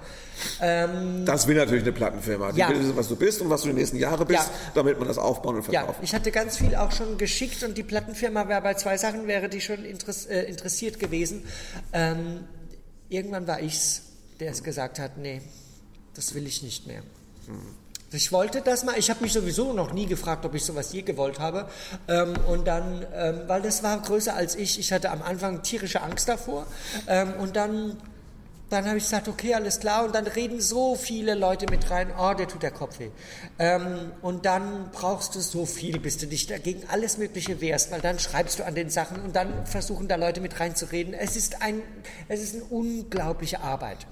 Das 1.26 1.48
will 1.48 1.56
natürlich 1.56 1.84
eine 1.84 1.92
Plattenfirma. 1.92 2.52
Die 2.52 2.60
Ja. 2.60 2.70
will 2.70 2.80
wissen, 2.80 2.96
was 2.96 3.08
du 3.08 3.16
bist 3.16 3.42
und 3.42 3.50
was 3.50 3.62
du 3.62 3.68
die 3.70 3.74
nächsten 3.74 3.98
Jahre 3.98 4.26
bist, 4.26 4.40
Ja. 4.48 4.72
damit 4.76 4.98
man 5.00 5.08
das 5.08 5.18
aufbauen 5.18 5.56
und 5.58 5.66
Ja, 5.68 5.80
verkaufen. 5.82 6.00
ich 6.04 6.14
hatte 6.14 6.32
ganz 6.32 6.58
viel 6.58 6.76
auch 6.76 6.92
schon 6.92 7.18
geschickt 7.18 7.64
und 7.64 7.78
die 7.78 7.84
Plattenfirma 7.84 8.48
wäre 8.48 8.62
bei 8.62 8.74
zwei 8.76 8.98
Sachen 8.98 9.28
wäre 9.28 9.50
die 9.50 9.62
schon 9.62 9.84
interess 9.86 10.26
äh, 10.26 10.42
interessiert 10.44 11.00
gewesen. 11.00 11.44
Ähm, 11.94 12.42
irgendwann 13.10 13.48
war 13.48 13.60
ich's, 13.62 14.04
der 14.40 14.52
es 14.52 14.64
gesagt 14.64 15.00
hat, 15.00 15.18
nee, 15.18 15.42
das 16.14 16.34
will 16.36 16.46
ich 16.48 16.64
nicht 16.64 16.88
mehr. 16.88 17.02
Ich 18.14 18.32
wollte 18.34 18.62
das 18.62 18.84
mal, 18.84 18.98
ich 18.98 19.10
habe 19.10 19.22
mich 19.24 19.32
sowieso 19.32 19.72
noch 19.72 19.94
nie 19.94 20.06
gefragt, 20.06 20.44
ob 20.46 20.54
ich 20.54 20.66
sowas 20.66 20.92
je 20.92 21.02
gewollt 21.02 21.40
habe. 21.40 21.68
Ähm, 22.10 22.34
und 22.48 22.68
dann, 22.68 23.06
ähm, 23.14 23.42
weil 23.48 23.62
das 23.62 23.84
war 23.84 23.98
größer 24.02 24.36
als 24.36 24.56
ich, 24.56 24.80
ich 24.80 24.92
hatte 24.92 25.12
am 25.12 25.22
Anfang 25.22 25.64
tierische 25.64 26.02
Angst 26.02 26.28
davor. 26.28 26.66
Ähm, 27.08 27.34
und 27.40 27.56
dann, 27.56 27.96
dann 28.72 28.86
habe 28.86 28.98
ich 28.98 29.04
gesagt, 29.04 29.28
okay, 29.28 29.54
alles 29.54 29.80
klar. 29.80 30.06
Und 30.06 30.16
dann 30.16 30.26
reden 30.28 30.62
so 30.62 30.96
viele 30.96 31.36
Leute 31.36 31.66
mit 31.70 31.90
rein, 31.92 32.10
oh, 32.18 32.34
der 32.34 32.48
tut 32.48 32.64
der 32.64 32.72
Kopf 32.72 33.00
weh. 33.00 33.10
Ähm, 33.60 34.12
und 34.22 34.46
dann 34.46 34.90
brauchst 34.92 35.36
du 35.36 35.42
so 35.42 35.66
viel, 35.66 36.00
bis 36.00 36.18
du 36.18 36.28
dich 36.28 36.48
dagegen 36.48 36.84
alles 36.90 37.18
Mögliche 37.18 37.60
wehrst, 37.60 37.92
weil 37.92 38.02
dann 38.02 38.18
schreibst 38.20 38.60
du 38.60 38.66
an 38.66 38.74
den 38.76 38.90
Sachen 38.90 39.22
und 39.22 39.36
dann 39.36 39.66
versuchen 39.66 40.08
da 40.08 40.16
Leute 40.16 40.40
mit 40.40 40.60
reinzureden. 40.60 41.14
Es 41.14 41.36
ist 41.36 41.62
ein, 41.62 41.82
es 42.30 42.42
ist 42.42 42.56
eine 42.56 42.64
unglaubliche 42.66 43.60
Arbeit. 43.60 44.08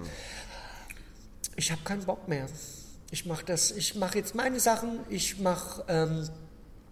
Ich 1.56 1.72
habe 1.72 1.82
keinen 1.84 2.04
Bock 2.04 2.28
mehr. 2.28 2.46
Ich 3.12 3.26
mache 3.26 3.46
das, 3.46 3.72
ich 3.72 3.96
mache 3.96 4.18
jetzt 4.18 4.36
meine 4.36 4.60
Sachen, 4.60 5.00
ich 5.10 5.40
mache 5.40 5.84
ähm, 5.88 6.30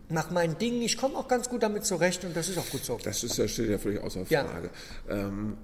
mach 0.09 0.31
mein 0.31 0.57
Ding, 0.57 0.81
ich 0.81 0.97
komme 0.97 1.17
auch 1.17 1.27
ganz 1.27 1.49
gut 1.49 1.63
damit 1.63 1.85
zurecht 1.85 2.23
und 2.23 2.35
das 2.35 2.49
ist 2.49 2.57
auch 2.57 2.69
gut 2.69 2.83
so. 2.85 2.97
Das 3.03 3.23
ist 3.23 3.37
ja, 3.37 3.47
steht 3.47 3.69
ja 3.69 3.77
völlig 3.77 4.01
außer 4.01 4.23
Ja. 4.29 4.45
Frage. 4.45 4.69
Ähm, 5.09 5.57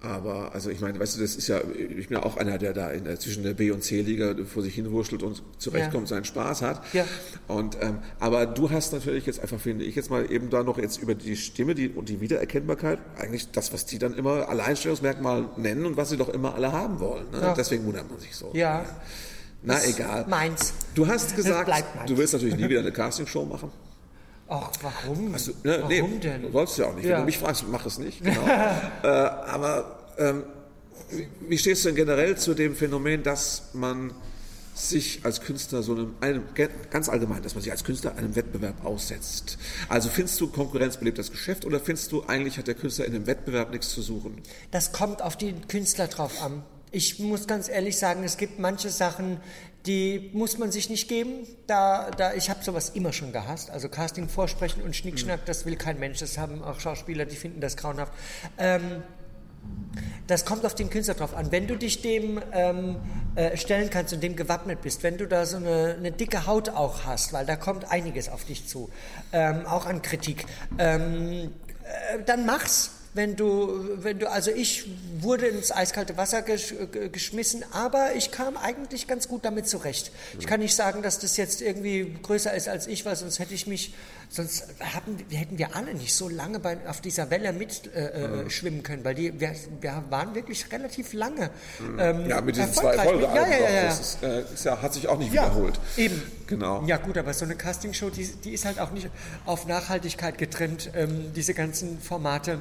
aber, 0.00 0.54
also 0.54 0.70
ich 0.70 0.80
meine, 0.80 1.00
weißt 1.00 1.16
du, 1.16 1.20
das 1.20 1.34
ist 1.34 1.48
ja, 1.48 1.60
ich 1.76 2.08
bin 2.08 2.18
ja 2.18 2.22
auch 2.22 2.36
einer, 2.36 2.56
der 2.56 2.72
da 2.72 2.90
in 2.90 3.02
der, 3.04 3.18
zwischen 3.18 3.42
der 3.42 3.54
B- 3.54 3.72
und 3.72 3.82
C-Liga 3.82 4.34
vor 4.46 4.62
sich 4.62 4.74
hinwurschtelt 4.76 5.24
und 5.24 5.42
zurechtkommt, 5.58 6.08
Ja. 6.08 6.16
seinen 6.16 6.24
Spaß 6.24 6.62
hat. 6.62 6.82
Ja. 6.92 7.04
Und, 7.48 7.76
ähm, 7.80 7.98
aber 8.20 8.46
du 8.46 8.70
hast 8.70 8.92
natürlich 8.92 9.26
jetzt 9.26 9.40
einfach, 9.40 9.58
finde 9.58 9.84
ich, 9.84 9.96
jetzt 9.96 10.08
mal 10.10 10.30
eben 10.30 10.50
da 10.50 10.62
noch 10.62 10.78
jetzt 10.78 10.98
über 11.02 11.16
die 11.16 11.36
Stimme 11.36 11.74
die, 11.74 11.88
und 11.88 12.08
die 12.08 12.20
Wiedererkennbarkeit, 12.20 13.00
eigentlich 13.18 13.50
das, 13.50 13.72
was 13.72 13.86
die 13.86 13.98
dann 13.98 14.14
immer 14.14 14.48
Alleinstellungsmerkmal 14.48 15.48
nennen 15.56 15.84
und 15.84 15.96
was 15.96 16.10
sie 16.10 16.16
doch 16.16 16.28
immer 16.28 16.54
alle 16.54 16.70
haben 16.70 17.00
wollen. 17.00 17.30
Ne? 17.32 17.40
Ja. 17.40 17.54
Deswegen 17.54 17.84
wundert 17.84 18.08
man 18.08 18.20
sich 18.20 18.36
so. 18.36 18.50
Ja, 18.54 18.84
Na, 19.64 19.82
egal. 19.84 20.26
meins. 20.28 20.74
Du 20.94 21.08
hast 21.08 21.34
gesagt, 21.34 21.68
du 22.06 22.16
willst 22.16 22.34
natürlich 22.34 22.56
nie 22.56 22.68
wieder 22.68 22.80
eine 22.80 22.92
Castingshow 22.92 23.44
machen. 23.44 23.72
Ach, 24.48 24.70
warum? 24.82 25.32
Also, 25.34 25.52
ne, 25.62 25.78
warum 25.82 25.88
nee, 26.10 26.18
denn? 26.18 26.42
Du 26.42 26.50
sollst 26.52 26.78
ja 26.78 26.86
auch 26.86 26.94
nicht. 26.94 27.04
Wenn 27.04 27.10
Ja. 27.10 27.18
du 27.20 27.24
mich 27.26 27.38
fragst, 27.38 27.64
mach 27.70 27.84
es 27.86 27.98
nicht. 27.98 28.20
Genau. 28.24 28.46
äh, 28.46 29.06
aber 29.06 29.98
ähm, 30.18 30.42
wie- 31.48 31.58
stehst 31.58 31.84
du 31.84 31.88
denn 31.90 31.96
generell 31.96 32.36
zu 32.36 32.54
dem 32.54 32.74
Phänomen, 32.74 33.22
dass 33.22 33.70
man 33.74 34.12
sich 34.74 35.20
als 35.24 35.40
Künstler 35.40 35.82
so 35.82 35.92
einem, 35.92 36.14
einem 36.20 36.44
ganz 36.90 37.08
allgemein, 37.08 37.42
dass 37.42 37.54
man 37.54 37.62
sich 37.62 37.72
als 37.72 37.82
Künstler 37.84 38.16
einem 38.16 38.36
Wettbewerb 38.36 38.84
aussetzt? 38.84 39.58
Also 39.88 40.08
findest 40.08 40.40
du 40.40 40.46
Konkurrenz 40.48 40.96
belebt 40.98 41.18
das 41.18 41.30
Geschäft 41.30 41.64
oder 41.64 41.80
findest 41.80 42.12
du 42.12 42.22
eigentlich 42.24 42.58
hat 42.58 42.68
der 42.68 42.74
Künstler 42.74 43.04
in 43.06 43.14
einem 43.14 43.26
Wettbewerb 43.26 43.70
nichts 43.70 43.90
zu 43.90 44.02
suchen? 44.02 44.40
Das 44.70 44.92
kommt 44.92 45.20
auf 45.20 45.36
den 45.36 45.66
Künstler 45.68 46.06
drauf 46.06 46.40
an. 46.42 46.62
Ich 46.90 47.18
muss 47.18 47.46
ganz 47.46 47.68
ehrlich 47.68 47.98
sagen, 47.98 48.22
es 48.24 48.36
gibt 48.38 48.58
manche 48.60 48.88
Sachen, 48.88 49.40
die 49.88 50.30
muss 50.34 50.58
man 50.58 50.70
sich 50.70 50.90
nicht 50.90 51.08
geben. 51.08 51.46
Da, 51.66 52.10
da, 52.10 52.34
ich 52.34 52.50
habe 52.50 52.62
sowas 52.62 52.90
immer 52.90 53.12
schon 53.12 53.32
gehasst. 53.32 53.70
Also 53.70 53.88
Casting 53.88 54.28
vorsprechen 54.28 54.82
und 54.82 54.94
Schnickschnack, 54.94 55.46
das 55.46 55.64
will 55.64 55.76
kein 55.76 55.98
Mensch. 55.98 56.20
Das 56.20 56.36
haben 56.36 56.62
auch 56.62 56.78
Schauspieler, 56.78 57.24
die 57.24 57.36
finden 57.36 57.60
das 57.60 57.76
grauenhaft. 57.76 58.12
Ähm, 58.58 59.02
das 60.26 60.44
kommt 60.44 60.66
auf 60.66 60.74
den 60.74 60.90
Künstler 60.90 61.14
drauf 61.14 61.34
an. 61.34 61.50
Wenn 61.50 61.66
du 61.66 61.76
dich 61.76 62.02
dem 62.02 62.40
ähm, 62.52 62.96
äh, 63.34 63.56
stellen 63.56 63.88
kannst 63.88 64.12
und 64.12 64.22
dem 64.22 64.36
gewappnet 64.36 64.82
bist, 64.82 65.02
wenn 65.02 65.16
du 65.16 65.26
da 65.26 65.46
so 65.46 65.56
eine, 65.56 65.96
eine 65.98 66.12
dicke 66.12 66.46
Haut 66.46 66.68
auch 66.68 67.04
hast, 67.06 67.32
weil 67.32 67.46
da 67.46 67.56
kommt 67.56 67.90
einiges 67.90 68.28
auf 68.28 68.44
dich 68.44 68.68
zu, 68.68 68.90
ähm, 69.32 69.64
auch 69.64 69.86
an 69.86 70.02
Kritik, 70.02 70.44
ähm, 70.78 71.50
äh, 71.82 72.22
dann 72.26 72.44
mach's. 72.44 72.92
Wenn 73.14 73.36
du, 73.36 74.02
wenn 74.02 74.18
du, 74.18 74.30
also 74.30 74.50
ich 74.50 74.84
wurde 75.20 75.46
ins 75.46 75.72
eiskalte 75.72 76.16
Wasser 76.16 76.42
gesch, 76.42 76.74
ge- 76.92 77.08
geschmissen, 77.08 77.64
aber 77.72 78.14
ich 78.14 78.30
kam 78.30 78.56
eigentlich 78.56 79.06
ganz 79.08 79.28
gut 79.28 79.44
damit 79.44 79.66
zurecht. 79.68 80.12
Ich 80.38 80.46
kann 80.46 80.60
nicht 80.60 80.74
sagen, 80.76 81.02
dass 81.02 81.18
das 81.18 81.36
jetzt 81.36 81.62
irgendwie 81.62 82.14
größer 82.22 82.52
ist 82.54 82.68
als 82.68 82.86
ich, 82.86 83.04
weil 83.06 83.16
sonst 83.16 83.38
hätte 83.38 83.54
ich 83.54 83.66
mich, 83.66 83.94
sonst 84.28 84.66
hatten, 84.80 85.16
hätten 85.30 85.58
wir 85.58 85.74
alle 85.74 85.94
nicht 85.94 86.14
so 86.14 86.28
lange 86.28 86.58
bei, 86.58 86.76
auf 86.86 87.00
dieser 87.00 87.30
Welle 87.30 87.52
mitschwimmen 87.52 87.94
äh, 87.94 88.46
äh, 88.46 88.50
schwimmen 88.50 88.82
können, 88.82 89.04
weil 89.04 89.14
die, 89.14 89.40
wir, 89.40 89.54
wir 89.80 90.04
waren 90.10 90.34
wirklich 90.34 90.70
relativ 90.70 91.12
lange. 91.12 91.50
Ähm, 91.98 92.28
Ja, 92.28 92.40
mit 92.40 92.56
diesen 92.56 92.72
zwei. 92.72 92.98
Folgealben. 92.98 93.50
Ja, 93.52 93.58
ja, 93.58 93.70
ja. 93.70 93.82
Das 93.84 94.00
ist, 94.00 94.22
äh, 94.22 94.42
ist 94.42 94.64
ja, 94.64 94.80
hat 94.80 94.94
sich 94.94 95.08
auch 95.08 95.18
nicht 95.18 95.32
Ja, 95.32 95.44
wiederholt. 95.44 95.80
Eben. 95.96 96.22
Genau. 96.46 96.82
Ja 96.86 96.96
gut, 96.96 97.16
aber 97.18 97.32
so 97.34 97.44
eine 97.44 97.56
Castingshow, 97.56 98.10
die, 98.10 98.26
die 98.26 98.52
ist 98.52 98.64
halt 98.64 98.80
auch 98.80 98.90
nicht 98.90 99.08
auf 99.44 99.66
Nachhaltigkeit 99.66 100.38
getrennt, 100.38 100.90
ähm, 100.94 101.32
diese 101.34 101.54
ganzen 101.54 102.00
Formate. 102.00 102.58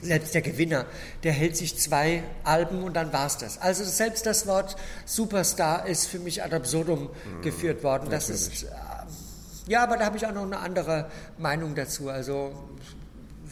Selbst 0.00 0.32
der 0.32 0.42
Gewinner, 0.42 0.86
der 1.24 1.32
hält 1.32 1.56
sich 1.56 1.76
zwei 1.76 2.22
Alben 2.44 2.84
und 2.84 2.94
dann 2.94 3.12
war's 3.12 3.36
das. 3.38 3.60
Also 3.60 3.82
selbst 3.82 4.26
das 4.26 4.46
Wort 4.46 4.76
Superstar 5.04 5.88
ist 5.88 6.06
für 6.06 6.20
mich 6.20 6.44
ad 6.44 6.54
absurdum 6.54 7.10
geführt 7.42 7.82
worden. 7.82 8.08
Das 8.08 8.30
ist, 8.30 8.62
äh, 8.62 8.66
ja, 9.68 9.82
aber 9.82 9.96
da 9.96 10.06
habe 10.06 10.16
ich 10.16 10.26
auch 10.26 10.32
noch 10.32 10.44
eine 10.44 10.58
andere 10.58 11.06
Meinung 11.38 11.74
dazu. 11.74 12.08
Also 12.08 12.52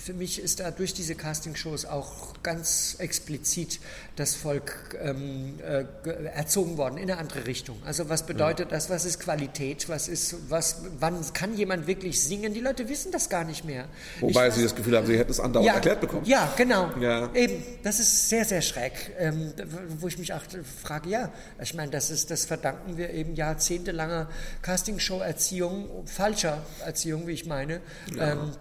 für 0.07 0.13
mich 0.15 0.41
ist 0.41 0.61
da 0.61 0.71
durch 0.71 0.95
diese 0.95 1.17
Castingshows 1.17 1.85
auch 1.85 2.33
ganz 2.45 2.95
explizit 3.01 3.81
das 4.15 4.37
Volk 4.37 4.97
ähm, 5.03 5.59
äh, 5.67 5.85
ge- 6.05 6.27
erzogen 6.27 6.77
worden 6.77 6.97
in 6.97 7.11
eine 7.11 7.19
andere 7.19 7.45
Richtung. 7.45 7.77
Also 7.85 8.09
was 8.09 8.25
bedeutet 8.25 8.71
das? 8.71 8.89
Was 8.89 9.05
ist 9.05 9.19
Qualität? 9.19 9.89
Was 9.89 10.07
ist 10.07 10.37
was? 10.49 10.77
Wann 11.01 11.21
kann 11.33 11.57
jemand 11.57 11.89
wirklich 11.89 12.23
singen? 12.23 12.55
Die 12.55 12.61
Leute 12.61 12.89
wissen 12.89 13.11
das 13.11 13.29
gar 13.29 13.43
nicht 13.43 13.65
mehr. 13.65 13.87
Wobei 14.21 14.47
Ich- 14.47 14.55
sie 14.55 14.63
das 14.63 14.77
Gefühl 14.77 14.97
haben, 14.97 15.09
sie 15.09 15.19
hätten 15.19 15.33
es 15.33 15.41
andauernd 15.41 15.75
erklärt 15.75 16.01
bekommen. 16.01 16.25
ja, 16.25 16.55
genau. 16.57 16.89
Ja. 17.01 17.29
Eben, 17.35 17.61
das 17.83 17.99
ist 17.99 18.29
sehr, 18.29 18.45
sehr 18.45 18.63
schräg. 18.63 18.93
Ähm, 19.19 19.53
wo 19.99 20.07
ich 20.07 20.19
mich 20.19 20.33
auch 20.33 20.43
frage, 20.85 21.11
ja, 21.11 21.33
ich 21.61 21.75
meine, 21.75 21.91
das 21.91 22.11
ist, 22.11 22.31
das 22.31 22.45
verdanken 22.45 22.97
wir 22.97 23.11
eben 23.11 23.35
jahrzehntelanger 23.35 24.29
Castingshow-Erziehung, 24.63 26.07
falscher 26.07 26.63
Erziehung, 26.85 27.27
wie 27.27 27.33
ich 27.33 27.47
meine. 27.47 27.81
Ähm, 28.21 28.53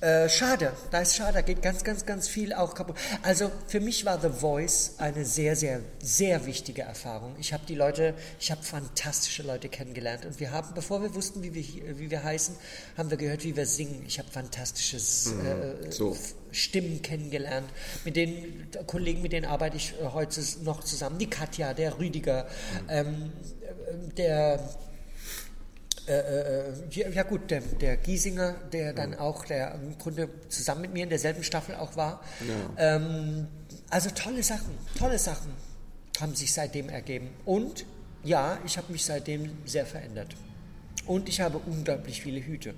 äh, 0.00 0.30
schade, 0.30 0.72
da 0.90 1.00
ist 1.00 1.16
schade, 1.16 1.34
da 1.34 1.40
geht 1.42 1.60
ganz, 1.60 1.84
ganz, 1.84 2.06
ganz 2.06 2.26
viel 2.26 2.54
auch 2.54 2.74
kaputt. 2.74 2.96
Also 3.22 3.50
für 3.66 3.80
mich 3.80 4.06
war 4.06 4.18
The 4.18 4.30
Voice 4.30 4.94
eine 4.96 5.26
sehr, 5.26 5.56
sehr, 5.56 5.80
sehr 6.02 6.46
wichtige 6.46 6.82
Erfahrung. 6.82 7.36
Ich 7.38 7.52
habe 7.52 7.64
die 7.66 7.74
Leute, 7.74 8.14
ich 8.38 8.50
habe 8.50 8.62
fantastische 8.62 9.42
Leute 9.42 9.68
kennengelernt 9.68 10.24
und 10.24 10.40
wir 10.40 10.52
haben, 10.52 10.68
bevor 10.74 11.02
wir 11.02 11.14
wussten, 11.14 11.42
wie 11.42 11.54
wir, 11.54 11.98
wie 11.98 12.10
wir 12.10 12.24
heißen, 12.24 12.56
haben 12.96 13.10
wir 13.10 13.18
gehört, 13.18 13.44
wie 13.44 13.54
wir 13.54 13.66
singen. 13.66 14.02
Ich 14.06 14.18
habe 14.18 14.30
fantastisches 14.30 15.32
äh, 15.32 15.90
so. 15.92 16.16
Stimmen 16.50 17.02
kennengelernt. 17.02 17.68
Mit 18.06 18.16
den 18.16 18.70
Kollegen, 18.86 19.20
mit 19.20 19.32
denen 19.32 19.44
arbeite 19.44 19.76
ich 19.76 19.94
äh, 20.00 20.06
heute 20.06 20.40
noch 20.62 20.82
zusammen. 20.82 21.18
Die 21.18 21.28
Katja, 21.28 21.74
der 21.74 21.98
Rüdiger, 21.98 22.48
ähm, 22.88 23.32
äh, 23.60 24.14
der 24.14 24.60
äh, 26.06 26.12
äh, 26.12 26.72
ja, 26.90 27.08
ja 27.08 27.22
gut, 27.22 27.50
der, 27.50 27.60
der 27.60 27.96
Giesinger, 27.96 28.54
der 28.72 28.92
dann 28.92 29.14
auch, 29.14 29.44
der 29.44 29.74
im 29.74 29.98
Grunde 29.98 30.28
zusammen 30.48 30.82
mit 30.82 30.92
mir 30.92 31.04
in 31.04 31.08
derselben 31.08 31.42
Staffel 31.42 31.74
auch 31.74 31.96
war. 31.96 32.22
Ähm, 32.76 33.48
also 33.90 34.10
tolle 34.10 34.42
Sachen, 34.42 34.76
tolle 34.96 35.18
Sachen 35.18 35.52
haben 36.20 36.34
sich 36.34 36.52
seitdem 36.52 36.88
ergeben. 36.88 37.30
Und 37.44 37.84
ja, 38.22 38.58
ich 38.66 38.76
habe 38.76 38.92
mich 38.92 39.04
seitdem 39.04 39.50
sehr 39.64 39.86
verändert. 39.86 40.34
Und 41.06 41.28
ich 41.28 41.40
habe 41.40 41.58
unglaublich 41.58 42.22
viele 42.22 42.44
Hüte. 42.44 42.74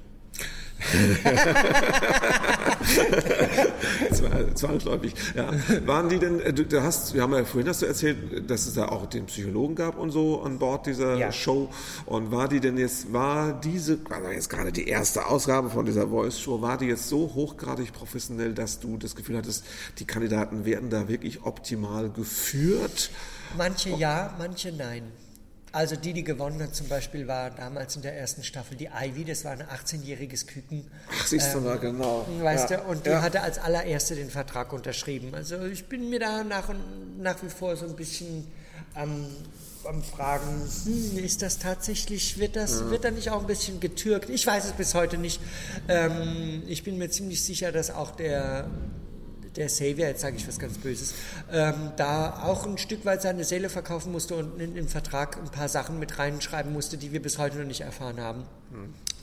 Zwangsläufig, 4.54 5.14
ja. 5.34 5.50
Waren 5.86 6.08
die 6.08 6.18
denn, 6.18 6.40
äh, 6.40 6.52
du, 6.52 6.64
du 6.64 6.82
hast, 6.82 7.14
wir 7.14 7.22
haben 7.22 7.32
ja 7.34 7.44
vorhin 7.44 7.68
hast 7.68 7.82
du 7.82 7.86
erzählt, 7.86 8.50
dass 8.50 8.66
es 8.66 8.74
da 8.74 8.88
auch 8.88 9.06
den 9.06 9.26
Psychologen 9.26 9.74
gab 9.74 9.98
und 9.98 10.10
so 10.10 10.42
an 10.42 10.58
Bord 10.58 10.86
dieser 10.86 11.16
Ja. 11.16 11.32
Show. 11.32 11.70
Und 12.06 12.30
war 12.30 12.48
die 12.48 12.60
denn 12.60 12.76
jetzt, 12.78 13.12
war 13.12 13.52
diese, 13.52 13.98
also 14.10 14.30
jetzt 14.30 14.50
gerade 14.50 14.72
die 14.72 14.88
erste 14.88 15.26
Ausgabe 15.26 15.70
von 15.70 15.86
dieser 15.86 16.08
Voice 16.08 16.40
Show, 16.40 16.60
war 16.62 16.78
die 16.78 16.86
jetzt 16.86 17.08
so 17.08 17.32
hochgradig 17.34 17.92
professionell, 17.92 18.54
dass 18.54 18.80
du 18.80 18.96
das 18.96 19.14
Gefühl 19.14 19.36
hattest, 19.36 19.64
die 19.98 20.04
Kandidaten 20.04 20.64
werden 20.64 20.90
da 20.90 21.08
wirklich 21.08 21.44
optimal 21.44 22.10
geführt? 22.10 23.10
Manche 23.56 23.90
ja, 23.90 24.34
manche 24.38 24.72
nein. 24.72 25.02
Also 25.74 25.96
die, 25.96 26.12
die 26.12 26.22
gewonnen 26.22 26.62
hat 26.62 26.74
zum 26.74 26.88
Beispiel, 26.88 27.26
war 27.26 27.48
damals 27.50 27.96
in 27.96 28.02
der 28.02 28.14
ersten 28.14 28.42
Staffel 28.44 28.76
die 28.76 28.90
Ivy, 28.94 29.24
das 29.24 29.42
war 29.46 29.52
ein 29.52 29.62
18-jähriges 29.62 30.46
Küken. 30.46 30.84
Ach, 31.10 31.26
siehst 31.26 31.54
du 31.54 31.60
mal, 31.60 31.78
genau. 31.78 32.26
Weißt 32.42 32.68
Ja. 32.70 32.76
du, 32.76 32.82
und 32.90 33.06
die 33.06 33.10
Ja. 33.10 33.22
hatte 33.22 33.40
als 33.40 33.58
allererste 33.58 34.14
den 34.14 34.28
Vertrag 34.28 34.74
unterschrieben. 34.74 35.34
Also 35.34 35.64
ich 35.64 35.86
bin 35.86 36.10
mir 36.10 36.18
da 36.20 36.44
nach, 36.44 36.68
und, 36.68 36.78
nach 37.22 37.42
wie 37.42 37.48
vor 37.48 37.74
so 37.76 37.86
ein 37.86 37.96
bisschen 37.96 38.46
am, 38.94 39.26
am 39.84 40.02
Fragen, 40.02 40.68
hm, 40.84 41.18
ist 41.24 41.40
das 41.40 41.58
tatsächlich, 41.58 42.38
wird 42.38 42.54
das, 42.54 42.90
wird 42.90 43.04
da 43.04 43.10
nicht 43.10 43.30
auch 43.30 43.40
ein 43.40 43.46
bisschen 43.46 43.80
getürkt? 43.80 44.28
Ich 44.28 44.46
weiß 44.46 44.66
es 44.66 44.72
bis 44.72 44.94
heute 44.94 45.16
nicht. 45.16 45.40
Ähm, 45.88 46.64
ich 46.66 46.84
bin 46.84 46.98
mir 46.98 47.08
ziemlich 47.08 47.42
sicher, 47.42 47.72
dass 47.72 47.90
auch 47.90 48.10
der 48.10 48.66
der 49.56 49.68
Savior, 49.68 50.08
jetzt 50.08 50.20
sage 50.20 50.36
ich 50.36 50.46
was 50.48 50.58
ganz 50.58 50.78
Böses, 50.78 51.14
ähm, 51.50 51.92
da 51.96 52.42
auch 52.44 52.66
ein 52.66 52.78
Stück 52.78 53.04
weit 53.04 53.22
seine 53.22 53.44
Seele 53.44 53.68
verkaufen 53.68 54.12
musste 54.12 54.36
und 54.36 54.60
in 54.60 54.74
den 54.74 54.88
Vertrag 54.88 55.36
ein 55.36 55.50
paar 55.50 55.68
Sachen 55.68 55.98
mit 55.98 56.18
reinschreiben 56.18 56.72
musste, 56.72 56.96
die 56.96 57.12
wir 57.12 57.22
bis 57.22 57.38
heute 57.38 57.58
noch 57.58 57.66
nicht 57.66 57.82
erfahren 57.82 58.20
haben. 58.20 58.44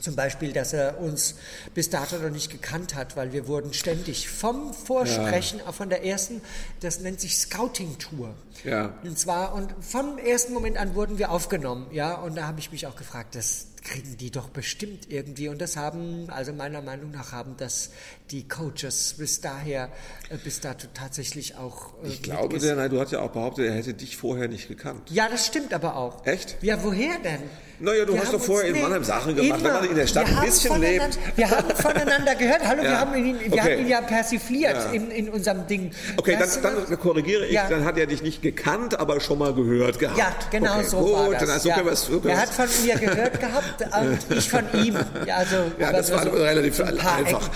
Zum 0.00 0.16
Beispiel, 0.16 0.52
dass 0.52 0.72
er 0.72 0.98
uns 1.00 1.34
bis 1.74 1.90
dato 1.90 2.16
noch 2.16 2.30
nicht 2.30 2.50
gekannt 2.50 2.94
hat, 2.94 3.16
weil 3.16 3.32
wir 3.32 3.46
wurden 3.46 3.74
ständig 3.74 4.30
vom 4.30 4.72
Vorsprechen 4.72 5.60
von 5.72 5.90
der 5.90 6.04
ersten, 6.04 6.40
das 6.80 7.00
nennt 7.00 7.20
sich 7.20 7.36
Scouting 7.36 7.98
Tour. 7.98 8.34
Ja. 8.64 8.94
Und 9.02 9.18
zwar, 9.18 9.54
und 9.54 9.74
vom 9.80 10.16
ersten 10.18 10.54
Moment 10.54 10.78
an 10.78 10.94
wurden 10.94 11.18
wir 11.18 11.30
aufgenommen, 11.30 11.86
ja, 11.92 12.14
und 12.14 12.36
da 12.36 12.46
habe 12.46 12.60
ich 12.60 12.72
mich 12.72 12.86
auch 12.86 12.96
gefragt, 12.96 13.34
das 13.34 13.66
kriegen 13.82 14.16
die 14.16 14.30
doch 14.30 14.48
bestimmt 14.48 15.10
irgendwie. 15.10 15.48
Und 15.48 15.60
das 15.60 15.76
haben, 15.76 16.28
also 16.30 16.52
meiner 16.52 16.82
Meinung 16.82 17.10
nach 17.10 17.32
haben 17.32 17.56
das 17.56 17.90
die 18.30 18.46
Coaches 18.46 19.14
bis 19.18 19.40
daher, 19.40 19.88
äh, 20.28 20.36
bis 20.42 20.60
dato 20.60 20.86
tatsächlich 20.94 21.56
auch. 21.56 21.92
äh, 22.04 22.08
Ich 22.08 22.22
glaube, 22.22 22.58
der 22.58 22.76
Naidu 22.76 23.00
hat 23.00 23.10
ja 23.10 23.20
auch 23.20 23.30
behauptet, 23.30 23.66
er 23.66 23.74
hätte 23.74 23.94
dich 23.94 24.16
vorher 24.16 24.48
nicht 24.48 24.68
gekannt. 24.68 25.10
Ja, 25.10 25.28
das 25.28 25.46
stimmt 25.46 25.74
aber 25.74 25.96
auch. 25.96 26.24
Echt? 26.26 26.56
Ja, 26.62 26.78
woher 26.82 27.18
denn? 27.24 27.40
Naja, 27.82 28.04
du 28.04 28.12
Wir 28.12 28.20
hast 28.20 28.34
doch 28.34 28.40
vorher 28.42 28.68
in 28.74 28.82
Mannheim 28.82 29.02
Sachen 29.04 29.34
gemacht, 29.34 29.64
wenn 29.64 29.72
man 29.72 29.84
in 29.88 29.94
der 29.96 30.06
Stadt 30.06 30.26
Wir 30.26 30.32
ein 30.34 30.36
haben 30.40 30.44
bisschen 30.46 30.70
voneinander- 30.72 31.16
lebt. 31.16 31.36
Wir 31.38 31.50
haben 31.50 31.70
voneinander 31.76 32.34
gehört. 32.34 32.60
Hallo, 32.66 32.82
wir, 32.82 32.90
Ja. 32.90 33.00
haben 33.00 33.14
ihn, 33.16 33.40
wir 33.40 33.52
Okay. 33.52 33.60
haben 33.60 33.80
ihn 33.80 33.88
ja 33.88 34.00
persifliert 34.02 34.74
Ja. 34.74 34.90
In, 34.92 35.10
in 35.10 35.28
unserem 35.30 35.66
Ding. 35.66 35.90
Okay, 36.18 36.36
du 36.38 36.60
dann, 36.60 36.74
dann 36.88 36.98
korrigiere 37.00 37.46
ich, 37.46 37.52
Ja. 37.54 37.68
dann 37.70 37.86
hat 37.86 37.96
er 37.96 38.06
dich 38.06 38.22
nicht 38.22 38.42
gekannt, 38.42 39.00
aber 39.00 39.18
schon 39.20 39.38
mal 39.38 39.54
gehört 39.54 39.98
gehabt. 39.98 40.18
Ja, 40.18 40.30
genau 40.50 40.74
okay, 40.76 40.84
so 40.88 40.98
gut, 40.98 41.12
war 41.14 41.30
das. 41.30 41.46
Dann, 41.48 41.58
so 41.60 41.68
ja. 41.70 41.84
wir 41.84 41.96
so 41.96 42.16
er 42.18 42.24
wir 42.24 42.36
hat 42.38 42.50
von 42.50 42.66
mir 42.84 42.98
gehört 42.98 43.40
gehabt 43.40 43.82
und 44.30 44.36
ich 44.36 44.50
von 44.50 44.64
ihm. 44.84 44.96
Ja, 45.26 45.36
also, 45.36 45.56
Ja, 45.78 45.90
das 45.92 46.12
war 46.12 46.22
so 46.24 46.30
relativ 46.32 46.80
einfach. 46.82 47.48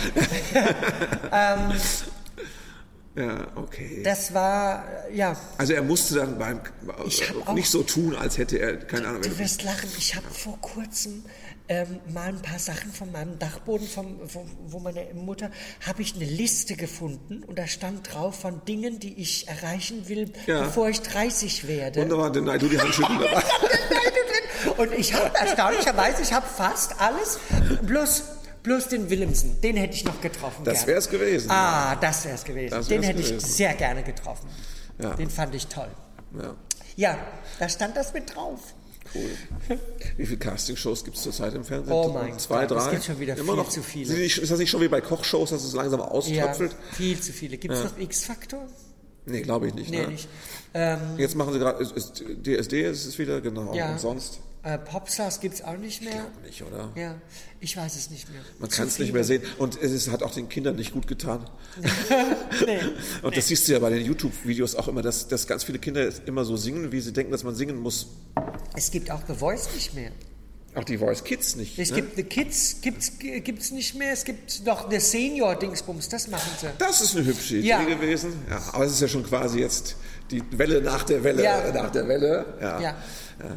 Ecken. 0.65 1.73
Ja, 3.17 3.47
okay. 3.55 4.01
Das 4.03 4.35
war, 4.35 4.83
ja, 5.12 5.37
also 5.57 5.73
er 5.73 5.83
musste 5.85 6.17
dann 6.17 6.37
beim 6.37 6.59
Ich 7.07 7.23
äh, 7.23 7.27
auch- 7.47 7.55
nicht 7.55 7.71
so 7.71 7.85
tun, 7.85 8.17
als 8.17 8.39
hätte 8.39 8.59
er 8.59 8.77
keine 8.77 9.07
Ahnung. 9.07 9.23
du 9.23 9.39
wirst 9.39 9.62
lachen. 9.62 9.89
Ich 9.97 10.17
habe 10.17 10.27
vor 10.29 10.61
kurzem 10.61 11.25
ähm, 11.69 12.01
mal 12.12 12.31
ein 12.31 12.43
paar 12.43 12.59
Sachen 12.59 12.93
von 12.93 13.12
meinem 13.12 13.39
Dachboden, 13.39 13.87
vom, 13.87 14.19
wo, 14.33 14.45
wo 14.67 14.81
meine 14.81 15.05
Mutter, 15.15 15.53
habe 15.87 16.03
ich 16.03 16.17
eine 16.17 16.25
Liste 16.25 16.75
gefunden 16.75 17.45
und 17.45 17.57
da 17.57 17.69
stand 17.69 18.12
drauf 18.12 18.41
von 18.41 18.65
Dingen, 18.65 18.99
die 18.99 19.15
ich 19.15 19.47
erreichen 19.47 20.09
will, 20.09 20.33
Ja. 20.47 20.62
bevor 20.65 20.89
ich 20.89 21.01
30 21.01 21.69
werde. 21.69 22.01
Wunderbar, 22.01 22.33
den 22.33 22.47
Naidu 22.47 22.67
die 22.67 22.81
Handschütteln 22.81 23.21
dabei. 23.21 23.45
Und 24.77 24.93
ich 24.93 25.15
habe 25.15 25.31
erstaunlicherweise, 25.39 26.21
ich 26.23 26.33
habe 26.33 26.47
fast 26.49 27.01
alles, 27.01 27.39
bloß, 27.83 28.25
bloß 28.65 28.89
den 28.89 29.09
Willemsen, 29.11 29.61
den 29.61 29.77
hätte 29.77 29.95
ich 29.95 30.05
noch 30.05 30.21
getroffen. 30.21 30.65
Das 30.65 30.79
gern. 30.79 30.89
wär's 30.89 31.09
gewesen. 31.09 31.51
Ah, 31.51 31.95
das 31.97 32.25
wäre 32.25 32.35
es 32.35 32.45
gewesen. 32.45 32.75
Das 32.75 32.89
den 32.89 33.03
hätte 33.05 33.21
ich 33.21 33.29
gewesen. 33.29 33.49
sehr 33.49 33.75
gerne 33.75 34.03
getroffen. 34.03 34.49
Ja. 34.99 35.15
Den 35.15 35.31
fand 35.31 35.55
ich 35.55 35.69
toll. 35.69 35.91
Ja, 36.37 36.55
Ja, 36.97 37.19
da 37.61 37.69
stand 37.69 37.97
das 37.97 38.12
mit 38.12 38.35
drauf. 38.35 38.61
cool. 39.15 39.31
Wie 40.17 40.27
viele 40.27 40.39
Castingshows 40.39 41.05
gibt 41.05 41.17
es 41.17 41.23
zurzeit 41.23 41.55
im 41.55 41.65
Fernsehen? 41.65 41.93
Oh 41.93 42.09
mein 42.09 42.37
Zwei, 42.39 42.67
Gott, 42.67 42.79
es 42.79 42.85
drei? 42.85 42.91
gibt 42.93 43.05
schon 43.05 43.21
wieder 43.21 43.37
Immer 43.37 43.53
viel 43.53 43.57
noch, 43.62 43.69
zu 43.69 43.83
viele. 43.83 44.15
Ist 44.25 44.51
das 44.51 44.59
nicht 44.59 44.71
schon 44.71 44.81
wie 44.81 44.89
bei 44.89 45.01
Kochshows, 45.01 45.51
dass 45.51 45.62
es 45.62 45.75
langsam 45.75 46.01
Ja, 46.01 46.07
auströpfelt? 46.07 46.75
viel 46.93 47.21
zu 47.21 47.33
viele. 47.33 47.57
Gibt 47.59 47.75
es 47.75 47.85
noch 47.85 47.99
X-Faktor? 47.99 48.67
Nee, 49.27 49.43
glaube 49.43 49.69
ich 49.69 49.75
nicht. 49.75 49.91
Nee, 49.91 50.03
ne? 50.03 50.09
nicht. 50.09 50.29
Ähm, 50.75 50.99
Jetzt 51.17 51.35
machen 51.35 51.53
sie 51.53 51.59
gerade, 51.59 51.83
ist, 51.83 51.93
ist, 51.93 52.23
DSD 52.43 52.83
ist 52.91 53.07
es 53.07 53.19
wieder, 53.19 53.41
genau. 53.41 53.73
Ja. 53.75 53.93
Und 53.93 54.01
sonst 54.01 54.41
äh, 54.62 54.77
Popstars 54.79 55.41
gibt 55.41 55.55
es 55.55 55.62
auch 55.65 55.77
nicht 55.77 56.03
mehr. 56.03 56.27
nicht, 56.45 56.62
oder? 56.62 56.91
Ja, 56.95 57.15
ich 57.65 57.77
weiß 57.77 57.97
es 57.97 58.11
nicht 58.11 58.31
mehr. 58.31 58.43
Man 58.59 58.69
kann 58.71 58.87
es 58.87 58.99
nicht 58.99 59.12
mehr 59.12 59.25
sehen. 59.25 59.43
Und 59.59 59.81
es 59.81 59.91
ist, 59.91 60.11
hat 60.11 60.23
auch 60.23 60.31
den 60.33 60.49
Kindern 60.49 60.77
nicht 60.77 60.93
gut 60.93 61.07
getan. 61.07 61.49
Nee. 62.67 62.79
Und 63.23 63.37
das 63.37 63.49
siehst 63.49 63.67
du 63.67 63.73
ja 63.73 63.81
bei 63.81 63.91
den 63.91 64.05
YouTube-Videos 64.05 64.77
auch 64.77 64.87
immer, 64.87 65.03
dass, 65.03 65.27
dass 65.27 65.47
ganz 65.47 65.65
viele 65.65 65.81
Kinder 65.81 66.09
immer 66.25 66.45
so 66.45 66.57
singen, 66.57 66.93
wie 66.93 67.01
sie 67.01 67.12
denken, 67.12 67.33
dass 67.33 67.43
man 67.43 67.55
singen 67.55 67.77
muss. 67.77 68.07
Es 68.77 68.91
gibt 68.93 69.11
auch 69.11 69.21
The 69.27 69.35
Voice 69.35 69.69
nicht 69.75 69.93
mehr. 69.95 70.12
Auch 70.77 70.85
die 70.85 70.99
Voice 70.99 71.23
Kids 71.25 71.57
nicht. 71.57 71.79
Es 71.79 71.91
ne? 71.91 71.97
gibt 71.97 72.17
The 72.17 72.23
Kids, 72.25 72.77
gibt's, 72.81 73.12
gibt's 73.19 73.71
nicht 73.71 73.95
mehr. 73.97 74.12
Es 74.12 74.25
gibt 74.25 74.65
noch 74.65 74.91
The 74.91 75.01
Senior 75.01 75.57
Dingsbums, 75.57 76.09
das 76.09 76.29
machen 76.29 76.51
sie. 76.61 76.69
Das 76.79 77.01
ist 77.01 77.17
eine 77.17 77.27
hübsche 77.27 77.57
Idee 77.57 77.69
Ja. 77.69 77.83
gewesen. 77.83 78.33
Ja, 78.49 78.62
aber 78.73 78.85
es 78.85 78.93
ist 78.93 79.01
ja 79.01 79.09
schon 79.09 79.25
quasi 79.25 79.61
jetzt 79.61 79.97
die 80.31 80.43
Welle 80.53 80.81
nach 80.81 81.03
der 81.05 81.23
Welle, 81.25 81.43
Ja. 81.43 81.73
nach 81.73 81.91
der 81.91 82.07
Welle. 82.09 82.45
Ja. 82.61 82.97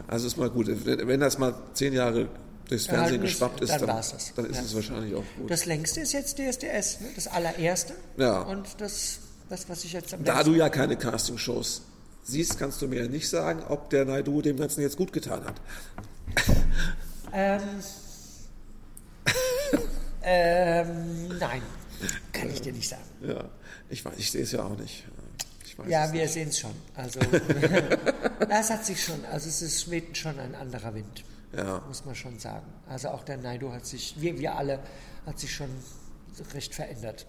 Also 0.07 0.27
ist 0.27 0.37
mal 0.37 0.49
gut. 0.49 0.67
Wenn 0.85 1.19
das 1.19 1.37
mal 1.37 1.53
zehn 1.73 1.93
Jahre 1.93 2.29
durchs 2.67 2.87
Fernsehen 2.87 3.21
geschwappt 3.21 3.61
ist, 3.61 3.71
dann 3.71 3.85
dann, 3.85 3.97
dann 4.35 4.45
ist 4.45 4.57
Ja. 4.57 4.61
es 4.63 4.75
wahrscheinlich 4.75 5.15
auch 5.15 5.23
gut. 5.37 5.49
Das 5.49 5.65
längste 5.65 6.01
ist 6.01 6.13
jetzt 6.13 6.37
DSDS, 6.37 7.01
ne? 7.01 7.07
das 7.15 7.27
allererste. 7.27 7.93
Ja. 8.17 8.41
Und 8.41 8.67
das, 8.79 9.19
das 9.49 9.69
was 9.69 9.83
ich 9.83 9.93
jetzt 9.93 10.13
am 10.13 10.23
Da 10.23 10.43
du 10.43 10.53
ja 10.53 10.69
keine 10.69 10.97
Castingshows 10.97 11.81
siehst, 12.23 12.59
kannst 12.59 12.81
du 12.81 12.87
mir 12.87 13.03
ja 13.03 13.07
nicht 13.07 13.29
sagen, 13.29 13.63
ob 13.67 13.89
der 13.89 14.05
Naidu 14.05 14.41
dem 14.41 14.57
Ganzen 14.57 14.81
jetzt 14.81 14.97
gut 14.97 15.13
getan 15.13 15.45
hat. 15.45 15.61
Ähm, 17.33 17.61
ähm, 20.23 21.37
nein, 21.39 21.61
kann 22.33 22.49
ich 22.49 22.61
dir 22.61 22.73
nicht 22.73 22.89
sagen. 22.89 23.03
Ja, 23.21 23.45
ich 23.89 24.03
weiß, 24.03 24.13
ich 24.17 24.31
sehe 24.31 24.43
es 24.43 24.51
ja 24.51 24.63
auch 24.63 24.77
nicht. 24.77 25.05
Ich 25.65 25.77
weiß 25.77 25.87
Ja, 25.89 26.11
wir 26.11 26.27
sehen 26.27 26.49
es 26.49 26.59
schon. 26.59 26.71
Also, 26.95 27.19
das 28.49 28.69
hat 28.69 28.85
sich 28.85 29.03
schon, 29.03 29.23
also 29.25 29.47
es 29.47 29.61
ist 29.61 29.87
schon 30.17 30.39
ein 30.39 30.55
anderer 30.55 30.93
Wind, 30.93 31.23
Ja. 31.55 31.81
muss 31.87 32.03
man 32.05 32.13
schon 32.15 32.37
sagen. 32.39 32.65
Also 32.87 33.09
auch 33.09 33.23
der 33.23 33.37
Naido 33.37 33.71
hat 33.71 33.85
sich, 33.85 34.15
wir, 34.19 34.37
wir 34.37 34.55
alle, 34.55 34.79
hat 35.25 35.39
sich 35.39 35.53
schon 35.53 35.69
recht 36.53 36.75
verändert. 36.75 37.25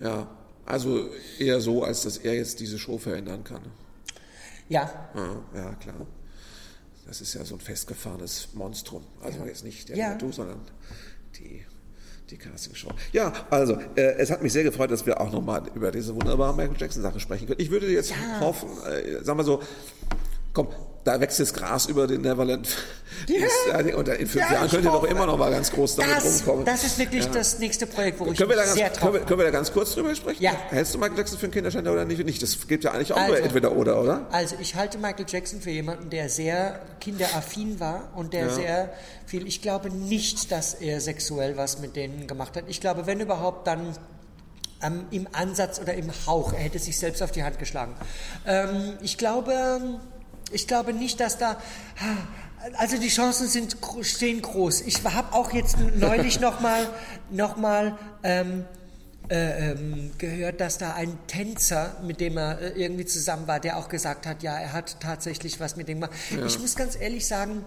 Ja, 0.00 0.28
also 0.66 1.08
eher 1.38 1.60
so, 1.60 1.84
als 1.84 2.02
dass 2.02 2.18
er 2.18 2.34
jetzt 2.34 2.60
diese 2.60 2.78
Show 2.78 2.98
verändern 2.98 3.44
kann. 3.44 3.62
Ja, 4.68 5.10
Ja, 5.14 5.42
ja 5.54 5.74
klar. 5.74 6.06
Das 7.06 7.20
ist 7.20 7.34
ja 7.34 7.44
so 7.44 7.56
ein 7.56 7.60
festgefahrenes 7.60 8.54
Monstrum. 8.54 9.04
Also 9.20 9.44
jetzt 9.44 9.64
nicht 9.64 9.88
der 9.88 9.96
Ja. 9.96 10.10
Naidu, 10.10 10.30
sondern 10.32 10.60
die, 11.38 11.64
die 12.30 12.38
Castingshow. 12.38 12.90
Ja, 13.12 13.32
also, 13.50 13.74
äh, 13.96 14.14
es 14.18 14.30
hat 14.30 14.40
mich 14.42 14.52
sehr 14.52 14.62
gefreut, 14.62 14.90
dass 14.92 15.04
wir 15.04 15.20
auch 15.20 15.30
nochmal 15.32 15.66
über 15.74 15.90
diese 15.90 16.14
wunderbare 16.14 16.54
Michael 16.54 16.76
Jackson-Sache 16.80 17.18
sprechen 17.18 17.46
können. 17.48 17.60
Ich 17.60 17.70
würde 17.70 17.90
jetzt 17.90 18.10
Ja. 18.10 18.40
hoffen, 18.40 18.68
äh, 18.86 19.22
sagen 19.24 19.38
wir 19.38 19.44
so, 19.44 19.60
komm, 20.52 20.68
da 21.04 21.20
wächst 21.20 21.40
das 21.40 21.52
Gras 21.52 21.86
über 21.86 22.06
den 22.06 22.20
Neverland. 22.22 22.68
Ja. 23.28 23.78
Und 23.94 24.08
in 24.08 24.26
fünf 24.26 24.34
Ja, 24.36 24.54
Jahren 24.54 24.70
könnt 24.70 24.84
ihr 24.84 24.90
doch 24.90 25.04
immer 25.04 25.26
noch 25.26 25.36
mal 25.36 25.50
ganz 25.50 25.70
groß 25.70 25.96
damit 25.96 26.16
das, 26.16 26.40
rumkommen. 26.40 26.64
das 26.64 26.82
ist 26.82 26.98
wirklich 26.98 27.24
Ja. 27.26 27.30
das 27.30 27.58
nächste 27.58 27.86
Projekt, 27.86 28.18
wo 28.18 28.26
ich 28.26 28.38
Können 28.38 28.48
wir, 28.48 28.56
da 28.56 28.64
ganz, 28.64 28.74
sehr 28.74 28.90
können, 28.90 29.12
wir, 29.12 29.20
können 29.20 29.38
wir 29.38 29.44
da 29.44 29.50
ganz 29.50 29.70
kurz 29.72 29.92
drüber 29.94 30.14
sprechen? 30.14 30.42
Ja. 30.42 30.52
Hältst 30.70 30.94
du 30.94 30.98
Michael 30.98 31.18
Jackson 31.18 31.38
für 31.38 31.44
einen 31.44 31.52
Kinderschänder 31.52 31.92
oder 31.92 32.04
nicht? 32.06 32.24
nicht? 32.24 32.42
Das 32.42 32.66
geht 32.66 32.82
ja 32.82 32.92
eigentlich 32.92 33.12
auch 33.12 33.18
nur 33.18 33.26
Also. 33.36 33.42
entweder 33.44 33.72
oder, 33.76 34.00
oder? 34.00 34.26
Also 34.32 34.56
ich 34.60 34.74
halte 34.74 34.96
Michael 34.98 35.26
Jackson 35.28 35.60
für 35.60 35.70
jemanden, 35.70 36.08
der 36.10 36.28
sehr 36.30 36.80
kinderaffin 37.00 37.78
war 37.78 38.08
und 38.16 38.32
der 38.32 38.48
sehr 38.50 38.92
viel, 39.26 39.46
ich 39.46 39.60
glaube 39.62 39.90
nicht, 39.90 40.50
dass 40.50 40.72
er 40.74 41.00
sexuell 41.00 41.56
was 41.58 41.78
mit 41.80 41.94
denen 41.94 42.26
gemacht 42.26 42.56
hat. 42.56 42.64
Ich 42.68 42.80
glaube, 42.80 43.06
wenn 43.06 43.20
überhaupt, 43.20 43.66
dann 43.66 43.94
ähm, 44.82 45.04
im 45.10 45.28
Ansatz 45.32 45.78
oder 45.80 45.94
im 45.94 46.10
Hauch. 46.26 46.54
Er 46.54 46.60
hätte 46.60 46.78
sich 46.78 46.98
selbst 46.98 47.22
auf 47.22 47.30
die 47.30 47.44
Hand 47.44 47.58
geschlagen. 47.58 47.94
Ähm, 48.46 48.94
ich 49.02 49.16
glaube, 49.18 50.00
ich 50.52 50.66
glaube 50.66 50.92
nicht, 50.92 51.20
dass 51.20 51.38
da, 51.38 51.60
also 52.76 52.98
die 52.98 53.08
Chancen 53.08 53.48
sind, 53.48 53.76
stehen 54.02 54.42
groß. 54.42 54.82
Ich 54.82 55.04
habe 55.04 55.34
auch 55.34 55.52
jetzt 55.52 55.76
neulich 55.96 56.40
nochmal, 56.40 56.88
noch 57.30 57.56
mal, 57.56 57.98
ähm, 58.22 58.64
äh, 59.30 59.70
ähm, 59.70 60.10
gehört, 60.18 60.60
dass 60.60 60.78
da 60.78 60.94
ein 60.94 61.16
Tänzer, 61.26 61.96
mit 62.02 62.20
dem 62.20 62.36
er 62.36 62.60
äh, 62.60 62.68
irgendwie 62.82 63.06
zusammen 63.06 63.46
war, 63.46 63.60
der 63.60 63.78
auch 63.78 63.88
gesagt 63.88 64.26
hat, 64.26 64.42
ja, 64.42 64.58
er 64.58 64.72
hat 64.72 65.00
tatsächlich 65.00 65.58
was 65.60 65.76
mit 65.76 65.88
dem 65.88 66.00
gemacht. 66.00 66.12
Ich 66.46 66.58
muss 66.58 66.74
ganz 66.74 67.00
ehrlich 67.00 67.26
sagen, 67.26 67.64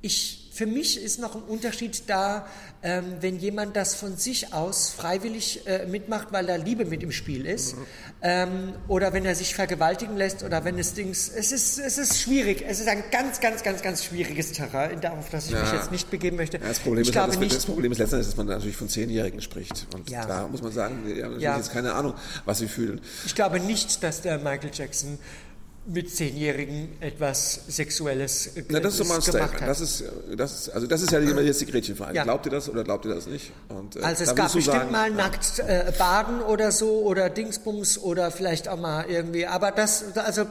ich, 0.00 0.43
für 0.54 0.66
mich 0.66 1.02
ist 1.02 1.18
noch 1.18 1.34
ein 1.34 1.42
Unterschied 1.42 2.04
da, 2.08 2.46
ähm, 2.82 3.16
wenn 3.20 3.38
jemand 3.38 3.74
das 3.76 3.94
von 3.96 4.16
sich 4.16 4.52
aus 4.54 4.90
freiwillig 4.90 5.66
äh, 5.66 5.86
mitmacht, 5.86 6.28
weil 6.30 6.46
da 6.46 6.54
Liebe 6.56 6.84
mit 6.84 7.02
im 7.02 7.10
Spiel 7.12 7.44
ist, 7.44 7.74
ähm, 8.22 8.72
oder 8.86 9.12
wenn 9.12 9.24
er 9.24 9.34
sich 9.34 9.54
vergewaltigen 9.54 10.16
lässt, 10.16 10.44
oder 10.44 10.64
wenn 10.64 10.78
es 10.78 10.94
Dings. 10.94 11.28
Es 11.34 11.50
ist, 11.50 11.78
es 11.78 11.98
ist 11.98 12.20
schwierig. 12.20 12.64
Es 12.66 12.78
ist 12.78 12.88
ein 12.88 13.02
ganz, 13.10 13.40
ganz, 13.40 13.62
ganz, 13.64 13.82
ganz 13.82 14.04
schwieriges 14.04 14.52
Terrain, 14.52 15.04
auf 15.06 15.28
das 15.30 15.46
ich 15.46 15.52
mich 15.52 15.60
Ja. 15.62 15.74
jetzt 15.74 15.90
nicht 15.90 16.10
begeben 16.10 16.36
möchte. 16.36 16.58
Ja, 16.58 16.68
das, 16.68 16.78
Problem 16.78 17.02
ich 17.02 17.08
ist, 17.08 17.16
halt, 17.16 17.24
glaube 17.26 17.32
das, 17.32 17.40
nicht. 17.40 17.56
das 17.56 17.66
Problem 17.66 17.90
ist 17.92 17.98
letztendlich, 17.98 18.28
dass 18.28 18.36
man 18.36 18.46
natürlich 18.46 18.76
von 18.76 18.88
Zehnjährigen 18.88 19.40
spricht. 19.40 19.86
Und 19.94 20.08
Ja. 20.08 20.24
da 20.26 20.46
muss 20.46 20.62
man 20.62 20.70
sagen, 20.72 21.02
die 21.04 21.14
haben 21.14 21.30
natürlich 21.30 21.42
Ja. 21.42 21.56
jetzt 21.56 21.72
keine 21.72 21.94
Ahnung, 21.94 22.14
was 22.44 22.58
sie 22.58 22.68
fühlen. 22.68 23.00
Ich 23.26 23.34
glaube 23.34 23.58
nicht, 23.60 24.02
dass 24.04 24.20
der 24.22 24.38
Michael 24.38 24.70
Jackson 24.72 25.18
mit 25.86 26.14
Zehnjährigen 26.14 26.88
etwas 27.00 27.60
Sexuelles 27.68 28.56
äh, 28.56 28.64
Na, 28.68 28.80
das 28.80 28.94
ist 28.94 28.98
so 28.98 29.04
mal 29.04 29.20
ein 29.20 29.20
gemacht 29.20 29.60
hat. 29.60 29.68
Das 29.68 29.80
ist, 29.80 30.04
das 30.36 30.52
ist, 30.52 30.68
also 30.70 30.86
das 30.86 31.02
ist 31.02 31.12
ja 31.12 31.18
immer 31.18 31.42
jetzt 31.42 31.60
die 31.60 31.66
Gretchenfrage. 31.66 32.14
Ja. 32.16 32.24
Glaubt 32.24 32.46
ihr 32.46 32.52
das 32.52 32.68
oder 32.68 32.84
glaubt 32.84 33.04
ihr 33.04 33.14
das 33.14 33.26
nicht? 33.26 33.52
Und, 33.68 33.96
äh, 33.96 34.00
Also 34.00 34.24
es 34.24 34.34
gab 34.34 34.52
bestimmt 34.52 34.76
sagen, 34.76 34.92
mal 34.92 35.10
ja. 35.10 35.16
nackt 35.16 35.58
äh, 35.58 35.92
baden 35.98 36.40
oder 36.40 36.72
so 36.72 37.02
oder 37.02 37.28
Dingsbums 37.28 37.98
oder 37.98 38.30
vielleicht 38.30 38.68
auch 38.68 38.78
mal 38.78 39.04
irgendwie. 39.08 39.46
Aber 39.46 39.72
das, 39.72 40.16
also 40.16 40.46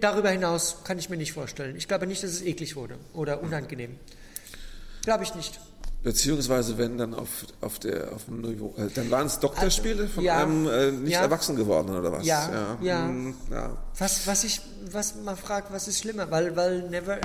darüber 0.00 0.30
hinaus 0.30 0.78
kann 0.84 0.98
ich 0.98 1.08
mir 1.08 1.16
nicht 1.16 1.32
vorstellen. 1.32 1.76
Ich 1.76 1.88
glaube 1.88 2.06
nicht, 2.06 2.22
dass 2.22 2.30
es 2.30 2.42
eklig 2.42 2.76
wurde 2.76 2.98
oder 3.14 3.42
unangenehm. 3.42 3.98
Glaube 5.04 5.24
ich 5.24 5.34
nicht. 5.34 5.58
Beziehungsweise 6.06 6.78
wenn 6.78 6.98
dann 6.98 7.14
auf, 7.14 7.46
auf, 7.60 7.80
der, 7.80 8.12
auf 8.12 8.26
dem 8.26 8.40
Niveau, 8.40 8.72
äh, 8.78 8.86
dann 8.94 9.10
waren 9.10 9.26
es 9.26 9.40
Doktorspiele 9.40 10.06
von 10.06 10.22
ja. 10.22 10.40
einem 10.40 10.68
äh, 10.68 10.92
nicht 10.92 11.14
Ja. 11.14 11.22
erwachsen 11.22 11.56
gewordenen 11.56 11.98
oder 11.98 12.12
was? 12.12 12.24
Ja, 12.24 12.76
ja. 12.80 13.08
hm, 13.08 13.34
ja. 13.50 13.76
Was, 13.98 14.24
was 14.24 14.44
ich, 14.44 14.60
was 14.92 15.16
man 15.24 15.36
fragt, 15.36 15.72
was 15.72 15.88
ist 15.88 15.98
schlimmer? 15.98 16.30
Weil, 16.30 16.54
weil 16.54 16.88
never, 16.90 17.18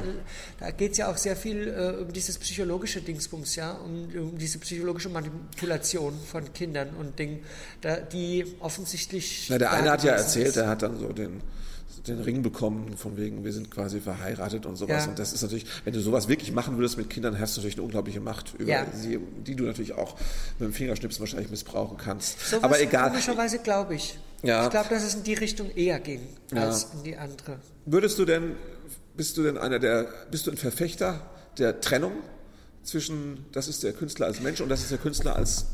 da 0.59 0.71
geht 0.71 0.93
es 0.93 0.97
ja 0.97 1.11
auch 1.11 1.17
sehr 1.17 1.35
viel 1.35 1.67
äh, 1.67 2.01
um 2.01 2.11
dieses 2.11 2.39
psychologische 2.39 3.01
Dingsbums, 3.01 3.55
ja, 3.55 3.73
um, 3.73 4.05
um 4.15 4.37
diese 4.39 4.57
psychologische 4.57 5.09
Manipulation 5.09 6.19
von 6.31 6.51
Kindern 6.51 6.95
und 6.99 7.19
Dingen, 7.19 7.41
da, 7.81 7.97
die 7.97 8.55
offensichtlich. 8.61 9.45
Na, 9.51 9.59
der 9.59 9.73
eine 9.73 9.91
hat 9.91 10.03
ja 10.03 10.13
erzählt, 10.13 10.57
er 10.57 10.67
hat 10.67 10.81
dann 10.81 10.97
so 10.97 11.13
den, 11.13 11.39
den 12.07 12.19
Ring 12.19 12.41
bekommen, 12.41 12.97
von 12.97 13.17
wegen, 13.17 13.43
wir 13.43 13.53
sind 13.53 13.69
quasi 13.69 13.99
verheiratet 13.99 14.65
und 14.65 14.75
sowas. 14.75 15.05
Ja. 15.05 15.09
Und 15.09 15.19
das 15.19 15.33
ist 15.33 15.41
natürlich, 15.41 15.65
wenn 15.85 15.93
du 15.93 15.99
sowas 15.99 16.27
wirklich 16.27 16.51
machen 16.51 16.77
würdest 16.77 16.97
mit 16.97 17.09
Kindern, 17.09 17.39
hast 17.39 17.55
du 17.55 17.61
natürlich 17.61 17.75
eine 17.75 17.83
unglaubliche 17.83 18.19
Macht 18.19 18.55
über 18.57 18.71
Ja. 18.71 18.85
sie, 18.93 19.19
die 19.45 19.55
du 19.55 19.65
natürlich 19.65 19.93
auch 19.93 20.15
mit 20.59 20.69
dem 20.69 20.73
Fingerschnipsen 20.73 21.19
wahrscheinlich 21.19 21.49
missbrauchen 21.51 21.97
kannst. 21.97 22.39
Sowas 22.39 22.63
Aber 22.63 22.81
egal. 22.81 23.09
Komischerweise 23.09 23.59
glaube 23.59 23.95
ich. 23.95 24.17
Ja. 24.43 24.63
Ich 24.63 24.71
glaube, 24.71 24.89
dass 24.89 25.03
es 25.03 25.13
in 25.13 25.23
die 25.23 25.35
Richtung 25.35 25.69
eher 25.75 25.99
ging 25.99 26.21
als 26.55 26.87
in 26.95 27.03
die 27.03 27.15
andere. 27.17 27.59
Würdest 27.85 28.17
du 28.17 28.25
denn, 28.25 28.55
bist 29.15 29.37
du 29.37 29.43
denn 29.43 29.57
einer 29.57 29.77
der, 29.77 30.07
bist 30.31 30.47
du 30.47 30.51
ein 30.51 30.57
Verfechter 30.57 31.29
der 31.57 31.81
Trennung 31.81 32.13
zwischen, 32.83 33.45
das 33.51 33.67
ist 33.67 33.83
der 33.83 33.93
Künstler 33.93 34.25
als 34.25 34.41
Mensch 34.41 34.61
und 34.61 34.69
das 34.69 34.81
ist 34.81 34.89
der 34.89 34.97
Künstler 34.97 35.35
als 35.35 35.67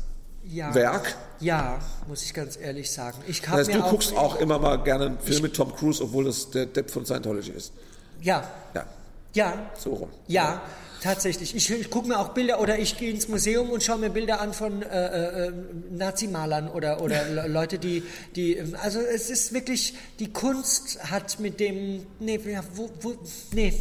Ja. 0.50 0.74
Werk? 0.74 1.14
Ja, 1.40 1.78
muss 2.06 2.22
ich 2.24 2.32
ganz 2.34 2.56
ehrlich 2.60 2.90
sagen. 2.90 3.18
Ich 3.26 3.40
Das 3.42 3.50
heißt, 3.50 3.70
mir 3.70 3.76
du 3.78 3.84
auch, 3.84 3.90
guckst 3.90 4.16
auch 4.16 4.36
immer 4.40 4.58
mal 4.58 4.76
gerne 4.82 5.06
einen 5.06 5.18
Film 5.20 5.42
mit 5.42 5.54
Tom 5.54 5.74
Cruise, 5.74 6.02
obwohl 6.02 6.24
das 6.24 6.50
der 6.50 6.66
Depp 6.66 6.90
von 6.90 7.04
Scientology 7.04 7.50
ist. 7.52 7.72
Ja, 8.20 8.48
Ja, 8.74 8.86
ja, 9.34 9.70
so 9.78 9.92
rum. 9.94 10.08
Ja, 10.26 10.62
tatsächlich. 11.02 11.54
Ich, 11.54 11.70
ich 11.70 11.90
gucke 11.90 12.08
mir 12.08 12.18
auch 12.18 12.30
Bilder 12.30 12.60
oder 12.60 12.78
ich 12.78 12.96
gehe 12.98 13.10
ins 13.10 13.28
Museum 13.28 13.70
und 13.70 13.82
schaue 13.84 13.98
mir 13.98 14.10
Bilder 14.10 14.40
an 14.40 14.52
von 14.54 14.82
äh, 14.82 15.46
äh, 15.48 15.52
Nazimalern 15.90 16.68
oder, 16.68 17.02
oder 17.02 17.24
Le- 17.28 17.46
Leute, 17.46 17.78
die, 17.78 18.02
die. 18.34 18.56
ähm, 18.56 18.74
Also 18.82 19.00
es 19.00 19.30
ist 19.30 19.52
wirklich, 19.52 19.94
die 20.18 20.32
Kunst 20.32 20.98
hat 21.10 21.38
mit 21.40 21.60
dem. 21.60 22.04
Nee, 22.18 22.40
ja, 22.46 22.62
wo, 22.74 22.90
wo, 23.00 23.14
nee, 23.52 23.74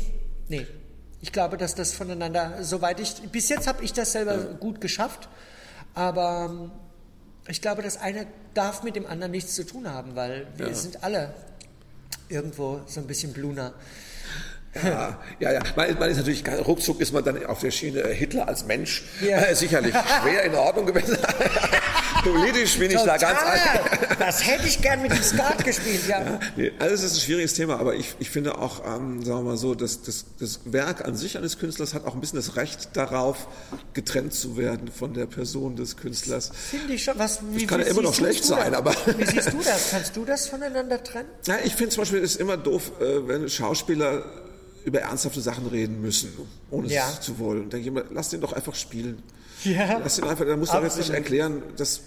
nee. 0.49 0.67
Ich 1.21 1.31
glaube, 1.31 1.57
dass 1.57 1.73
das 1.73 1.93
voneinander, 1.93 2.57
soweit 2.61 2.99
ich. 2.99 3.15
Bis 3.31 3.49
jetzt 3.49 3.67
habe 3.67 3.83
ich 3.83 3.93
das 3.93 4.11
selber 4.11 4.37
gut 4.59 4.81
geschafft, 4.81 5.29
aber 5.97 6.47
ähm, 6.47 6.71
ich 7.47 7.59
glaube, 7.59 7.81
das 7.81 7.97
eine 7.97 8.27
darf 8.53 8.83
mit 8.83 8.95
dem 8.95 9.07
anderen 9.07 9.31
nichts 9.31 9.55
zu 9.55 9.65
tun 9.65 9.89
haben, 9.89 10.15
weil 10.15 10.45
wir 10.55 10.75
sind 10.75 11.03
alle 11.03 11.33
irgendwo 12.29 12.81
so 12.85 12.99
ein 12.99 13.07
bisschen 13.07 13.33
Bluner. 13.33 13.73
Ja, 14.83 15.17
ja, 15.39 15.51
ja. 15.53 15.59
Man, 15.75 15.97
man 15.99 16.09
ist 16.09 16.17
natürlich, 16.17 16.43
ruckzuck 16.65 16.99
ist 17.01 17.13
man 17.13 17.23
dann 17.23 17.45
auf 17.45 17.59
der 17.59 17.71
Schiene 17.71 18.01
äh, 18.01 18.13
Hitler 18.15 18.47
als 18.47 18.65
Mensch. 18.65 19.03
Ja. 19.21 19.37
Äh, 19.39 19.55
sicherlich 19.55 19.93
schwer 20.21 20.43
in 20.43 20.55
Ordnung 20.55 20.85
gewesen. 20.85 21.17
Politisch 22.23 22.77
bin 22.77 22.91
ich 22.91 23.01
da 23.01 23.17
ganz 23.17 23.39
Total. 23.39 24.15
Das 24.19 24.45
hätte 24.45 24.67
ich 24.67 24.81
gern 24.81 25.01
mit 25.01 25.11
dem 25.11 25.21
Skat 25.21 25.63
gespielt, 25.63 26.07
ja. 26.07 26.39
Nee, 26.55 26.71
also 26.79 26.95
es 26.95 27.03
ist 27.03 27.13
ein 27.17 27.21
schwieriges 27.21 27.53
Thema, 27.53 27.79
aber 27.79 27.95
ich, 27.95 28.15
ich 28.19 28.29
finde 28.29 28.57
auch, 28.57 28.83
ähm, 28.85 29.23
sagen 29.23 29.39
wir 29.39 29.51
mal 29.51 29.57
so, 29.57 29.75
dass 29.75 30.01
das, 30.01 30.25
das 30.39 30.59
Werk 30.65 31.05
an 31.05 31.15
sich 31.15 31.37
eines 31.37 31.59
Künstlers 31.59 31.93
hat 31.93 32.05
auch 32.05 32.15
ein 32.15 32.19
bisschen 32.21 32.37
das 32.37 32.55
Recht 32.55 32.89
darauf, 32.93 33.47
getrennt 33.93 34.33
zu 34.33 34.57
werden 34.57 34.89
von 34.91 35.13
der 35.13 35.25
Person 35.27 35.75
des 35.75 35.95
Künstlers. 35.97 36.51
Finde 36.69 36.93
ich 36.93 37.03
schon. 37.03 37.17
Was, 37.17 37.39
wie, 37.51 37.65
kann 37.65 37.79
wie 37.79 37.83
ja 37.85 37.89
immer 37.91 38.01
noch 38.01 38.13
schlecht 38.15 38.41
das? 38.41 38.47
sein, 38.47 38.73
aber- 38.73 38.95
Wie 39.17 39.25
siehst 39.25 39.53
du 39.53 39.59
das? 39.63 39.91
Kannst 39.91 40.15
du 40.15 40.25
das 40.25 40.47
voneinander 40.47 41.01
trennen? 41.03 41.29
Ja, 41.45 41.57
ich 41.63 41.75
finde 41.75 41.89
zum 41.91 42.01
Beispiel, 42.01 42.19
es 42.23 42.31
ist 42.31 42.41
immer 42.41 42.57
doof, 42.57 42.91
äh, 42.99 43.27
wenn 43.27 43.47
Schauspieler 43.49 44.23
über 44.87 45.01
ernsthafte 45.01 45.41
Sachen 45.41 45.67
reden 45.67 46.01
müssen, 46.01 46.31
ohne 46.71 46.87
Ja. 46.87 47.09
es 47.11 47.21
zu 47.21 47.37
wollen. 47.39 47.69
Denke 47.69 47.79
ich 47.81 47.87
immer, 47.87 48.03
lass 48.11 48.29
den 48.29 48.41
doch 48.41 48.53
einfach 48.53 48.73
spielen. 48.75 49.21
Ja. 49.63 49.99
Lass 49.99 50.15
den 50.15 50.25
einfach, 50.25 50.45
der 50.45 50.55
muss 50.57 50.69
doch 50.69 50.75
jetzt 50.83 50.97
nicht 50.97 51.09
Absolut. 51.09 51.15
erklären, 51.17 51.63
das, 51.77 52.01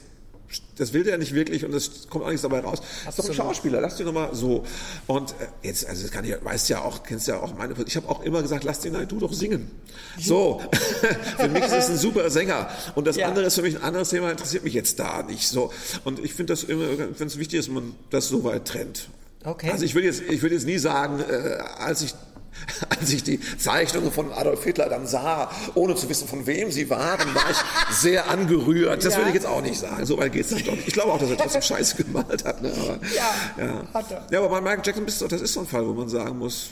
das 0.77 0.93
will 0.93 1.05
der 1.05 1.19
nicht 1.19 1.35
wirklich 1.35 1.65
und 1.65 1.75
es 1.75 2.09
kommt 2.09 2.25
auch 2.25 2.29
nichts 2.29 2.43
dabei 2.43 2.61
raus. 2.61 2.81
Das 2.81 2.89
ist 2.89 3.05
doch 3.05 3.05
ein 3.05 3.09
Absolut. 3.31 3.37
Schauspieler, 3.37 3.81
lass 3.81 3.97
den 3.97 4.07
doch 4.07 4.13
mal 4.15 4.35
so. 4.35 4.65
Und 5.07 5.31
äh, 5.33 5.67
jetzt, 5.67 5.87
also 5.87 6.03
das 6.03 6.11
kann 6.11 6.25
ich, 6.25 6.35
weißt 6.43 6.69
ja 6.71 6.81
auch, 6.83 7.03
kennst 7.03 7.29
ja 7.29 7.41
auch 7.41 7.55
meine, 7.57 7.75
ich 7.87 7.97
habe 7.97 8.09
auch 8.09 8.23
immer 8.23 8.41
gesagt, 8.41 8.65
lass 8.65 8.81
den 8.81 8.97
halt 8.97 9.13
du 9.13 9.19
doch 9.19 9.33
singen. 9.33 9.71
So, 10.19 10.63
für 11.39 11.49
mich 11.49 11.65
ist 11.65 11.73
es 11.73 11.91
ein 11.91 11.99
super 11.99 12.31
Sänger 12.31 12.71
und 12.95 13.07
das 13.07 13.17
Ja. 13.17 13.27
andere 13.29 13.45
ist 13.47 13.57
für 13.57 13.63
mich 13.63 13.77
ein 13.77 13.83
anderes 13.83 14.09
Thema, 14.11 14.31
interessiert 14.31 14.65
mich 14.65 14.75
jetzt 14.75 14.99
da 14.99 15.23
nicht 15.23 15.47
so. 15.49 15.71
Und 16.05 16.19
ich 16.25 16.33
finde 16.35 16.53
das 16.55 16.65
immer, 16.65 16.85
wenn 17.19 17.27
es 17.27 17.37
wichtig 17.39 17.59
ist, 17.61 17.69
man 17.69 17.95
das 18.11 18.29
so 18.29 18.43
weit 18.45 18.65
trennt. 18.67 19.09
Okay. 19.45 19.71
Also 19.71 19.85
ich 19.85 19.95
würde 19.95 20.07
jetzt, 20.07 20.21
ich 20.23 20.43
würde 20.43 20.55
jetzt 20.55 20.67
nie 20.67 20.79
sagen, 20.79 21.19
äh, 21.21 21.59
als 21.79 22.03
ich 22.03 22.15
als 22.89 23.11
ich 23.13 23.23
die 23.23 23.41
Zeichnungen 23.59 24.13
von 24.13 24.33
Adolf 24.33 24.65
Hitler 24.65 24.89
dann 24.89 25.07
sah, 25.07 25.51
ohne 25.75 25.95
zu 25.95 26.09
wissen, 26.09 26.29
von 26.29 26.47
wem 26.47 26.71
sie 26.71 26.91
waren, 26.91 27.35
war 27.35 27.51
ich 27.51 27.57
sehr 27.97 28.29
angerührt. 28.29 29.05
Das 29.05 29.15
Ja. 29.15 29.19
würde 29.21 29.29
ich 29.31 29.35
jetzt 29.35 29.47
auch 29.47 29.63
nicht 29.63 29.79
sagen. 29.81 30.05
So 30.07 30.19
weit 30.19 30.33
geht's 30.33 30.51
dann 30.51 30.63
doch 30.65 30.73
nicht. 30.75 30.89
Ich 30.89 30.95
glaube 30.95 31.13
auch, 31.13 31.19
dass 31.19 31.31
er 31.31 31.37
trotzdem 31.39 31.63
Scheiße 31.63 31.97
gemalt 32.03 32.45
hat. 32.45 32.61
Ne? 32.63 32.73
Aber, 32.73 32.99
Ja, 33.15 33.65
ja. 33.65 33.83
hat 33.95 34.11
er. 34.11 34.27
Ja, 34.31 34.39
aber 34.41 34.49
bei 34.49 34.61
Michael 34.61 34.83
Jackson 34.85 35.05
bist 35.05 35.21
du, 35.21 35.27
das 35.29 35.41
ist 35.41 35.53
so 35.55 35.61
ein 35.61 35.67
Fall, 35.67 35.87
wo 35.87 35.93
man 35.95 36.09
sagen 36.09 36.39
muss, 36.39 36.71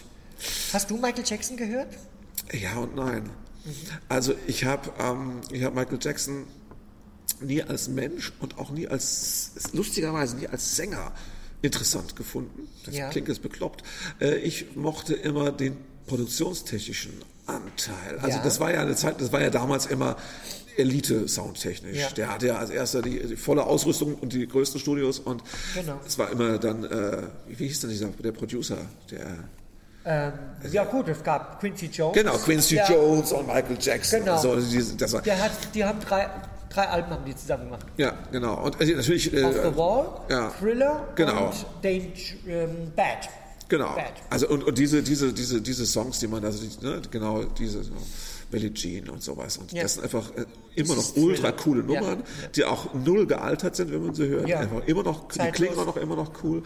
Hast 0.73 0.91
du 0.91 0.97
Michael 0.97 1.25
Jackson 1.27 1.57
gehört? 1.57 1.89
ja 2.53 2.77
und 2.77 2.95
nein. 2.95 3.29
Also 4.09 4.35
ich 4.47 4.65
habe 4.65 4.91
ähm, 5.01 5.41
ich 5.51 5.63
hab 5.65 5.75
Michael 5.75 5.99
Jackson 6.01 6.47
nie 7.41 7.63
als 7.63 7.89
Mensch 7.89 8.33
und 8.41 8.59
auch 8.59 8.71
nie 8.71 8.89
als, 8.89 9.51
lustigerweise 9.73 10.37
nie 10.37 10.47
als 10.49 10.77
Sänger 10.77 11.13
interessant 11.63 12.15
gefunden. 12.17 12.69
Das 12.85 12.95
Ja. 12.97 13.09
klingt 13.11 13.29
jetzt 13.29 13.43
bekloppt. 13.43 13.83
Äh, 14.21 14.37
Ich 14.37 14.77
mochte 14.77 15.15
immer 15.15 15.51
den 15.53 15.77
produktionstechnischen 16.07 17.13
Anteil. 17.47 18.19
Also 18.21 18.39
Ja. 18.39 18.45
das 18.45 18.61
war 18.61 18.73
ja 18.73 18.81
eine 18.83 18.95
Zeit, 18.95 19.21
das 19.21 19.33
war 19.33 19.41
ja 19.41 19.51
damals 19.51 19.87
immer 19.87 20.17
Elite 20.77 21.27
soundtechnisch. 21.27 21.99
Ja. 21.99 22.11
Der 22.11 22.33
hatte 22.33 22.47
ja 22.49 22.57
als 22.59 22.71
erster 22.71 23.03
die, 23.03 23.19
die 23.27 23.37
volle 23.37 23.65
Ausrüstung 23.65 24.15
und 24.15 24.33
die 24.33 24.47
größten 24.47 24.81
Studios 24.81 25.19
und 25.19 25.43
Genau. 25.75 25.99
es 26.07 26.19
war 26.19 26.31
immer 26.31 26.59
dann, 26.59 26.85
äh, 26.85 27.23
wie 27.49 27.67
hieß 27.67 27.81
denn 27.81 27.91
dieser, 27.91 28.09
der 28.09 28.33
Producer, 28.33 28.77
der 29.11 29.27
Ähm, 30.05 30.33
ja 30.73 30.85
gut, 30.85 31.07
es 31.09 31.23
gab 31.23 31.61
Quincy 31.61 31.87
Jones. 31.87 32.15
Genau, 32.17 32.39
Quincy 32.39 32.77
Ja. 32.77 32.91
Jones 32.91 33.31
und 33.33 33.47
Michael 33.47 33.77
Jackson. 33.79 34.21
Genau. 34.21 34.37
Und 34.37 34.41
so, 34.41 34.57
diese, 34.71 34.97
das 34.97 35.13
war, 35.13 35.21
Der 35.21 35.39
hat, 35.43 35.51
die 35.75 35.85
haben 35.85 36.01
drei, 36.01 36.31
drei 36.71 36.89
Alben 36.89 37.11
haben 37.11 37.25
die 37.25 37.35
zusammen 37.37 37.65
gemacht. 37.65 37.87
ja, 37.97 38.13
genau. 38.31 38.65
Und 38.65 38.81
äh, 38.81 38.95
natürlich. 38.95 39.33
Äh, 39.33 39.43
Off 39.45 39.55
the 39.63 39.77
Wall, 39.77 40.09
ja. 40.29 40.51
Thriller 40.61 41.09
Genau. 41.15 41.47
und 41.47 41.67
Danger, 41.83 42.05
ähm, 42.47 42.93
Bad. 42.95 43.29
Genau. 43.69 43.95
Bad. 43.95 44.13
Also 44.31 44.49
und, 44.49 44.65
und 44.65 44.79
diese, 44.79 45.03
diese, 45.03 45.33
diese, 45.33 45.61
diese 45.61 45.85
Songs, 45.87 46.19
die 46.21 46.27
man, 46.27 46.45
also 46.45 46.65
die, 46.65 46.85
ne, 46.87 47.03
genau 47.11 47.45
diese 47.45 47.83
Billie 48.51 48.73
Jean 48.73 49.09
und 49.11 49.23
sowas. 49.23 49.57
Und 49.59 49.73
Ja. 49.73 49.83
das 49.83 49.95
sind 49.95 50.05
einfach 50.05 50.31
äh, 50.37 50.45
immer 50.75 50.95
noch 50.95 51.17
ultra 51.17 51.53
coole 51.53 51.81
Ja. 51.93 52.01
Nummern, 52.01 52.23
die 52.55 52.65
auch 52.65 52.95
null 52.95 53.27
gealtert 53.27 53.77
sind, 53.77 53.93
wenn 53.93 54.05
man 54.05 54.15
sie 54.15 54.27
hört. 54.29 54.49
Ja. 54.49 54.61
Einfach 54.61 54.87
immer 54.87 55.03
noch, 55.03 55.29
die 55.29 55.39
Zeitlos. 55.39 55.55
klingen 55.57 55.79
auch 55.79 55.87
noch 55.87 55.97
immer 55.97 56.17
noch 56.17 56.33
cool. 56.43 56.63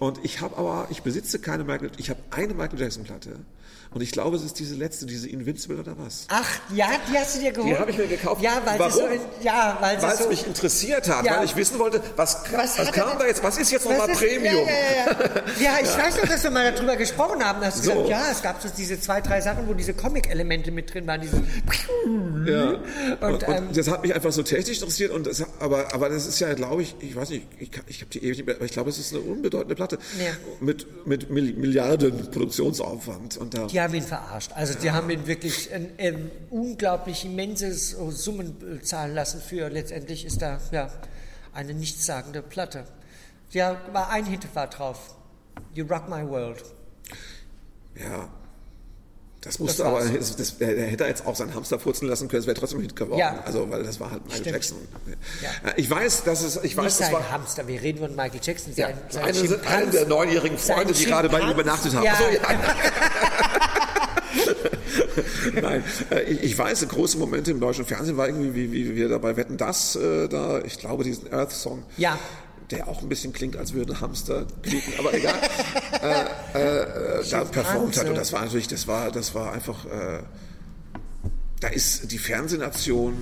Und 0.00 0.20
ich 0.24 0.40
habe 0.40 0.56
aber, 0.56 0.86
ich 0.90 1.02
besitze 1.02 1.38
keine 1.38 1.64
Michael, 1.64 1.90
ich 1.96 2.10
habe 2.10 2.20
eine 2.30 2.54
Michael 2.54 2.78
Jackson 2.80 3.04
Platte. 3.04 3.36
Und 3.92 4.00
ich 4.00 4.10
glaube, 4.10 4.36
es 4.36 4.42
ist 4.42 4.58
diese 4.58 4.74
letzte, 4.74 5.06
diese 5.06 5.28
Invincible 5.28 5.78
oder 5.78 5.96
was? 5.96 6.26
Ach, 6.28 6.48
ja, 6.74 6.88
die 7.08 7.16
hast 7.16 7.36
du 7.36 7.40
dir 7.40 7.52
geholt? 7.52 7.70
Die 7.72 7.78
habe 7.78 7.90
ich 7.92 7.96
mir 7.96 8.08
gekauft. 8.08 8.42
Ja, 8.42 8.60
weil 8.64 8.76
Warum? 8.76 8.92
so, 8.92 9.06
in, 9.06 9.20
ja, 9.40 9.78
weil 9.80 9.96
es 9.98 10.18
so, 10.18 10.28
mich 10.28 10.44
interessiert 10.44 11.08
hat, 11.08 11.24
Ja. 11.24 11.36
weil 11.38 11.44
ich 11.44 11.54
wissen 11.54 11.78
wollte, 11.78 12.02
was, 12.16 12.38
was, 12.52 12.76
er 12.76 12.86
kam 12.86 13.10
denn- 13.10 13.18
da 13.20 13.26
jetzt, 13.26 13.44
was 13.44 13.56
ist 13.56 13.70
jetzt 13.70 13.84
nochmal 13.88 14.08
Was 14.08 14.18
Premium? 14.18 14.42
Ja, 14.42 14.60
ja, 14.62 15.06
ja. 15.06 15.60
ja 15.60 15.78
ich 15.80 15.88
weiß 15.96 16.16
noch, 16.16 16.26
dass 16.28 16.42
wir 16.42 16.50
mal 16.50 16.72
darüber 16.72 16.96
gesprochen 16.96 17.44
haben. 17.44 17.60
Dass 17.60 17.76
du 17.76 17.82
So. 17.84 17.90
gesagt, 17.92 18.08
ja, 18.08 18.24
es 18.32 18.42
gab 18.42 18.60
so 18.60 18.68
diese 18.76 18.98
zwei, 19.00 19.20
drei 19.20 19.40
Sachen, 19.40 19.68
wo 19.68 19.74
diese 19.74 19.94
Comic-Elemente 19.94 20.72
mit 20.72 20.92
drin 20.92 21.06
waren. 21.06 21.20
Diese 21.24 22.50
Ja. 22.50 22.70
Und, 23.20 23.22
Und, 23.22 23.42
und, 23.48 23.54
ähm, 23.56 23.68
das 23.74 23.88
hat 23.88 24.02
mich 24.02 24.14
einfach 24.14 24.32
so 24.32 24.42
technisch 24.42 24.78
interessiert. 24.78 25.10
Und 25.12 25.26
das, 25.26 25.44
aber, 25.60 25.92
aber 25.94 26.08
das 26.08 26.26
ist 26.26 26.38
ja, 26.40 26.52
glaube 26.54 26.82
ich, 26.82 26.94
ich 27.00 27.16
weiß 27.16 27.30
nicht, 27.30 27.46
ich, 27.58 27.70
ich 27.86 28.00
habe 28.00 28.10
die 28.10 28.18
ewig 28.24 28.36
nicht 28.38 28.46
mehr, 28.46 28.56
aber 28.56 28.64
ich 28.64 28.72
glaube, 28.72 28.90
es 28.90 28.98
ist 28.98 29.12
eine 29.14 29.22
unbedeutende 29.22 29.74
Platte 29.74 29.98
Ja. 30.18 30.32
mit, 30.60 31.06
mit 31.06 31.30
Mill- 31.30 31.54
Milliarden 31.54 32.30
Produktionsaufwand. 32.30 33.36
Und 33.38 33.54
da, 33.54 33.66
die 33.66 33.80
haben 33.80 33.94
ihn 33.94 34.02
verarscht. 34.02 34.52
Also 34.54 34.74
die 34.74 34.90
haben 34.90 35.08
ihn 35.10 35.26
wirklich 35.26 35.72
ein, 35.72 35.90
ein 35.98 36.30
unglaublich 36.50 37.24
immenses 37.24 37.90
Summen 38.10 38.56
äh, 38.78 38.82
zahlen 38.82 39.14
lassen 39.14 39.40
für 39.40 39.68
letztendlich 39.68 40.24
ist 40.24 40.42
da 40.42 40.60
ja 40.72 40.90
eine 41.52 41.72
nichtssagende 41.74 42.42
Platte. 42.42 42.84
Ja, 43.50 43.80
war 43.92 44.10
ein 44.10 44.24
Hit 44.26 44.46
war 44.54 44.68
drauf. 44.68 45.14
You 45.74 45.86
Rock 45.86 46.08
My 46.08 46.28
World. 46.28 46.62
ja, 47.98 48.28
Das 49.44 49.58
musste 49.58 49.84
aber, 49.84 50.00
das, 50.04 50.36
das, 50.36 50.54
er 50.58 50.86
hätte 50.86 51.04
jetzt 51.04 51.26
auch 51.26 51.36
seinen 51.36 51.54
Hamster 51.54 51.78
furzen 51.78 52.08
lassen 52.08 52.28
können, 52.28 52.40
es 52.40 52.46
wäre 52.46 52.58
trotzdem 52.58 52.80
Hit 52.80 52.96
geworden. 52.96 53.18
Ja. 53.18 53.42
Also, 53.44 53.70
weil 53.70 53.82
das 53.82 54.00
war 54.00 54.10
halt 54.10 54.24
Michael 54.24 54.40
Stimmt. 54.40 54.54
Jackson. 54.54 54.78
Ja. 55.42 55.50
Ich 55.76 55.90
weiß, 55.90 56.24
dass 56.24 56.42
es, 56.42 56.56
ich 56.56 56.62
Nicht 56.62 56.76
weiß, 56.78 56.96
das 56.98 57.06
sein 57.08 57.12
war, 57.12 57.30
Hamster, 57.30 57.66
wir 57.68 57.80
reden 57.82 57.98
von 57.98 58.16
Michael 58.16 58.40
Jackson. 58.42 58.72
ja, 58.74 58.86
Sein, 58.86 58.98
sein 59.10 59.24
eine, 59.24 59.34
Schimpanse. 59.34 59.68
eine 59.68 59.90
der 59.90 60.06
neunjährigen 60.06 60.56
Freunde, 60.58 60.94
die 60.94 61.04
gerade 61.04 61.28
bei 61.28 61.40
ihm 61.40 61.50
übernachtet 61.50 61.94
haben. 61.94 62.04
Ja. 62.04 62.16
So, 62.16 62.24
ja. 62.24 62.40
Nein, 65.60 65.84
äh, 66.10 66.22
ich, 66.22 66.42
ich 66.42 66.58
weiß, 66.58 66.88
große 66.88 67.18
Momente 67.18 67.50
im 67.50 67.60
deutschen 67.60 67.84
Fernsehen 67.84 68.16
war 68.16 68.26
irgendwie, 68.26 68.54
wie, 68.54 68.72
wie 68.72 68.96
wir 68.96 69.08
dabei 69.08 69.36
wetten, 69.36 69.56
das 69.56 69.96
äh, 69.96 70.28
da, 70.28 70.60
ich 70.62 70.78
glaube, 70.78 71.04
diesen 71.04 71.32
Earth-Song. 71.32 71.82
Ja. 71.96 72.18
Der 72.70 72.88
auch 72.88 73.02
ein 73.02 73.08
bisschen 73.08 73.32
klingt, 73.32 73.56
als 73.56 73.74
würde 73.74 73.92
ein 73.92 74.00
Hamster 74.00 74.46
quieken, 74.62 74.94
aber 74.98 75.12
egal. 75.14 75.34
äh, 76.54 77.18
äh, 77.20 77.24
da 77.30 77.44
performt 77.44 77.96
hat. 77.98 78.08
Und 78.08 78.16
das 78.16 78.32
war 78.32 78.42
natürlich, 78.44 78.68
das 78.68 78.86
war, 78.88 79.10
das 79.10 79.34
war 79.34 79.52
einfach, 79.52 79.84
äh, 79.84 80.22
da 81.60 81.68
ist 81.68 82.10
die 82.10 82.18
Fernsehnation 82.18 83.14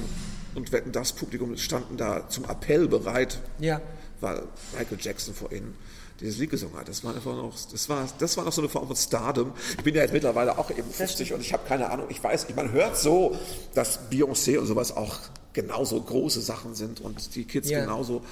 und 0.55 0.70
wetten, 0.72 0.93
das 0.93 1.12
Publikum 1.12 1.57
standen 1.57 1.97
da 1.97 2.28
zum 2.28 2.45
Appell 2.45 2.86
bereit, 2.88 3.40
Ja. 3.59 3.80
weil 4.20 4.43
Michael 4.78 4.99
Jackson 5.01 5.34
vor 5.34 5.51
ihnen 5.53 5.74
dieses 6.20 6.38
Lied 6.38 6.51
gesungen 6.51 6.76
hat. 6.76 6.88
Das 6.88 7.03
war 7.03 7.14
einfach 7.14 7.34
noch, 7.34 7.57
das 7.72 7.88
war, 7.88 8.07
das 8.18 8.36
war 8.36 8.45
noch 8.45 8.53
so 8.53 8.61
eine 8.61 8.68
Form 8.68 8.86
von 8.86 8.95
Stardom. 8.97 9.53
Ich 9.76 9.82
bin 9.82 9.95
ja 9.95 10.03
jetzt 10.03 10.12
mittlerweile 10.12 10.57
auch 10.57 10.70
eben 10.70 10.88
50 10.88 11.32
und 11.32 11.40
ich 11.40 11.53
habe 11.53 11.66
keine 11.66 11.90
Ahnung. 11.90 12.07
Ich 12.11 12.22
weiß, 12.22 12.47
man 12.55 12.70
hört 12.70 12.97
so, 12.97 13.36
dass 13.74 13.99
Beyoncé 14.11 14.59
und 14.59 14.66
sowas 14.66 14.95
auch 14.97 15.18
genauso 15.53 16.00
große 16.00 16.40
Sachen 16.40 16.74
sind 16.74 17.00
und 17.00 17.34
die 17.34 17.44
Kids 17.44 17.68
Ja. 17.68 17.80
genauso. 17.80 18.22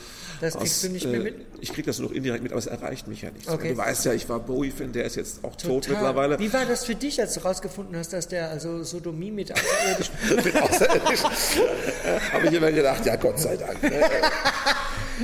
Das 0.41 0.57
kriegst 0.57 0.83
du 0.85 0.89
nicht 0.89 1.07
mehr 1.07 1.21
mit? 1.21 1.35
Ich 1.61 1.73
krieg 1.73 1.85
das 1.85 1.99
nur 1.99 2.09
noch 2.09 2.16
indirekt 2.16 2.43
mit, 2.43 2.53
aber 2.53 2.59
es 2.59 2.66
erreicht 2.66 3.09
mich 3.09 3.23
ja 3.23 3.31
nicht. 3.31 3.49
Okay. 3.49 3.73
Du 3.73 3.77
weißt 3.77 4.07
ja, 4.07 4.14
ich 4.14 4.29
war 4.29 4.41
Bowie-Fan, 4.41 4.93
der 4.93 5.05
ist 5.05 5.16
jetzt 5.16 5.45
auch 5.45 5.55
tot 5.57 5.85
Total. 5.85 5.93
mittlerweile. 5.93 6.39
Wie 6.39 6.53
war 6.53 6.64
das 6.64 6.85
für 6.87 6.95
dich, 6.95 7.21
als 7.21 7.35
du 7.35 7.41
rausgefunden 7.41 7.95
hast, 7.97 8.12
dass 8.14 8.27
der 8.29 8.49
also 8.51 8.83
Sodomie 8.83 9.31
mit 9.31 9.53
außerirdischen... 9.55 10.14
Mit 10.45 10.62
Außerirdischen. 10.62 11.31
habe 12.33 12.47
ich 12.47 12.53
immer 12.55 12.73
gedacht, 12.73 13.05
ja 13.05 13.16
Gott 13.16 13.39
sei 13.39 13.57
Dank. 13.57 13.83
ne? 13.83 13.91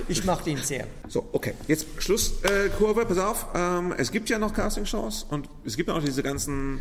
ich 0.08 0.24
mochte 0.24 0.50
ihn 0.50 0.58
sehr. 0.62 0.86
So, 1.08 1.26
okay, 1.32 1.54
jetzt 1.68 1.86
Schlusskurve, 1.98 2.66
äh, 2.66 2.68
Kurve, 2.68 3.06
pass 3.06 3.18
auf. 3.18 3.46
Ähm, 3.54 3.94
es 3.96 4.10
gibt 4.12 4.28
ja 4.28 4.38
noch 4.38 4.52
Castingshows 4.52 5.24
und 5.30 5.48
es 5.64 5.76
gibt 5.76 5.88
ja 5.88 5.94
auch 5.94 6.02
diese 6.04 6.22
ganzen 6.22 6.80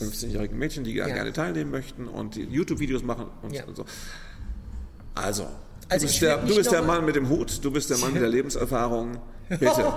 15-jährigen 0.00 0.58
Mädchen, 0.58 0.84
die 0.84 0.94
Ja. 0.94 1.06
gerne 1.06 1.32
teilnehmen 1.34 1.70
möchten 1.70 2.08
und 2.08 2.36
YouTube-Videos 2.36 3.02
machen 3.02 3.26
und, 3.42 3.52
Ja. 3.52 3.64
und 3.64 3.76
so. 3.76 3.84
Also, 5.14 5.48
Also 5.88 6.06
du 6.06 6.06
bist, 6.06 6.14
ich 6.14 6.20
der, 6.20 6.38
du 6.38 6.54
bist 6.54 6.72
der 6.72 6.82
Mann 6.82 7.04
mit 7.04 7.16
dem 7.16 7.28
Hut, 7.28 7.64
du 7.64 7.70
bist 7.70 7.90
der 7.90 7.98
Mann 7.98 8.12
mit 8.12 8.22
der 8.22 8.28
Lebenserfahrung. 8.28 9.18
Bitte, 9.48 9.92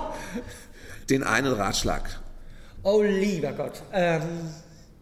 den 1.10 1.22
einen 1.22 1.52
Ratschlag. 1.52 2.20
Oh, 2.82 3.02
lieber 3.02 3.52
Gott. 3.52 3.82
Ähm, 3.92 4.22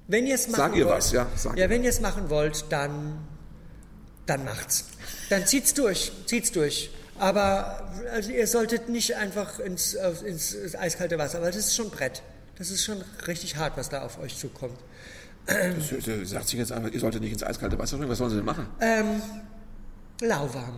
wenn 0.09 0.27
ihr 0.27 0.35
es 0.35 0.49
machen 0.49 0.59
Sag 0.59 0.77
ihr 0.77 0.85
wollt, 0.85 0.99
was, 0.99 1.13
ja, 1.13 1.27
sag 1.37 1.57
ja, 1.57 1.65
ihr 1.65 1.71
wenn 1.71 1.83
ihr 1.83 1.91
es 1.91 2.01
machen 2.01 2.31
wollt, 2.31 2.67
dann, 2.71 3.19
dann 4.27 4.45
macht's. 4.45 4.87
Dann 5.31 5.47
zieht's 5.47 5.75
durch, 5.75 6.13
zieht's 6.27 6.53
durch. 6.53 6.91
Aber 7.19 7.89
also 8.13 8.31
ihr 8.31 8.47
solltet 8.47 8.89
nicht 8.89 9.17
einfach 9.17 9.59
ins, 9.59 9.95
ins, 9.95 10.53
ins 10.55 10.75
eiskalte 10.75 11.19
Wasser, 11.19 11.41
weil 11.41 11.53
das 11.53 11.67
ist 11.67 11.77
schon 11.77 11.91
Brett. 11.91 12.23
Das 12.59 12.71
ist 12.71 12.85
schon 12.85 13.03
richtig 13.27 13.57
hart, 13.57 13.77
was 13.77 13.89
da 13.89 14.03
auf 14.03 14.19
euch 14.21 14.37
zukommt. 14.37 14.79
Das, 15.47 16.05
das 16.05 16.31
sagt 16.31 16.49
sich 16.49 16.59
jetzt 16.59 16.73
einfach, 16.73 16.91
ihr 16.91 17.01
solltet 17.01 17.23
nicht 17.23 17.33
ins 17.33 17.43
eiskalte 17.43 17.79
Wasser 17.79 17.97
springen, 17.97 18.11
was 18.11 18.19
sollen 18.19 18.31
sie 18.31 18.37
denn 18.37 18.45
machen? 18.45 18.67
Lauwarm. 20.23 20.77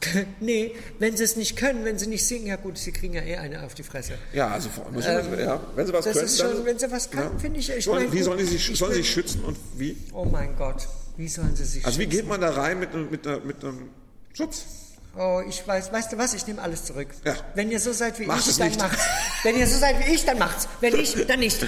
nee, 0.40 0.74
wenn 1.00 1.16
sie 1.16 1.24
es 1.24 1.34
nicht 1.34 1.56
können, 1.56 1.84
wenn 1.84 1.98
sie 1.98 2.06
nicht 2.06 2.24
singen, 2.24 2.46
ja 2.46 2.54
gut, 2.56 2.78
sie 2.78 2.92
kriegen 2.92 3.14
ja 3.14 3.22
eh 3.22 3.36
eine 3.36 3.64
auf 3.64 3.74
die 3.74 3.82
Fresse. 3.82 4.12
Ja, 4.32 4.46
also 4.48 4.68
vor- 4.68 4.88
muss 4.92 5.04
ich, 5.04 5.10
ja, 5.10 5.60
wenn 5.74 5.86
sie 5.86 5.92
was 5.92 6.06
Ähm, 6.06 6.12
das 6.12 6.14
können, 6.14 6.24
ist 6.26 6.38
schon, 6.38 6.52
dann, 6.54 6.64
wenn 6.66 6.78
sie 6.78 6.90
was 6.92 7.10
können, 7.10 7.40
finde 7.40 7.58
ich. 7.58 7.68
ich 7.70 7.84
sollen, 7.84 8.12
wie 8.12 8.22
sollen 8.22 8.38
sie 8.38 8.44
sich, 8.44 8.70
ich 8.70 8.78
sollen 8.78 8.92
bin- 8.92 9.02
sich 9.02 9.10
schützen 9.12 9.42
und 9.44 9.56
wie? 9.76 9.96
Oh 10.12 10.24
mein 10.24 10.54
Gott, 10.56 10.86
wie 11.16 11.26
sollen 11.26 11.56
sie 11.56 11.64
sich 11.64 11.84
Also 11.84 11.98
wie 11.98 12.04
schützen? 12.04 12.16
geht 12.16 12.28
man 12.28 12.40
da 12.40 12.50
rein 12.50 12.78
mit, 12.78 12.94
mit, 13.10 13.26
einer- 13.26 13.40
mit 13.40 13.64
einem 13.64 13.88
Schutz? 14.34 14.62
Oh, 15.20 15.40
ich 15.48 15.66
weiß, 15.66 15.92
weißt 15.92 16.12
du 16.12 16.18
was, 16.18 16.32
ich 16.32 16.46
nehme 16.46 16.62
alles 16.62 16.84
zurück. 16.84 17.08
Ja. 17.24 17.34
Wenn 17.56 17.70
ihr 17.72 17.80
so 17.80 17.92
seid 17.92 18.18
wie 18.20 18.26
Macht 18.26 18.46
ich, 18.46 18.56
dann 18.56 18.68
nicht. 18.68 18.80
macht's. 18.80 19.02
Wenn 19.42 19.56
ihr 19.58 19.66
so 19.66 19.76
seid 19.78 19.96
wie 20.06 20.12
ich, 20.14 20.24
dann 20.24 20.38
macht's. 20.38 20.68
Wenn 20.80 20.92
nicht, 20.94 21.28
dann 21.28 21.40
nicht. 21.40 21.58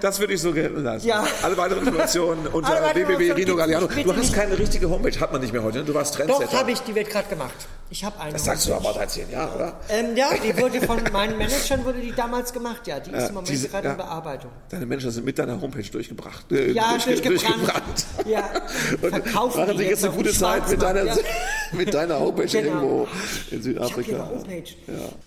Das 0.00 0.18
würde 0.18 0.34
ich 0.34 0.40
so 0.40 0.52
gelten 0.52 0.82
lassen. 0.82 1.06
Ja. 1.06 1.24
Alle 1.42 1.56
weiteren 1.56 1.86
Informationen 1.86 2.46
unter 2.52 2.94
www.rino 2.94 3.86
Du 4.02 4.16
hast 4.16 4.32
keine 4.32 4.58
richtige 4.58 4.90
Homepage, 4.90 5.18
hat 5.20 5.30
man 5.32 5.40
nicht 5.40 5.52
mehr 5.52 5.62
heute. 5.62 5.78
ne? 5.78 5.84
Du 5.84 5.94
warst 5.94 6.14
Doch, 6.14 6.18
Trendsetter. 6.26 6.58
habe 6.58 6.72
ich, 6.72 6.80
die 6.80 6.94
wird 6.94 7.10
gerade 7.10 7.28
gemacht. 7.28 7.54
Ich 7.90 8.02
habe 8.04 8.18
eine. 8.18 8.32
Das 8.32 8.44
sagst 8.44 8.66
du 8.66 8.74
aber 8.74 8.92
seit 8.94 9.10
zehn 9.10 9.30
Jahren, 9.30 9.54
oder? 9.54 9.78
ähm, 9.90 10.16
ja, 10.16 10.30
die 10.42 10.56
wurde 10.58 10.80
von 10.80 10.98
meinen 11.12 11.36
Managern 11.36 11.84
wurde 11.84 12.00
die 12.00 12.12
damals 12.12 12.52
gemacht, 12.52 12.86
ja. 12.86 12.98
Die 12.98 13.10
ist 13.10 13.28
im 13.28 13.34
Moment 13.34 13.70
gerade 13.70 13.86
ja. 13.86 13.92
in 13.92 13.96
Bearbeitung. 13.98 14.50
Deine 14.70 14.86
Menschen 14.86 15.10
sind 15.10 15.24
mit 15.26 15.38
deiner 15.38 15.60
Homepage 15.60 15.82
durchgebracht. 15.82 16.50
Äh, 16.50 16.72
Ja, 16.72 16.94
durchge- 16.96 17.22
durchgebrannt. 17.28 18.06
Ja. 18.24 18.48
Und 19.02 19.34
machen 19.34 19.76
sich 19.78 19.88
jetzt 19.88 20.04
eine 20.04 20.14
gute 20.14 20.32
Zeit 20.32 20.68
mit 20.70 20.80
deiner, 20.82 21.04
mit 21.76 21.92
deiner 21.94 22.18
Homepage 22.20 22.46
Genau. 22.46 22.66
irgendwo 22.72 23.02
in 23.02 23.08
Ich 23.48 23.52
habe 23.52 23.62
Südafrika. 23.62 24.10
ihre 24.12 24.28
Homepage. 24.28 24.64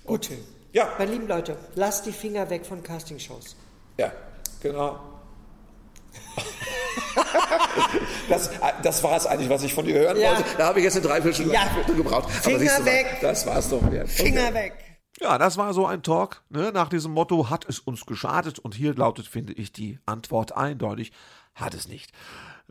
Gut. 0.06 0.30
Ja. 0.74 0.90
Meine 0.98 1.12
lieben 1.12 1.28
Leute, 1.28 1.56
lasst 1.76 2.06
die 2.06 2.12
Finger 2.12 2.50
weg 2.50 2.66
von 2.66 2.84
Castingshows. 2.84 3.56
Ja, 3.98 4.12
genau. 4.62 5.00
Das, 8.30 8.50
das 8.84 9.04
war 9.04 9.16
es 9.18 9.26
eigentlich, 9.28 9.50
was 9.50 9.64
ich 9.64 9.74
von 9.74 9.86
dir 9.86 9.96
hören 10.00 10.18
Ja. 10.18 10.30
wollte. 10.30 10.44
Da 10.58 10.68
habe 10.68 10.80
ich 10.80 10.86
jetzt 10.86 10.96
eine 10.98 11.06
Dreiviertelstunde 11.06 11.54
Ja. 11.54 11.68
gebraucht. 11.94 12.30
Finger 12.32 12.58
du 12.60 12.66
mal, 12.66 12.86
weg. 12.86 13.18
Das 13.22 13.46
war 13.46 13.58
es 13.58 13.70
doch 13.70 13.92
wert. 13.92 14.10
Finger 14.10 14.54
weg. 14.54 14.74
Ja, 15.22 15.38
das 15.38 15.58
war 15.58 15.74
so 15.74 15.86
ein 15.86 16.02
Talk. 16.04 16.42
Ne? 16.50 16.72
Nach 16.74 16.90
diesem 16.90 17.12
Motto, 17.14 17.50
hat 17.50 17.66
es 17.70 17.80
uns 17.80 18.06
geschadet? 18.06 18.60
Und 18.60 18.76
hier 18.76 18.94
lautet, 18.96 19.28
finde 19.28 19.54
ich, 19.54 19.72
die 19.72 20.00
Antwort 20.06 20.56
eindeutig, 20.58 21.12
hat 21.54 21.74
es 21.74 21.88
nicht. 21.88 22.12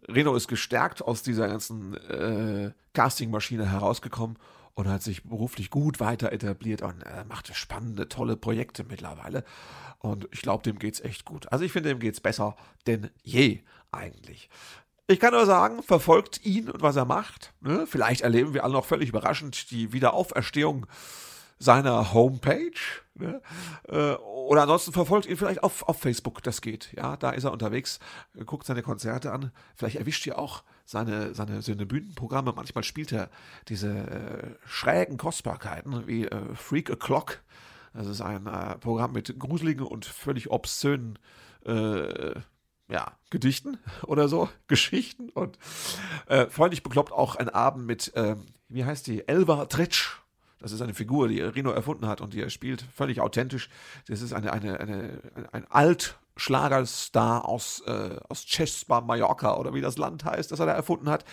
Reno 0.08 0.34
ist 0.34 0.48
gestärkt 0.48 1.02
aus 1.02 1.22
dieser 1.22 1.48
ganzen 1.48 1.94
äh, 1.94 2.72
Castingmaschine 2.92 3.70
herausgekommen 3.70 4.38
und 4.74 4.88
hat 4.88 5.02
sich 5.02 5.24
beruflich 5.24 5.70
gut 5.70 6.00
weiter 6.00 6.32
etabliert 6.32 6.82
und 6.82 7.02
äh, 7.02 7.24
macht 7.28 7.54
spannende, 7.54 8.08
tolle 8.08 8.36
Projekte 8.36 8.84
mittlerweile. 8.84 9.44
Und 9.98 10.28
ich 10.32 10.42
glaube, 10.42 10.62
dem 10.64 10.78
geht's 10.78 11.00
echt 11.00 11.24
gut. 11.24 11.50
Also 11.52 11.64
ich 11.64 11.72
finde, 11.72 11.90
dem 11.90 12.00
geht's 12.00 12.20
besser 12.20 12.56
denn 12.86 13.10
je 13.22 13.60
eigentlich. 13.92 14.50
Ich 15.06 15.20
kann 15.20 15.32
nur 15.32 15.46
sagen, 15.46 15.82
verfolgt 15.82 16.44
ihn 16.44 16.70
und 16.70 16.82
was 16.82 16.96
er 16.96 17.04
macht. 17.04 17.52
Ne? 17.60 17.86
Vielleicht 17.86 18.22
erleben 18.22 18.54
wir 18.54 18.64
alle 18.64 18.72
noch 18.72 18.86
völlig 18.86 19.10
überraschend 19.10 19.70
die 19.70 19.92
Wiederauferstehung 19.92 20.86
seiner 21.58 22.12
Homepage. 22.12 22.72
Ne? 23.14 23.40
Äh, 23.88 24.14
Oder 24.14 24.62
ansonsten 24.62 24.92
verfolgt 24.92 25.26
ihn 25.26 25.36
vielleicht 25.36 25.62
auf, 25.62 25.88
auf 25.88 25.98
Facebook, 25.98 26.42
das 26.42 26.60
geht. 26.60 26.92
Ja, 26.96 27.16
da 27.16 27.30
ist 27.30 27.44
er 27.44 27.52
unterwegs, 27.52 28.00
guckt 28.44 28.66
seine 28.66 28.82
Konzerte 28.82 29.32
an. 29.32 29.52
Vielleicht 29.76 29.96
erwischt 29.96 30.26
ihr 30.26 30.38
auch 30.38 30.64
seine, 30.84 31.34
seine, 31.34 31.62
seine 31.62 31.86
Bühnenprogramme. 31.86 32.52
Manchmal 32.54 32.84
spielt 32.84 33.12
er 33.12 33.30
diese 33.68 33.90
äh, 33.90 34.54
schrägen 34.66 35.16
Kostbarkeiten 35.16 36.06
wie 36.06 36.26
äh, 36.26 36.54
Freak 36.54 36.90
a 36.90 36.96
Clock. 36.96 37.42
Das 37.92 38.06
ist 38.08 38.20
ein 38.20 38.46
äh, 38.46 38.76
Programm 38.78 39.12
mit 39.12 39.38
gruseligen 39.38 39.86
und 39.86 40.04
völlig 40.04 40.50
obszönen 40.50 41.18
äh, 41.64 42.34
ja, 42.88 43.12
Gedichten 43.30 43.78
oder 44.02 44.28
so, 44.28 44.48
Geschichten 44.66 45.30
und 45.30 45.58
äh, 46.26 46.46
freundlich 46.46 46.82
bekloppt 46.82 47.12
auch 47.12 47.36
ein 47.36 47.48
Abend 47.48 47.86
mit, 47.86 48.12
ähm, 48.16 48.46
wie 48.68 48.84
heißt 48.84 49.06
die, 49.06 49.26
Elva 49.28 49.66
Tretsch. 49.66 50.18
Das 50.58 50.72
ist 50.72 50.80
eine 50.80 50.94
Figur, 50.94 51.28
die 51.28 51.40
Rino 51.40 51.70
erfunden 51.70 52.06
hat 52.06 52.20
und 52.20 52.34
die 52.34 52.40
er 52.40 52.50
spielt, 52.50 52.82
völlig 52.94 53.20
authentisch. 53.20 53.68
Das 54.08 54.22
ist 54.22 54.32
eine, 54.32 54.52
eine, 54.52 54.80
eine, 54.80 55.20
ein 55.52 55.66
Altschlagerstar 55.70 57.46
aus, 57.46 57.82
äh, 57.86 58.16
aus 58.28 58.46
Cespa, 58.46 59.00
Mallorca 59.00 59.56
oder 59.56 59.74
wie 59.74 59.80
das 59.80 59.98
Land 59.98 60.24
heißt, 60.24 60.50
das 60.52 60.60
er 60.60 60.66
da 60.66 60.72
erfunden 60.72 61.10
hat. 61.10 61.24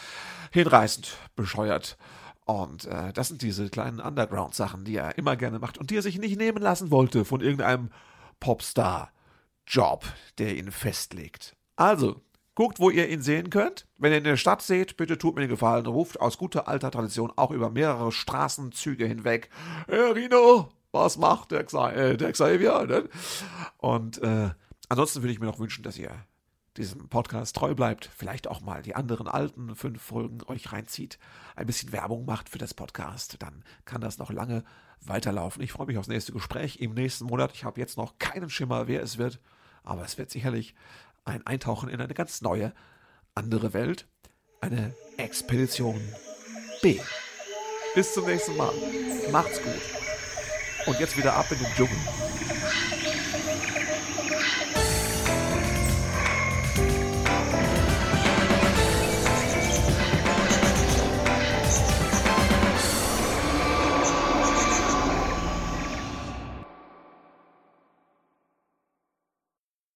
Hinreißend, 0.51 1.15
bescheuert. 1.35 1.97
Und 2.45 2.85
äh, 2.85 3.13
das 3.13 3.29
sind 3.29 3.41
diese 3.41 3.69
kleinen 3.69 3.99
Underground-Sachen, 3.99 4.83
die 4.83 4.95
er 4.95 5.17
immer 5.17 5.35
gerne 5.35 5.59
macht 5.59 5.77
und 5.77 5.89
die 5.89 5.97
er 5.97 6.01
sich 6.01 6.17
nicht 6.17 6.37
nehmen 6.37 6.61
lassen 6.61 6.91
wollte 6.91 7.23
von 7.23 7.39
irgendeinem 7.41 7.91
Popstar-Job, 8.39 10.05
der 10.37 10.57
ihn 10.57 10.71
festlegt. 10.71 11.55
Also, 11.75 12.21
guckt, 12.55 12.79
wo 12.79 12.89
ihr 12.89 13.09
ihn 13.09 13.21
sehen 13.21 13.49
könnt. 13.49 13.87
Wenn 13.97 14.11
ihr 14.11 14.17
ihn 14.17 14.25
in 14.25 14.31
der 14.31 14.37
Stadt 14.37 14.61
seht, 14.61 14.97
bitte 14.97 15.17
tut 15.17 15.35
mir 15.35 15.41
den 15.41 15.49
Gefallen, 15.49 15.85
ruft 15.85 16.19
aus 16.19 16.37
guter 16.37 16.67
alter 16.67 16.91
Tradition 16.91 17.31
auch 17.35 17.51
über 17.51 17.69
mehrere 17.69 18.11
Straßenzüge 18.11 19.05
hinweg. 19.05 19.49
Herr 19.87 20.15
Rino, 20.15 20.69
was 20.91 21.17
macht 21.17 21.51
der, 21.51 21.63
Xa 21.63 21.91
äh, 21.91 22.17
der 22.17 22.31
Xavier? 22.31 22.85
Ne? 22.85 23.09
Und 23.77 24.21
äh, 24.21 24.49
ansonsten 24.89 25.21
würde 25.21 25.33
ich 25.33 25.39
mir 25.39 25.45
noch 25.45 25.59
wünschen, 25.59 25.83
dass 25.83 25.97
ihr 25.97 26.11
diesem 26.77 27.09
Podcast 27.09 27.55
treu 27.55 27.75
bleibt, 27.75 28.09
vielleicht 28.15 28.47
auch 28.47 28.61
mal 28.61 28.81
die 28.81 28.95
anderen 28.95 29.27
alten 29.27 29.75
fünf 29.75 30.01
Folgen 30.01 30.39
euch 30.47 30.71
reinzieht, 30.71 31.19
ein 31.55 31.67
bisschen 31.67 31.91
Werbung 31.91 32.25
macht 32.25 32.47
für 32.47 32.59
das 32.59 32.73
Podcast, 32.73 33.41
dann 33.41 33.65
kann 33.83 33.99
das 33.99 34.19
noch 34.19 34.31
lange 34.31 34.63
weiterlaufen. 35.01 35.61
Ich 35.61 35.73
freue 35.73 35.87
mich 35.87 35.97
aufs 35.97 36.07
nächste 36.07 36.31
Gespräch 36.31 36.79
im 36.79 36.93
nächsten 36.93 37.25
Monat. 37.25 37.51
Ich 37.53 37.65
habe 37.65 37.79
jetzt 37.79 37.97
noch 37.97 38.19
keinen 38.19 38.49
Schimmer, 38.49 38.87
wer 38.87 39.03
es 39.03 39.17
wird, 39.17 39.41
aber 39.83 40.05
es 40.05 40.17
wird 40.17 40.29
sicherlich 40.29 40.75
ein 41.25 41.45
Eintauchen 41.45 41.89
in 41.89 42.01
eine 42.01 42.13
ganz 42.13 42.41
neue, 42.41 42.73
andere 43.35 43.73
Welt, 43.73 44.07
eine 44.59 44.93
Expedition 45.17 46.01
B. 46.81 46.99
Bis 47.95 48.13
zum 48.13 48.25
nächsten 48.25 48.55
Mal. 48.57 48.73
Macht's 49.31 49.61
gut. 49.61 49.81
Und 50.85 50.99
jetzt 50.99 51.17
wieder 51.17 51.35
ab 51.35 51.45
in 51.51 51.59
den 51.59 51.67
Dschungel. 51.75 51.97